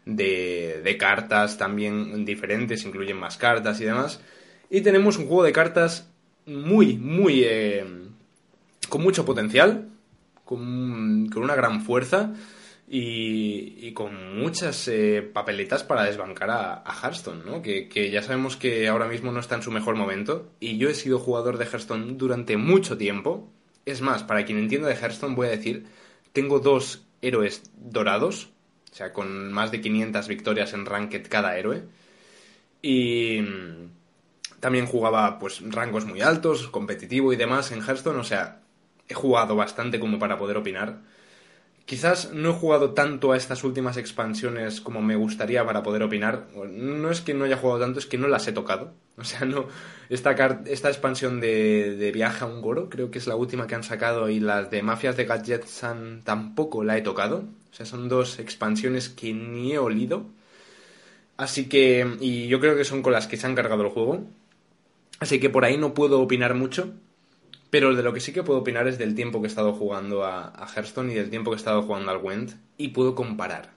de, 0.04 0.96
cartas 0.98 1.58
también 1.58 2.24
diferentes, 2.24 2.84
incluyen 2.84 3.16
más 3.16 3.36
cartas 3.36 3.80
y 3.80 3.84
demás. 3.84 4.20
Y 4.70 4.80
tenemos 4.82 5.18
un 5.18 5.26
juego 5.26 5.44
de 5.44 5.52
cartas 5.52 6.08
muy, 6.46 6.96
muy... 6.96 7.42
Eh, 7.44 7.84
con 8.88 9.02
mucho 9.02 9.24
potencial, 9.24 9.88
con, 10.44 11.28
con 11.28 11.42
una 11.42 11.54
gran 11.54 11.82
fuerza 11.82 12.32
y, 12.90 13.92
con 13.92 14.38
muchas 14.38 14.88
eh, 14.88 15.22
papeletas 15.22 15.84
para 15.84 16.04
desbancar 16.04 16.50
a, 16.50 16.84
Hearthstone, 17.02 17.44
¿no? 17.44 17.60
Que, 17.60 18.10
ya 18.10 18.22
sabemos 18.22 18.56
que 18.56 18.88
ahora 18.88 19.08
mismo 19.08 19.30
no 19.30 19.40
está 19.40 19.56
en 19.56 19.62
su 19.62 19.70
mejor 19.70 19.94
momento 19.94 20.50
y 20.58 20.78
yo 20.78 20.88
he 20.88 20.94
sido 20.94 21.18
jugador 21.18 21.58
de 21.58 21.66
Hearthstone 21.66 22.14
durante 22.16 22.56
mucho 22.56 22.96
tiempo. 22.96 23.50
Es 23.84 24.00
más, 24.00 24.22
para 24.22 24.44
quien 24.44 24.58
entienda 24.58 24.88
de 24.88 24.94
Hearthstone 24.94 25.34
voy 25.34 25.48
a 25.48 25.50
decir, 25.50 25.86
tengo 26.32 26.60
dos 26.60 27.04
héroes 27.20 27.70
dorados, 27.76 28.50
o 28.90 28.94
sea, 28.94 29.12
con 29.12 29.52
más 29.52 29.70
de 29.70 29.80
500 29.80 30.28
victorias 30.28 30.72
en 30.72 30.86
Ranked 30.86 31.28
cada 31.28 31.58
héroe. 31.58 31.84
Y 32.80 33.42
también 34.60 34.86
jugaba 34.86 35.38
pues 35.38 35.60
rangos 35.70 36.06
muy 36.06 36.20
altos, 36.22 36.68
competitivo 36.68 37.32
y 37.32 37.36
demás 37.36 37.70
en 37.70 37.82
Hearthstone, 37.82 38.18
o 38.18 38.24
sea, 38.24 38.62
he 39.08 39.14
jugado 39.14 39.56
bastante 39.56 40.00
como 40.00 40.18
para 40.18 40.38
poder 40.38 40.56
opinar. 40.56 41.00
Quizás 41.88 42.34
no 42.34 42.50
he 42.50 42.52
jugado 42.52 42.92
tanto 42.92 43.32
a 43.32 43.38
estas 43.38 43.64
últimas 43.64 43.96
expansiones 43.96 44.82
como 44.82 45.00
me 45.00 45.16
gustaría 45.16 45.64
para 45.64 45.82
poder 45.82 46.02
opinar. 46.02 46.46
No 46.54 47.10
es 47.10 47.22
que 47.22 47.32
no 47.32 47.46
haya 47.46 47.56
jugado 47.56 47.80
tanto, 47.80 47.98
es 47.98 48.04
que 48.04 48.18
no 48.18 48.28
las 48.28 48.46
he 48.46 48.52
tocado. 48.52 48.92
O 49.16 49.24
sea, 49.24 49.46
no. 49.46 49.68
Esta, 50.10 50.32
esta 50.66 50.88
expansión 50.90 51.40
de, 51.40 51.96
de 51.96 52.12
Viaje 52.12 52.44
a 52.44 52.46
un 52.46 52.60
Goro, 52.60 52.90
creo 52.90 53.10
que 53.10 53.16
es 53.16 53.26
la 53.26 53.36
última 53.36 53.66
que 53.66 53.74
han 53.74 53.84
sacado, 53.84 54.28
y 54.28 54.38
las 54.38 54.70
de 54.70 54.82
Mafias 54.82 55.16
de 55.16 55.24
Gadgetsan 55.24 56.20
tampoco 56.24 56.84
la 56.84 56.98
he 56.98 57.00
tocado. 57.00 57.44
O 57.72 57.74
sea, 57.74 57.86
son 57.86 58.10
dos 58.10 58.38
expansiones 58.38 59.08
que 59.08 59.32
ni 59.32 59.72
he 59.72 59.78
olido. 59.78 60.26
Así 61.38 61.70
que. 61.70 62.06
Y 62.20 62.48
yo 62.48 62.60
creo 62.60 62.76
que 62.76 62.84
son 62.84 63.00
con 63.00 63.14
las 63.14 63.26
que 63.26 63.38
se 63.38 63.46
han 63.46 63.54
cargado 63.54 63.82
el 63.82 63.88
juego. 63.88 64.26
Así 65.20 65.40
que 65.40 65.48
por 65.48 65.64
ahí 65.64 65.78
no 65.78 65.94
puedo 65.94 66.20
opinar 66.20 66.52
mucho. 66.52 66.92
Pero 67.70 67.94
de 67.94 68.02
lo 68.02 68.12
que 68.12 68.20
sí 68.20 68.32
que 68.32 68.42
puedo 68.42 68.60
opinar 68.60 68.88
es 68.88 68.98
del 68.98 69.14
tiempo 69.14 69.40
que 69.40 69.46
he 69.46 69.48
estado 69.48 69.72
jugando 69.72 70.24
a, 70.24 70.66
Hearthstone 70.74 71.12
y 71.12 71.14
del 71.14 71.30
tiempo 71.30 71.50
que 71.50 71.56
he 71.56 71.58
estado 71.58 71.82
jugando 71.82 72.10
al 72.10 72.18
Went 72.18 72.52
y 72.76 72.88
puedo 72.88 73.14
comparar. 73.14 73.70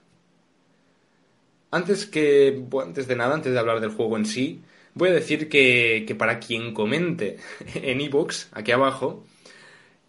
Antes 1.70 2.06
que 2.06 2.64
antes 2.82 3.06
de 3.08 3.16
nada, 3.16 3.34
antes 3.34 3.52
de 3.52 3.58
hablar 3.58 3.80
del 3.80 3.90
juego 3.90 4.16
en 4.16 4.26
sí, 4.26 4.62
voy 4.94 5.10
a 5.10 5.12
decir 5.12 5.48
que, 5.48 6.04
que 6.06 6.14
para 6.14 6.38
quien 6.38 6.74
comente 6.74 7.38
en 7.74 8.00
iBox 8.00 8.48
aquí 8.52 8.72
abajo, 8.72 9.24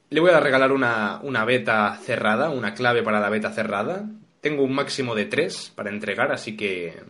le 0.10 0.20
voy 0.20 0.32
a 0.32 0.40
regalar 0.40 0.72
una, 0.72 1.20
una 1.24 1.44
beta 1.44 1.98
cerrada, 2.04 2.52
una 2.52 2.74
clave 2.74 3.02
para 3.04 3.20
la 3.20 3.30
beta 3.30 3.52
cerrada. 3.52 4.08
Tengo 4.42 4.64
un 4.64 4.74
máximo 4.76 5.16
de 5.16 5.26
tres 5.26 5.72
para 5.76 5.90
entregar, 5.90 6.32
así 6.32 6.56
que 6.56 7.02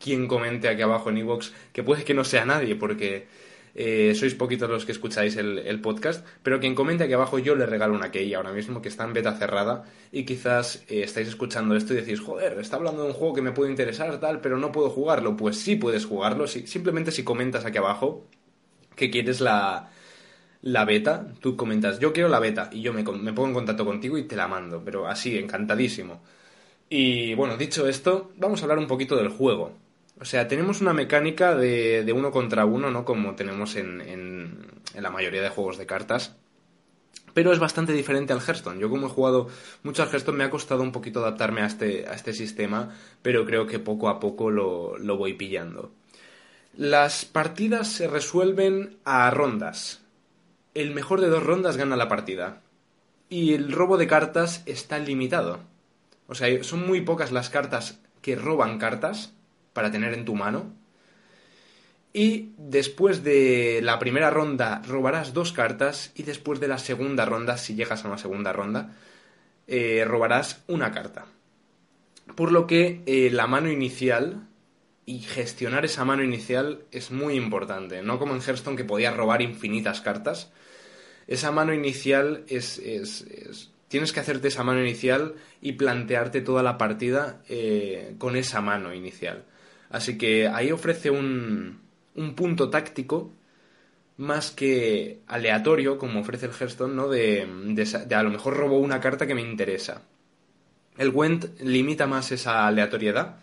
quien 0.00 0.26
comente 0.26 0.68
aquí 0.68 0.82
abajo 0.82 1.10
en 1.10 1.18
iBox, 1.18 1.52
que 1.72 1.82
puede 1.82 2.04
que 2.04 2.14
no 2.14 2.24
sea 2.24 2.44
nadie, 2.44 2.74
porque 2.74 3.28
eh, 3.74 4.14
sois 4.14 4.34
poquitos 4.34 4.68
los 4.68 4.84
que 4.84 4.92
escucháis 4.92 5.36
el, 5.36 5.80
podcast, 5.80 6.26
pero 6.42 6.60
quien 6.60 6.74
comente 6.74 7.04
aquí 7.04 7.12
abajo 7.12 7.38
yo 7.38 7.54
le 7.54 7.66
regalo 7.66 7.94
una 7.94 8.10
key 8.10 8.34
ahora 8.34 8.52
mismo 8.52 8.82
que 8.82 8.88
está 8.88 9.04
en 9.04 9.12
beta 9.12 9.34
cerrada 9.36 9.84
y 10.12 10.24
quizás 10.24 10.84
eh, 10.88 11.02
estáis 11.02 11.28
escuchando 11.28 11.76
esto 11.76 11.94
y 11.94 11.96
decís, 11.96 12.20
joder, 12.20 12.58
está 12.58 12.76
hablando 12.76 13.02
de 13.02 13.08
un 13.08 13.14
juego 13.14 13.34
que 13.34 13.42
me 13.42 13.52
puede 13.52 13.70
interesar, 13.70 14.18
tal, 14.20 14.40
pero 14.40 14.58
no 14.58 14.72
puedo 14.72 14.90
jugarlo. 14.90 15.36
Pues 15.36 15.58
sí 15.58 15.76
puedes 15.76 16.04
jugarlo, 16.06 16.46
simplemente 16.46 17.12
si 17.12 17.24
comentas 17.24 17.64
aquí 17.64 17.78
abajo 17.78 18.26
que 18.96 19.10
quieres 19.10 19.40
la, 19.40 19.90
la 20.62 20.84
beta, 20.84 21.26
tú 21.40 21.56
comentas, 21.56 21.98
yo 22.00 22.12
quiero 22.12 22.28
la 22.28 22.40
beta 22.40 22.68
y 22.72 22.82
yo 22.82 22.92
me, 22.92 23.02
me 23.02 23.32
pongo 23.32 23.48
en 23.48 23.54
contacto 23.54 23.84
contigo 23.84 24.18
y 24.18 24.24
te 24.24 24.36
la 24.36 24.48
mando, 24.48 24.82
pero 24.84 25.06
así, 25.08 25.38
encantadísimo. 25.38 26.22
Y 26.88 27.34
bueno, 27.34 27.56
dicho 27.56 27.86
esto, 27.88 28.32
vamos 28.36 28.60
a 28.60 28.64
hablar 28.64 28.78
un 28.78 28.88
poquito 28.88 29.16
del 29.16 29.28
juego. 29.28 29.72
O 30.20 30.24
sea, 30.26 30.48
tenemos 30.48 30.82
una 30.82 30.92
mecánica 30.92 31.54
de, 31.54 32.12
uno 32.14 32.30
contra 32.30 32.66
uno, 32.66 32.90
¿no? 32.90 33.04
Como 33.04 33.34
tenemos 33.34 33.74
en, 33.76 34.82
la 34.94 35.10
mayoría 35.10 35.40
de 35.40 35.48
juegos 35.48 35.78
de 35.78 35.86
cartas. 35.86 36.36
Pero 37.32 37.52
es 37.52 37.58
bastante 37.58 37.92
diferente 37.92 38.32
al 38.32 38.40
Hearthstone. 38.40 38.80
Yo 38.80 38.90
como 38.90 39.06
he 39.06 39.10
jugado 39.10 39.48
mucho 39.82 40.02
al 40.02 40.08
Hearthstone 40.08 40.36
me 40.36 40.44
ha 40.44 40.50
costado 40.50 40.82
un 40.82 40.92
poquito 40.92 41.20
adaptarme 41.20 41.62
a 41.62 41.66
este, 41.66 42.02
este 42.12 42.32
sistema, 42.34 42.94
pero 43.22 43.46
creo 43.46 43.66
que 43.66 43.78
poco 43.78 44.08
a 44.08 44.20
poco 44.20 44.50
lo 44.50 45.16
voy 45.16 45.34
pillando. 45.34 45.92
Las 46.76 47.24
partidas 47.24 47.88
se 47.88 48.06
resuelven 48.06 48.98
a 49.04 49.30
rondas. 49.30 50.02
El 50.74 50.92
mejor 50.92 51.20
de 51.20 51.28
dos 51.28 51.42
rondas 51.42 51.76
gana 51.76 51.96
la 51.96 52.08
partida. 52.08 52.60
Y 53.28 53.54
el 53.54 53.72
robo 53.72 53.96
de 53.96 54.06
cartas 54.06 54.62
está 54.66 54.98
limitado. 54.98 55.60
O 56.26 56.34
sea, 56.34 56.62
son 56.62 56.86
muy 56.86 57.00
pocas 57.00 57.32
las 57.32 57.48
cartas 57.48 58.00
que 58.22 58.36
roban 58.36 58.78
cartas 58.78 59.34
para 59.80 59.90
tener 59.90 60.12
en 60.12 60.26
tu 60.26 60.34
mano. 60.34 60.74
Y 62.12 62.52
después 62.58 63.24
de 63.24 63.80
la 63.82 63.98
primera 63.98 64.28
ronda 64.28 64.82
robarás 64.86 65.32
dos 65.32 65.52
cartas 65.52 66.12
y 66.14 66.22
después 66.22 66.60
de 66.60 66.68
la 66.68 66.76
segunda 66.76 67.24
ronda, 67.24 67.56
si 67.56 67.74
llegas 67.74 68.04
a 68.04 68.08
una 68.08 68.18
segunda 68.18 68.52
ronda, 68.52 68.94
eh, 69.66 70.04
robarás 70.06 70.62
una 70.66 70.92
carta. 70.92 71.24
Por 72.36 72.52
lo 72.52 72.66
que 72.66 73.00
eh, 73.06 73.30
la 73.32 73.46
mano 73.46 73.70
inicial 73.70 74.46
y 75.06 75.20
gestionar 75.20 75.86
esa 75.86 76.04
mano 76.04 76.22
inicial 76.22 76.84
es 76.90 77.10
muy 77.10 77.36
importante. 77.36 78.02
No 78.02 78.18
como 78.18 78.34
en 78.34 78.42
Hearthstone 78.42 78.76
que 78.76 78.84
podías 78.84 79.16
robar 79.16 79.40
infinitas 79.40 80.02
cartas. 80.02 80.52
Esa 81.26 81.52
mano 81.52 81.72
inicial 81.72 82.44
es, 82.48 82.78
es, 82.78 83.24
Tienes 83.90 84.12
que 84.12 84.20
hacerte 84.20 84.48
esa 84.48 84.62
mano 84.62 84.80
inicial 84.80 85.36
y 85.60 85.72
plantearte 85.72 86.42
toda 86.42 86.62
la 86.62 86.78
partida 86.78 87.42
eh, 87.48 88.14
con 88.18 88.36
esa 88.36 88.60
mano 88.60 88.94
inicial. 88.94 89.46
Así 89.90 90.16
que 90.16 90.48
ahí 90.48 90.72
ofrece 90.72 91.10
un, 91.10 91.80
un 92.14 92.34
punto 92.34 92.70
táctico 92.70 93.32
más 94.16 94.50
que 94.50 95.20
aleatorio, 95.26 95.98
como 95.98 96.20
ofrece 96.20 96.46
el 96.46 96.52
Hearthstone, 96.52 96.94
¿no? 96.94 97.08
De, 97.08 97.46
de, 97.46 98.14
a 98.14 98.22
lo 98.22 98.30
mejor 98.30 98.56
robo 98.56 98.78
una 98.78 99.00
carta 99.00 99.26
que 99.26 99.34
me 99.34 99.40
interesa. 99.40 100.02
El 100.98 101.10
Went 101.10 101.60
limita 101.60 102.06
más 102.06 102.30
esa 102.30 102.66
aleatoriedad 102.66 103.36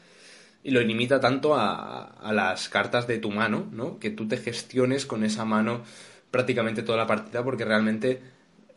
y 0.64 0.72
lo 0.72 0.82
limita 0.82 1.20
tanto 1.20 1.56
a, 1.56 2.04
a, 2.04 2.34
las 2.34 2.70
cartas 2.70 3.08
de 3.08 3.18
tu 3.18 3.32
mano, 3.32 3.68
¿no? 3.72 4.00
Que 4.00 4.12
tú 4.12 4.28
te 4.28 4.38
gestiones 4.38 5.06
con 5.06 5.24
esa 5.24 5.46
mano 5.46 5.82
prácticamente 6.30 6.84
toda 6.84 7.00
la 7.00 7.08
partida 7.08 7.44
porque 7.44 7.66
realmente 7.66 8.22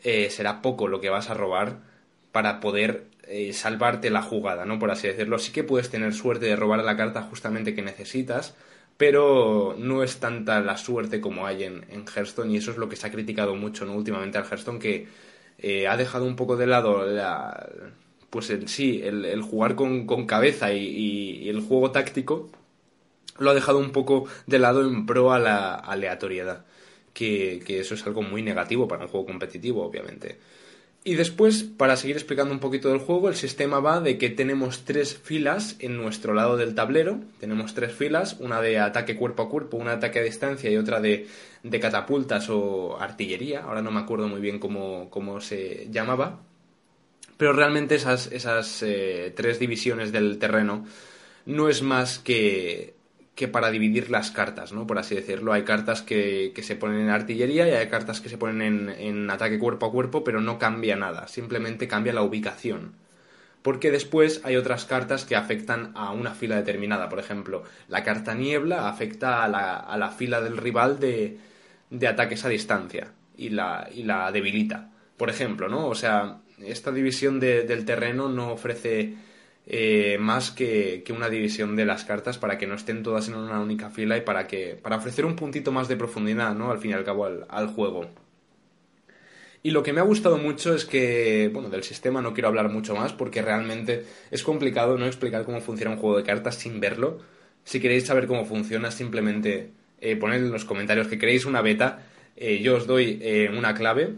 eh, 0.03 0.31
será 0.31 0.63
poco 0.63 0.89
lo 0.89 1.01
que 1.01 1.11
vas 1.11 1.29
a 1.29 1.35
robar 1.35 1.81
para 2.33 2.61
poder 2.61 3.10
eh, 3.31 3.53
salvarte 3.53 4.11
la 4.11 4.23
jugada, 4.23 4.65
¿no? 4.65 4.79
Por 4.79 4.91
así 4.91 5.07
decirlo. 5.09 5.39
Sí 5.39 5.53
que 5.53 5.65
puedes 5.65 5.91
tener 5.91 6.13
suerte 6.15 6.47
de 6.47 6.57
robar 6.57 6.83
la 6.85 6.97
carta 6.97 7.23
justamente 7.23 7.75
que 7.75 7.83
necesitas, 7.83 8.55
pero 8.97 9.77
no 9.79 10.03
es 10.03 10.19
tanta 10.19 10.61
la 10.61 10.77
suerte 10.77 11.21
como 11.21 11.47
hay 11.47 11.65
en, 11.65 11.87
en 11.91 12.05
Hearthstone 12.07 12.53
y 12.53 12.57
eso 12.59 12.71
es 12.73 12.77
lo 12.77 12.89
que 12.89 12.97
se 12.97 13.07
ha 13.07 13.13
criticado 13.13 13.55
mucho, 13.55 13.87
¿no? 13.87 13.95
Últimamente 13.95 14.39
al 14.39 14.45
Hearthstone 14.45 14.79
que 14.81 15.07
eh, 15.59 15.87
ha 15.89 15.97
dejado 15.97 16.25
un 16.27 16.37
poco 16.37 16.57
de 16.57 16.67
lado 16.67 17.07
la, 17.07 17.69
pues 18.31 18.51
el, 18.51 18.69
sí, 18.69 19.03
el, 19.05 19.43
jugar 19.43 19.75
con, 19.75 20.07
cabeza 20.27 20.73
y, 20.73 21.49
el 21.49 21.61
juego 21.61 21.91
táctico 21.91 22.51
lo 23.39 23.51
ha 23.51 23.55
dejado 23.55 23.79
un 23.79 23.93
poco 23.93 24.27
de 24.47 24.59
lado 24.59 24.83
en 24.87 25.07
pro 25.07 25.33
a 25.33 25.39
la 25.39 25.75
aleatoriedad. 25.75 26.65
Que, 27.13 27.63
que, 27.67 27.81
eso 27.81 27.95
es 27.95 28.07
algo 28.07 28.23
muy 28.23 28.43
negativo 28.43 28.89
para 28.89 29.05
un 29.05 29.09
juego 29.11 29.27
competitivo, 29.27 29.85
obviamente. 29.85 30.39
Y 31.03 31.15
después, 31.15 31.63
para 31.63 31.97
seguir 31.97 32.17
explicando 32.17 32.53
un 32.53 32.61
poquito 32.61 32.91
del 32.91 32.99
juego, 32.99 33.31
el 33.31 33.35
sistema 33.35 33.81
va 33.81 34.01
de 34.01 34.19
que 34.19 34.29
tenemos 34.29 34.85
tres 34.85 35.17
filas 35.17 35.77
en 35.79 35.97
nuestro 35.97 36.35
lado 36.35 36.59
del 36.59 36.75
tablero. 36.75 37.21
Tenemos 37.39 37.73
tres 37.73 37.95
filas, 37.95 38.37
una 38.39 38.61
de 38.61 38.79
ataque 38.79 39.17
cuerpo 39.17 39.45
a 39.45 39.49
cuerpo, 39.49 39.79
una 39.79 39.93
de 39.93 39.97
ataque 39.97 40.19
a 40.19 40.23
distancia 40.23 40.71
y 40.71 40.77
otra 40.77 41.01
de, 41.01 41.27
de 41.63 41.81
catapultas 41.81 42.51
o 42.51 43.01
artillería. 43.01 43.63
Ahora 43.63 43.81
no 43.81 43.91
me 43.91 44.01
acuerdo 44.01 44.29
muy 44.29 44.43
bien 44.43 44.59
cómo, 44.59 45.09
cómo 45.09 45.41
se 45.41 45.89
llamaba. 45.91 46.41
Pero 47.39 47.55
realmente 47.55 47.95
esas, 47.95 48.31
esas 48.31 48.83
eh, 48.83 49.33
tres 49.35 49.59
divisiones 49.59 50.13
del 50.13 50.39
terreno 50.39 50.85
no 51.47 51.71
es 51.71 51.81
más 51.81 52.19
que 52.19 52.93
que 53.35 53.49
para 53.49 53.71
dividir 53.71 54.11
las 54.11 54.31
cartas, 54.31 54.73
¿no? 54.73 54.87
Por 54.87 54.99
así 54.99 55.15
decirlo. 55.15 55.53
Hay 55.53 55.63
cartas 55.63 56.03
que, 56.03 56.53
se 56.63 56.77
ponen 56.77 57.01
en 57.01 57.09
artillería 57.09 57.69
y 57.69 57.73
hay 57.73 57.89
cartas 57.89 58.21
que 58.21 58.29
se 58.29 58.39
ponen 58.39 58.91
en, 58.91 59.31
ataque 59.31 59.59
cuerpo 59.59 59.87
a 59.87 59.93
cuerpo, 59.93 60.25
pero 60.25 60.41
no 60.41 60.59
cambia 60.59 60.97
nada, 60.97 61.29
simplemente 61.29 61.89
cambia 61.89 62.13
la 62.13 62.23
ubicación. 62.23 62.93
Porque 63.63 63.91
después 63.91 64.41
hay 64.45 64.57
otras 64.57 64.87
cartas 64.87 65.25
que 65.25 65.37
afectan 65.37 65.93
a 65.95 66.13
una 66.13 66.33
fila 66.35 66.57
determinada. 66.57 67.09
Por 67.09 67.19
ejemplo, 67.19 67.63
la 67.89 68.03
carta 68.03 68.35
niebla 68.35 68.89
afecta 68.89 69.45
a 69.45 69.49
la, 69.49 70.11
fila 70.11 70.41
del 70.41 70.57
rival 70.57 70.99
de, 70.99 71.39
ataques 72.07 72.45
a 72.45 72.49
distancia 72.49 73.13
y 73.37 73.51
la, 73.51 73.89
y 73.95 74.05
la 74.05 74.33
debilita. 74.33 74.91
Por 75.19 75.29
ejemplo, 75.29 75.69
¿no? 75.69 75.89
O 75.89 75.95
sea, 75.95 76.39
esta 76.65 76.91
división 76.91 77.39
del 77.41 77.85
terreno 77.85 78.29
no 78.29 78.53
ofrece 78.53 79.15
eh, 79.73 80.19
más 80.19 80.51
que, 80.51 81.05
una 81.15 81.29
división 81.29 81.77
de 81.77 81.85
las 81.85 82.05
cartas 82.05 82.39
para 82.39 82.59
que 82.59 82.67
no 82.67 82.75
estén 82.75 83.05
todas 83.05 83.29
en 83.29 83.37
una 83.37 83.61
única 83.61 83.89
fila 83.89 84.17
y 84.17 84.23
para 84.23 84.49
que 84.49 84.75
para 84.75 84.97
ofrecer 84.97 85.25
un 85.25 85.37
puntito 85.37 85.71
más 85.71 85.87
de 85.87 85.97
profundidad, 85.97 86.57
¿no? 86.57 86.73
Al 86.73 86.79
fin 86.81 86.91
y 86.91 86.95
al 86.95 87.05
cabo 87.05 87.25
al, 87.27 87.69
juego. 87.69 88.11
Y 89.63 89.71
lo 89.71 89.85
que 89.85 89.93
me 89.93 90.01
ha 90.01 90.03
gustado 90.03 90.39
mucho 90.39 90.75
es 90.75 90.85
que, 90.85 91.51
bueno, 91.53 91.69
del 91.69 91.85
sistema 91.85 92.21
no 92.21 92.35
quiero 92.35 92.49
hablar 92.49 92.69
mucho 92.69 92.97
más 92.97 93.13
porque 93.13 93.43
realmente 93.43 94.07
es 94.33 94.43
complicado 94.43 94.99
no 94.99 95.07
explicar 95.07 95.45
cómo 95.45 95.61
funciona 95.61 95.93
un 95.93 95.99
juego 96.01 96.17
de 96.17 96.25
cartas 96.25 96.57
sin 96.57 96.81
verlo. 96.81 97.19
Si 97.63 97.79
queréis 97.79 98.07
saber 98.07 98.27
cómo 98.27 98.47
funciona, 98.47 98.91
simplemente 98.91 99.71
eh, 100.01 100.17
poned 100.17 100.39
en 100.39 100.51
los 100.51 100.65
comentarios 100.65 101.07
que 101.07 101.17
queréis 101.17 101.45
una 101.45 101.63
beta. 101.63 102.03
Eh, 102.37 102.61
yo 102.61 102.75
os 102.75 102.89
doy 102.89 103.23
una 103.57 103.73
clave 103.77 104.15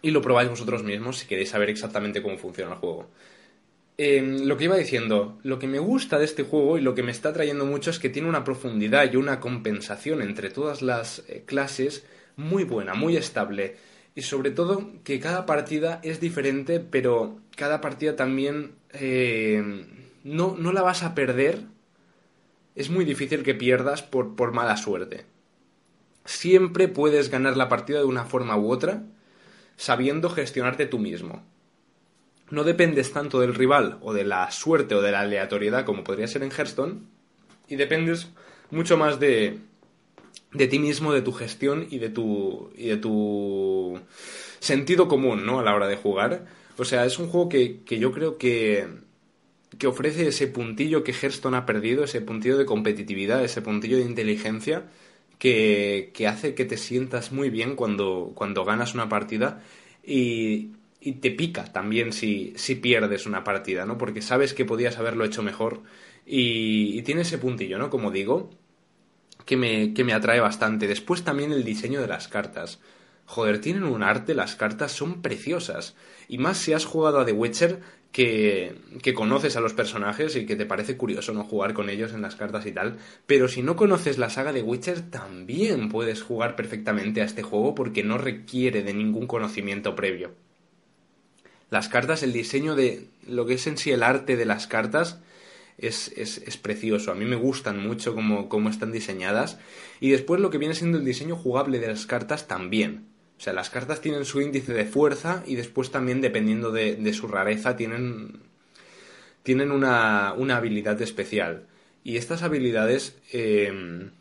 y 0.00 0.12
lo 0.12 0.22
probáis 0.22 0.48
vosotros 0.48 0.84
mismos 0.84 1.18
si 1.18 1.26
queréis 1.26 1.48
saber 1.48 1.70
exactamente 1.70 2.22
cómo 2.22 2.38
funciona 2.38 2.74
el 2.74 2.78
juego. 2.78 3.08
Em, 3.96 4.46
lo 4.46 4.56
que 4.56 4.64
iba 4.64 4.76
diciendo, 4.76 5.38
lo 5.44 5.60
que 5.60 5.68
me 5.68 5.78
gusta 5.78 6.18
de 6.18 6.24
este 6.24 6.42
juego 6.42 6.78
y 6.78 6.80
lo 6.80 6.96
que 6.96 7.04
me 7.04 7.12
está 7.12 7.32
trayendo 7.32 7.64
mucho 7.64 7.90
es 7.90 8.00
que 8.00 8.08
tiene 8.08 8.28
una 8.28 8.42
profundidad 8.42 9.10
y 9.12 9.16
una 9.16 9.38
compensación 9.38 10.20
entre 10.20 10.50
todas 10.50 10.82
las 10.82 11.22
eh, 11.28 11.44
clases 11.46 12.04
muy 12.36 12.64
buena, 12.64 12.94
muy 12.94 13.16
estable. 13.16 13.76
Y 14.16 14.22
sobre 14.22 14.50
todo 14.50 14.90
que 15.04 15.20
cada 15.20 15.46
partida 15.46 16.00
es 16.02 16.20
diferente, 16.20 16.80
pero 16.80 17.38
cada 17.56 17.80
partida 17.80 18.16
también 18.16 18.72
em, 18.92 19.86
no, 20.24 20.56
no, 20.58 20.72
la 20.72 20.82
vas 20.82 21.04
a 21.04 21.14
perder. 21.14 21.60
Es 22.74 22.90
muy 22.90 23.04
difícil 23.04 23.44
que 23.44 23.54
pierdas 23.54 24.02
por, 24.02 24.34
por 24.34 24.52
mala 24.52 24.76
suerte. 24.76 25.24
Siempre 26.24 26.88
puedes 26.88 27.30
ganar 27.30 27.56
la 27.56 27.68
partida 27.68 28.00
de 28.00 28.06
una 28.06 28.24
forma 28.24 28.56
u 28.56 28.70
otra, 28.72 29.04
sabiendo 29.76 30.30
gestionarte 30.30 30.86
tú 30.86 30.98
mismo 30.98 31.44
no 32.50 32.64
dependes 32.64 33.12
tanto 33.12 33.40
del 33.40 33.54
rival 33.54 33.98
o 34.02 34.12
de 34.12 34.24
la 34.24 34.50
suerte 34.50 34.94
o 34.94 35.02
de 35.02 35.12
la 35.12 35.20
aleatoriedad 35.20 35.84
como 35.84 36.04
podría 36.04 36.28
ser 36.28 36.42
en 36.42 36.50
Hearthstone 36.50 37.00
y 37.68 37.76
dependes 37.76 38.28
mucho 38.70 38.96
más 38.96 39.18
de, 39.18 39.58
de 40.52 40.66
ti 40.66 40.78
mismo, 40.78 41.12
de 41.12 41.22
tu 41.22 41.32
gestión 41.32 41.86
y 41.90 41.98
de 41.98 42.10
tu, 42.10 42.70
y 42.76 42.88
de 42.88 42.96
tu 42.96 44.00
sentido 44.60 45.08
común, 45.08 45.46
¿no? 45.46 45.60
A 45.60 45.62
la 45.62 45.74
hora 45.74 45.88
de 45.88 45.96
jugar. 45.96 46.46
O 46.76 46.84
sea, 46.84 47.04
es 47.04 47.18
un 47.18 47.28
juego 47.28 47.48
que, 47.48 47.82
que 47.84 47.98
yo 47.98 48.12
creo 48.12 48.36
que, 48.36 48.86
que 49.78 49.86
ofrece 49.86 50.28
ese 50.28 50.46
puntillo 50.48 51.04
que 51.04 51.12
Hearthstone 51.12 51.56
ha 51.56 51.66
perdido, 51.66 52.04
ese 52.04 52.20
puntillo 52.20 52.58
de 52.58 52.66
competitividad, 52.66 53.44
ese 53.44 53.62
puntillo 53.62 53.96
de 53.96 54.04
inteligencia 54.04 54.84
que, 55.38 56.10
que 56.14 56.26
hace 56.26 56.54
que 56.54 56.64
te 56.64 56.76
sientas 56.76 57.32
muy 57.32 57.50
bien 57.50 57.76
cuando, 57.76 58.32
cuando 58.34 58.64
ganas 58.64 58.94
una 58.94 59.08
partida 59.08 59.62
y, 60.02 60.72
y 61.04 61.12
te 61.12 61.30
pica 61.30 61.64
también 61.64 62.14
si, 62.14 62.54
si 62.56 62.76
pierdes 62.76 63.26
una 63.26 63.44
partida, 63.44 63.84
¿no? 63.84 63.98
Porque 63.98 64.22
sabes 64.22 64.54
que 64.54 64.64
podías 64.64 64.98
haberlo 64.98 65.24
hecho 65.26 65.42
mejor 65.42 65.82
y, 66.24 67.02
tiene 67.02 67.20
ese 67.20 67.36
puntillo, 67.36 67.78
¿no? 67.78 67.90
Como 67.90 68.10
digo, 68.10 68.48
que 69.44 69.58
me, 69.58 69.92
que 69.92 70.02
me 70.02 70.14
atrae 70.14 70.40
bastante. 70.40 70.88
Después 70.88 71.22
también 71.22 71.52
el 71.52 71.62
diseño 71.62 72.00
de 72.00 72.08
las 72.08 72.28
cartas. 72.28 72.80
joder, 73.26 73.60
tienen 73.60 73.84
un 73.84 74.02
arte, 74.02 74.34
las 74.34 74.56
cartas 74.56 74.92
son 74.92 75.20
preciosas. 75.20 75.94
Y 76.26 76.38
más 76.38 76.56
si 76.56 76.72
has 76.72 76.86
jugado 76.86 77.20
a 77.20 77.26
The 77.26 77.32
Witcher, 77.32 77.80
que, 78.10 78.78
que, 79.02 79.12
conoces 79.12 79.56
a 79.56 79.60
los 79.60 79.74
personajes 79.74 80.36
y 80.36 80.46
que 80.46 80.56
te 80.56 80.64
parece 80.64 80.96
curioso 80.96 81.34
no 81.34 81.44
jugar 81.44 81.74
con 81.74 81.90
ellos 81.90 82.14
en 82.14 82.22
las 82.22 82.36
cartas 82.36 82.64
y 82.64 82.72
tal. 82.72 82.96
Pero 83.26 83.48
si 83.48 83.62
no 83.62 83.76
conoces 83.76 84.16
la 84.16 84.30
saga 84.30 84.54
de 84.54 84.62
Witcher, 84.62 85.10
también 85.10 85.90
puedes 85.90 86.22
jugar 86.22 86.56
perfectamente 86.56 87.20
a 87.20 87.24
este 87.26 87.42
juego 87.42 87.74
porque 87.74 88.04
no 88.04 88.16
requiere 88.16 88.82
de 88.82 88.94
ningún 88.94 89.26
conocimiento 89.26 89.94
previo. 89.94 90.32
Las 91.74 91.88
cartas, 91.88 92.22
el 92.22 92.32
diseño 92.32 92.76
de 92.76 93.08
lo 93.26 93.46
que 93.46 93.54
es 93.54 93.66
en 93.66 93.76
sí 93.78 93.90
el 93.90 94.04
arte 94.04 94.36
de 94.36 94.44
las 94.44 94.68
cartas, 94.68 95.18
es, 95.76 96.12
es, 96.16 96.38
es, 96.38 96.56
precioso. 96.56 97.10
A 97.10 97.16
mí 97.16 97.24
me 97.24 97.34
gustan 97.34 97.80
mucho 97.84 98.14
cómo, 98.14 98.48
cómo, 98.48 98.70
están 98.70 98.92
diseñadas. 98.92 99.58
Y 99.98 100.10
después 100.10 100.40
lo 100.40 100.50
que 100.50 100.58
viene 100.58 100.76
siendo 100.76 100.98
el 100.98 101.04
diseño 101.04 101.34
jugable 101.34 101.80
de 101.80 101.88
las 101.88 102.06
cartas 102.06 102.46
también. 102.46 103.06
O 103.38 103.40
sea, 103.40 103.52
las 103.54 103.70
cartas 103.70 104.00
tienen 104.00 104.24
su 104.24 104.40
índice 104.40 104.72
de 104.72 104.84
fuerza 104.84 105.42
y 105.48 105.56
después 105.56 105.90
también, 105.90 106.20
dependiendo 106.20 106.70
de, 106.70 106.94
de 106.94 107.12
su 107.12 107.26
rareza, 107.26 107.74
tienen, 107.74 108.38
tienen 109.42 109.72
una, 109.72 110.32
una, 110.34 110.58
habilidad 110.58 111.02
especial. 111.02 111.66
Y 112.04 112.18
estas 112.18 112.44
habilidades 112.44 113.18
eh, 113.32 114.12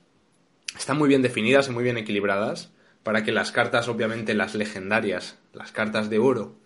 están 0.75 0.97
muy 0.97 1.07
bien 1.07 1.21
definidas 1.21 1.67
y 1.67 1.71
muy 1.71 1.83
bien 1.83 1.99
equilibradas 1.99 2.71
para 3.03 3.23
que 3.23 3.31
las 3.31 3.51
cartas, 3.51 3.89
obviamente 3.89 4.33
las 4.33 4.55
legendarias, 4.55 5.37
las 5.53 5.71
cartas 5.71 6.09
de 6.09 6.17
oro, 6.17 6.62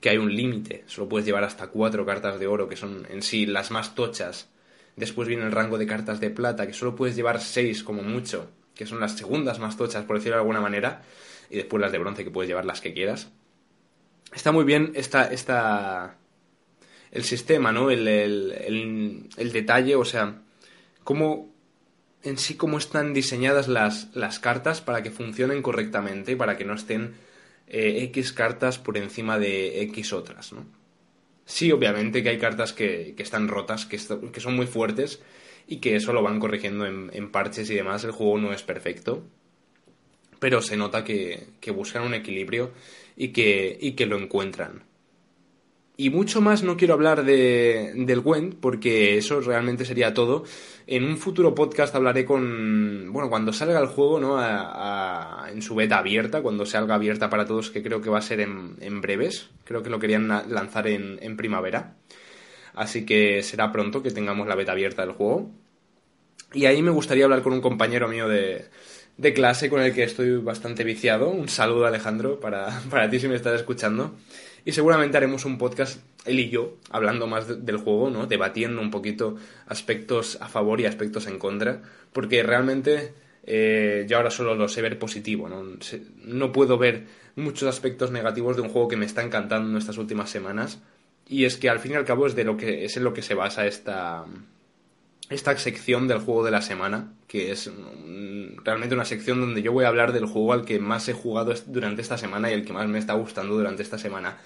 que 0.00 0.10
hay 0.10 0.18
un 0.18 0.34
límite, 0.34 0.84
solo 0.86 1.08
puedes 1.08 1.26
llevar 1.26 1.44
hasta 1.44 1.68
cuatro 1.68 2.06
cartas 2.06 2.40
de 2.40 2.46
oro, 2.46 2.68
que 2.68 2.76
son 2.76 3.06
en 3.10 3.22
sí 3.22 3.46
las 3.46 3.70
más 3.70 3.94
tochas. 3.94 4.48
Después 4.96 5.28
viene 5.28 5.44
el 5.44 5.52
rango 5.52 5.78
de 5.78 5.86
cartas 5.86 6.20
de 6.20 6.30
plata, 6.30 6.66
que 6.66 6.72
solo 6.72 6.96
puedes 6.96 7.16
llevar 7.16 7.40
seis 7.40 7.82
como 7.82 8.02
mucho, 8.02 8.50
que 8.74 8.86
son 8.86 9.00
las 9.00 9.16
segundas 9.16 9.58
más 9.58 9.76
tochas, 9.76 10.04
por 10.04 10.16
decirlo 10.16 10.36
de 10.36 10.40
alguna 10.40 10.60
manera 10.60 11.02
y 11.50 11.56
después 11.56 11.80
las 11.80 11.92
de 11.92 11.98
bronce 11.98 12.24
que 12.24 12.30
puedes 12.30 12.48
llevar 12.48 12.64
las 12.64 12.80
que 12.80 12.94
quieras. 12.94 13.30
Está 14.32 14.52
muy 14.52 14.64
bien 14.64 14.92
esta, 14.94 15.26
esta, 15.26 16.16
el 17.10 17.24
sistema, 17.24 17.72
¿no? 17.72 17.90
El, 17.90 18.06
el, 18.06 19.28
el, 19.36 19.52
detalle, 19.52 19.96
o 19.96 20.04
sea, 20.04 20.42
cómo 21.02 21.52
en 22.22 22.38
sí 22.38 22.54
cómo 22.54 22.78
están 22.78 23.12
diseñadas 23.12 23.66
las, 23.66 24.14
las 24.14 24.38
cartas 24.38 24.80
para 24.80 25.02
que 25.02 25.10
funcionen 25.10 25.62
correctamente, 25.62 26.36
para 26.36 26.56
que 26.56 26.64
no 26.64 26.74
estén 26.74 27.14
eh, 27.70 28.02
X 28.04 28.32
cartas 28.32 28.78
por 28.78 28.98
encima 28.98 29.38
de 29.38 29.82
X 29.82 30.12
otras, 30.12 30.52
¿no? 30.52 30.66
Sí, 31.44 31.72
obviamente 31.72 32.22
que 32.22 32.28
hay 32.28 32.38
cartas 32.38 32.72
que, 32.72 33.14
que 33.16 33.22
están 33.22 33.48
rotas, 33.48 33.86
que, 33.86 33.98
que, 34.32 34.40
son 34.40 34.54
muy 34.54 34.66
fuertes 34.66 35.20
y 35.66 35.78
que 35.78 35.96
eso 35.96 36.12
lo 36.12 36.22
van 36.22 36.38
corrigiendo 36.38 36.86
en, 36.86 37.10
en 37.12 37.30
parches 37.30 37.68
y 37.70 37.74
demás. 37.74 38.04
El 38.04 38.12
juego 38.12 38.38
no 38.38 38.52
es 38.52 38.62
perfecto, 38.62 39.24
pero 40.38 40.62
se 40.62 40.76
nota 40.76 41.04
que, 41.04 41.48
que 41.60 41.70
buscan 41.70 42.04
un 42.04 42.14
equilibrio 42.14 42.72
y 43.16 43.28
que, 43.28 43.76
y 43.80 43.92
que 43.92 44.06
lo 44.06 44.18
encuentran. 44.18 44.84
Y 46.00 46.08
mucho 46.08 46.40
más 46.40 46.62
no 46.62 46.78
quiero 46.78 46.94
hablar 46.94 47.26
de, 47.26 47.92
del 47.94 48.22
Gwent, 48.22 48.54
porque 48.58 49.18
eso 49.18 49.42
realmente 49.42 49.84
sería 49.84 50.14
todo. 50.14 50.44
En 50.86 51.04
un 51.04 51.18
futuro 51.18 51.54
podcast 51.54 51.94
hablaré 51.94 52.24
con. 52.24 53.12
Bueno, 53.12 53.28
cuando 53.28 53.52
salga 53.52 53.78
el 53.78 53.86
juego, 53.86 54.18
¿no? 54.18 54.40
En 55.46 55.60
su 55.60 55.74
beta 55.74 55.98
abierta, 55.98 56.40
cuando 56.40 56.64
salga 56.64 56.94
abierta 56.94 57.28
para 57.28 57.44
todos, 57.44 57.70
que 57.70 57.82
creo 57.82 58.00
que 58.00 58.08
va 58.08 58.16
a 58.16 58.22
ser 58.22 58.40
en, 58.40 58.76
en 58.80 59.02
breves. 59.02 59.50
Creo 59.64 59.82
que 59.82 59.90
lo 59.90 59.98
querían 59.98 60.26
lanzar 60.26 60.86
en, 60.86 61.18
en 61.20 61.36
primavera. 61.36 61.96
Así 62.72 63.04
que 63.04 63.42
será 63.42 63.70
pronto 63.70 64.02
que 64.02 64.10
tengamos 64.10 64.48
la 64.48 64.54
beta 64.54 64.72
abierta 64.72 65.02
del 65.02 65.12
juego. 65.12 65.50
Y 66.54 66.64
ahí 66.64 66.80
me 66.80 66.92
gustaría 66.92 67.24
hablar 67.24 67.42
con 67.42 67.52
un 67.52 67.60
compañero 67.60 68.08
mío 68.08 68.26
de, 68.26 68.64
de 69.18 69.34
clase 69.34 69.68
con 69.68 69.82
el 69.82 69.92
que 69.92 70.04
estoy 70.04 70.38
bastante 70.38 70.82
viciado. 70.82 71.28
Un 71.28 71.50
saludo, 71.50 71.84
Alejandro, 71.84 72.40
para, 72.40 72.80
para 72.90 73.10
ti 73.10 73.20
si 73.20 73.28
me 73.28 73.36
estás 73.36 73.56
escuchando. 73.60 74.14
Y 74.64 74.72
seguramente 74.72 75.16
haremos 75.16 75.44
un 75.44 75.58
podcast, 75.58 76.00
él 76.24 76.38
y 76.38 76.50
yo, 76.50 76.76
hablando 76.90 77.26
más 77.26 77.48
de, 77.48 77.56
del 77.56 77.78
juego, 77.78 78.10
¿no? 78.10 78.26
Debatiendo 78.26 78.80
un 78.80 78.90
poquito 78.90 79.36
aspectos 79.66 80.38
a 80.40 80.48
favor 80.48 80.80
y 80.80 80.86
aspectos 80.86 81.26
en 81.26 81.38
contra. 81.38 81.82
Porque 82.12 82.42
realmente 82.42 83.14
eh, 83.44 84.06
yo 84.08 84.16
ahora 84.16 84.30
solo 84.30 84.54
lo 84.54 84.68
sé 84.68 84.82
ver 84.82 84.98
positivo, 84.98 85.48
¿no? 85.48 85.64
No 86.24 86.52
puedo 86.52 86.78
ver 86.78 87.06
muchos 87.36 87.68
aspectos 87.68 88.10
negativos 88.10 88.56
de 88.56 88.62
un 88.62 88.68
juego 88.68 88.88
que 88.88 88.96
me 88.96 89.06
está 89.06 89.22
encantando 89.22 89.70
en 89.70 89.76
estas 89.76 89.98
últimas 89.98 90.30
semanas. 90.30 90.80
Y 91.28 91.44
es 91.44 91.56
que 91.56 91.70
al 91.70 91.78
fin 91.78 91.92
y 91.92 91.94
al 91.94 92.04
cabo 92.04 92.26
es 92.26 92.34
de 92.34 92.44
lo 92.44 92.56
que 92.56 92.84
es 92.84 92.96
en 92.96 93.04
lo 93.04 93.14
que 93.14 93.22
se 93.22 93.34
basa 93.34 93.66
esta, 93.66 94.24
esta 95.30 95.56
sección 95.56 96.08
del 96.08 96.18
juego 96.18 96.44
de 96.44 96.50
la 96.50 96.60
semana, 96.60 97.12
que 97.28 97.52
es 97.52 97.70
realmente 98.64 98.94
una 98.94 99.04
sección 99.04 99.40
donde 99.40 99.62
yo 99.62 99.72
voy 99.72 99.84
a 99.84 99.88
hablar 99.88 100.12
del 100.12 100.26
juego 100.26 100.52
al 100.52 100.64
que 100.64 100.80
más 100.80 101.08
he 101.08 101.12
jugado 101.12 101.54
durante 101.66 102.02
esta 102.02 102.18
semana 102.18 102.50
y 102.50 102.54
el 102.54 102.64
que 102.64 102.72
más 102.72 102.86
me 102.88 102.98
está 102.98 103.14
gustando 103.14 103.54
durante 103.54 103.82
esta 103.82 103.96
semana 103.96 104.38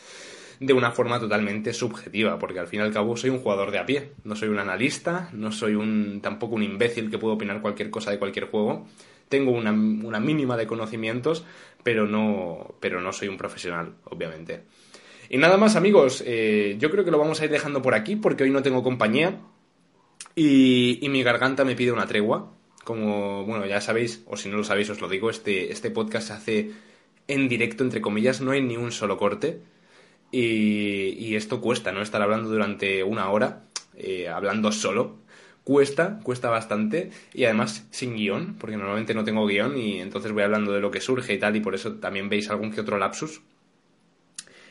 de 0.61 0.73
una 0.73 0.93
forma 0.93 1.19
totalmente 1.19 1.73
subjetiva, 1.73 2.39
porque 2.39 2.61
al 2.61 2.69
fin 2.69 2.81
y 2.81 2.83
al 2.83 2.93
cabo 2.93 3.17
soy 3.17 3.31
un 3.31 3.41
jugador 3.41 3.71
de 3.71 3.79
a 3.79 3.87
pie, 3.87 4.13
no 4.25 4.37
soy 4.37 4.51
un 4.51 4.59
analista, 4.59 5.31
no 5.33 5.51
soy 5.51 5.75
un 5.75 6.21
tampoco 6.23 6.55
un 6.55 6.63
imbécil 6.63 7.11
que 7.11 7.19
puede 7.19 7.35
opinar 7.35 7.61
cualquier 7.61 7.91
cosa 7.91 8.11
de 8.11 8.19
cualquier 8.19 8.47
juego. 8.47 8.87
Tengo 9.29 9.51
una, 9.53 9.73
una 9.73 10.21
mínima 10.21 10.57
de 10.57 10.67
conocimientos, 10.67 11.45
pero 11.83 12.07
no, 12.07 12.75
pero 12.79 13.01
no 13.01 13.13
soy 13.13 13.29
un 13.29 13.37
profesional, 13.37 13.95
obviamente. 14.05 14.63
Y 15.29 15.39
nada 15.39 15.57
más 15.57 15.77
amigos, 15.77 16.23
eh, 16.27 16.77
yo 16.79 16.91
creo 16.91 17.05
que 17.05 17.11
lo 17.11 17.19
vamos 17.19 17.41
a 17.41 17.45
ir 17.47 17.51
dejando 17.51 17.83
por 17.83 17.95
aquí 17.95 18.17
porque 18.17 18.45
hoy 18.45 18.51
no 18.51 18.63
tengo 18.63 18.83
compañía. 18.83 19.41
Y, 20.37 21.07
mi 21.09 21.23
garganta 21.23 21.65
me 21.65 21.77
pide 21.77 21.93
una 21.93 22.07
tregua. 22.07 22.53
Como, 22.85 23.45
bueno, 23.45 23.67
ya 23.67 23.81
sabéis, 23.81 24.23
o 24.27 24.37
si 24.37 24.49
no 24.49 24.59
lo 24.59 24.65
sabéis, 24.65 24.91
os 24.91 25.01
lo 25.01 25.09
digo, 25.09 25.31
este, 25.31 25.73
este 25.73 25.91
podcast 25.91 26.29
se 26.29 26.33
hace 26.33 26.71
en 27.29 27.49
directo, 27.49 27.83
entre 27.83 28.03
comillas, 28.03 28.41
no 28.41 28.51
hay 28.51 28.63
ni 28.63 28.77
un 28.77 28.93
solo 28.93 29.17
corte. 29.17 29.61
Y, 30.31 31.35
esto 31.37 31.61
cuesta, 31.61 31.93
¿no? 31.93 32.03
Estar 32.03 32.21
hablando 32.21 32.51
durante 32.51 33.05
una 33.05 33.31
hora, 33.31 33.65
eh, 33.97 34.29
hablando 34.29 34.73
solo. 34.73 35.19
Cuesta, 35.63 36.21
cuesta 36.23 36.51
bastante. 36.51 37.11
Y 37.33 37.45
además 37.45 37.87
sin 37.91 38.17
guion, 38.17 38.57
porque 38.59 38.77
normalmente 38.77 39.15
no 39.15 39.25
tengo 39.25 39.47
guion 39.47 39.79
y 39.79 40.01
entonces 40.01 40.33
voy 40.33 40.43
hablando 40.43 40.73
de 40.73 40.81
lo 40.81 40.91
que 40.91 41.01
surge 41.01 41.35
y 41.35 41.39
tal, 41.39 41.57
y 41.57 41.61
por 41.61 41.75
eso 41.75 41.95
también 41.95 42.29
veis 42.29 42.51
algún 42.51 42.73
que 42.73 42.81
otro 42.81 42.99
lapsus. 42.99 43.43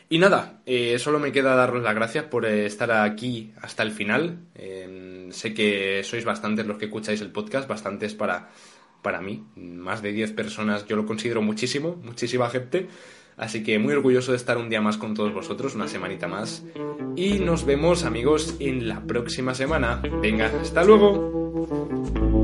Y 0.09 0.19
nada, 0.19 0.61
eh, 0.65 0.99
solo 0.99 1.19
me 1.19 1.31
queda 1.31 1.55
daros 1.55 1.81
las 1.81 1.95
gracias 1.95 2.25
por 2.25 2.45
estar 2.45 2.91
aquí 2.91 3.53
hasta 3.61 3.83
el 3.83 3.91
final. 3.91 4.39
Eh, 4.55 5.12
sé 5.33 5.53
que 5.53 6.03
sois 6.03 6.25
bastantes 6.25 6.65
los 6.65 6.77
que 6.77 6.85
escucháis 6.85 7.21
el 7.21 7.31
podcast, 7.31 7.67
bastantes 7.67 8.13
para, 8.13 8.49
para 9.01 9.21
mí. 9.21 9.43
Más 9.55 10.01
de 10.01 10.11
10 10.11 10.31
personas 10.33 10.85
yo 10.87 10.95
lo 10.95 11.05
considero 11.05 11.41
muchísimo, 11.41 11.99
muchísima 12.03 12.49
gente. 12.49 12.87
Así 13.35 13.63
que 13.63 13.79
muy 13.79 13.93
orgulloso 13.93 14.31
de 14.31 14.37
estar 14.37 14.57
un 14.57 14.69
día 14.69 14.81
más 14.81 14.97
con 14.97 15.15
todos 15.15 15.33
vosotros, 15.33 15.75
una 15.75 15.87
semanita 15.87 16.27
más. 16.27 16.63
Y 17.15 17.39
nos 17.39 17.65
vemos 17.65 18.03
amigos 18.03 18.55
en 18.59 18.87
la 18.87 19.01
próxima 19.01 19.55
semana. 19.55 20.01
Venga, 20.21 20.51
hasta 20.61 20.83
luego. 20.83 22.42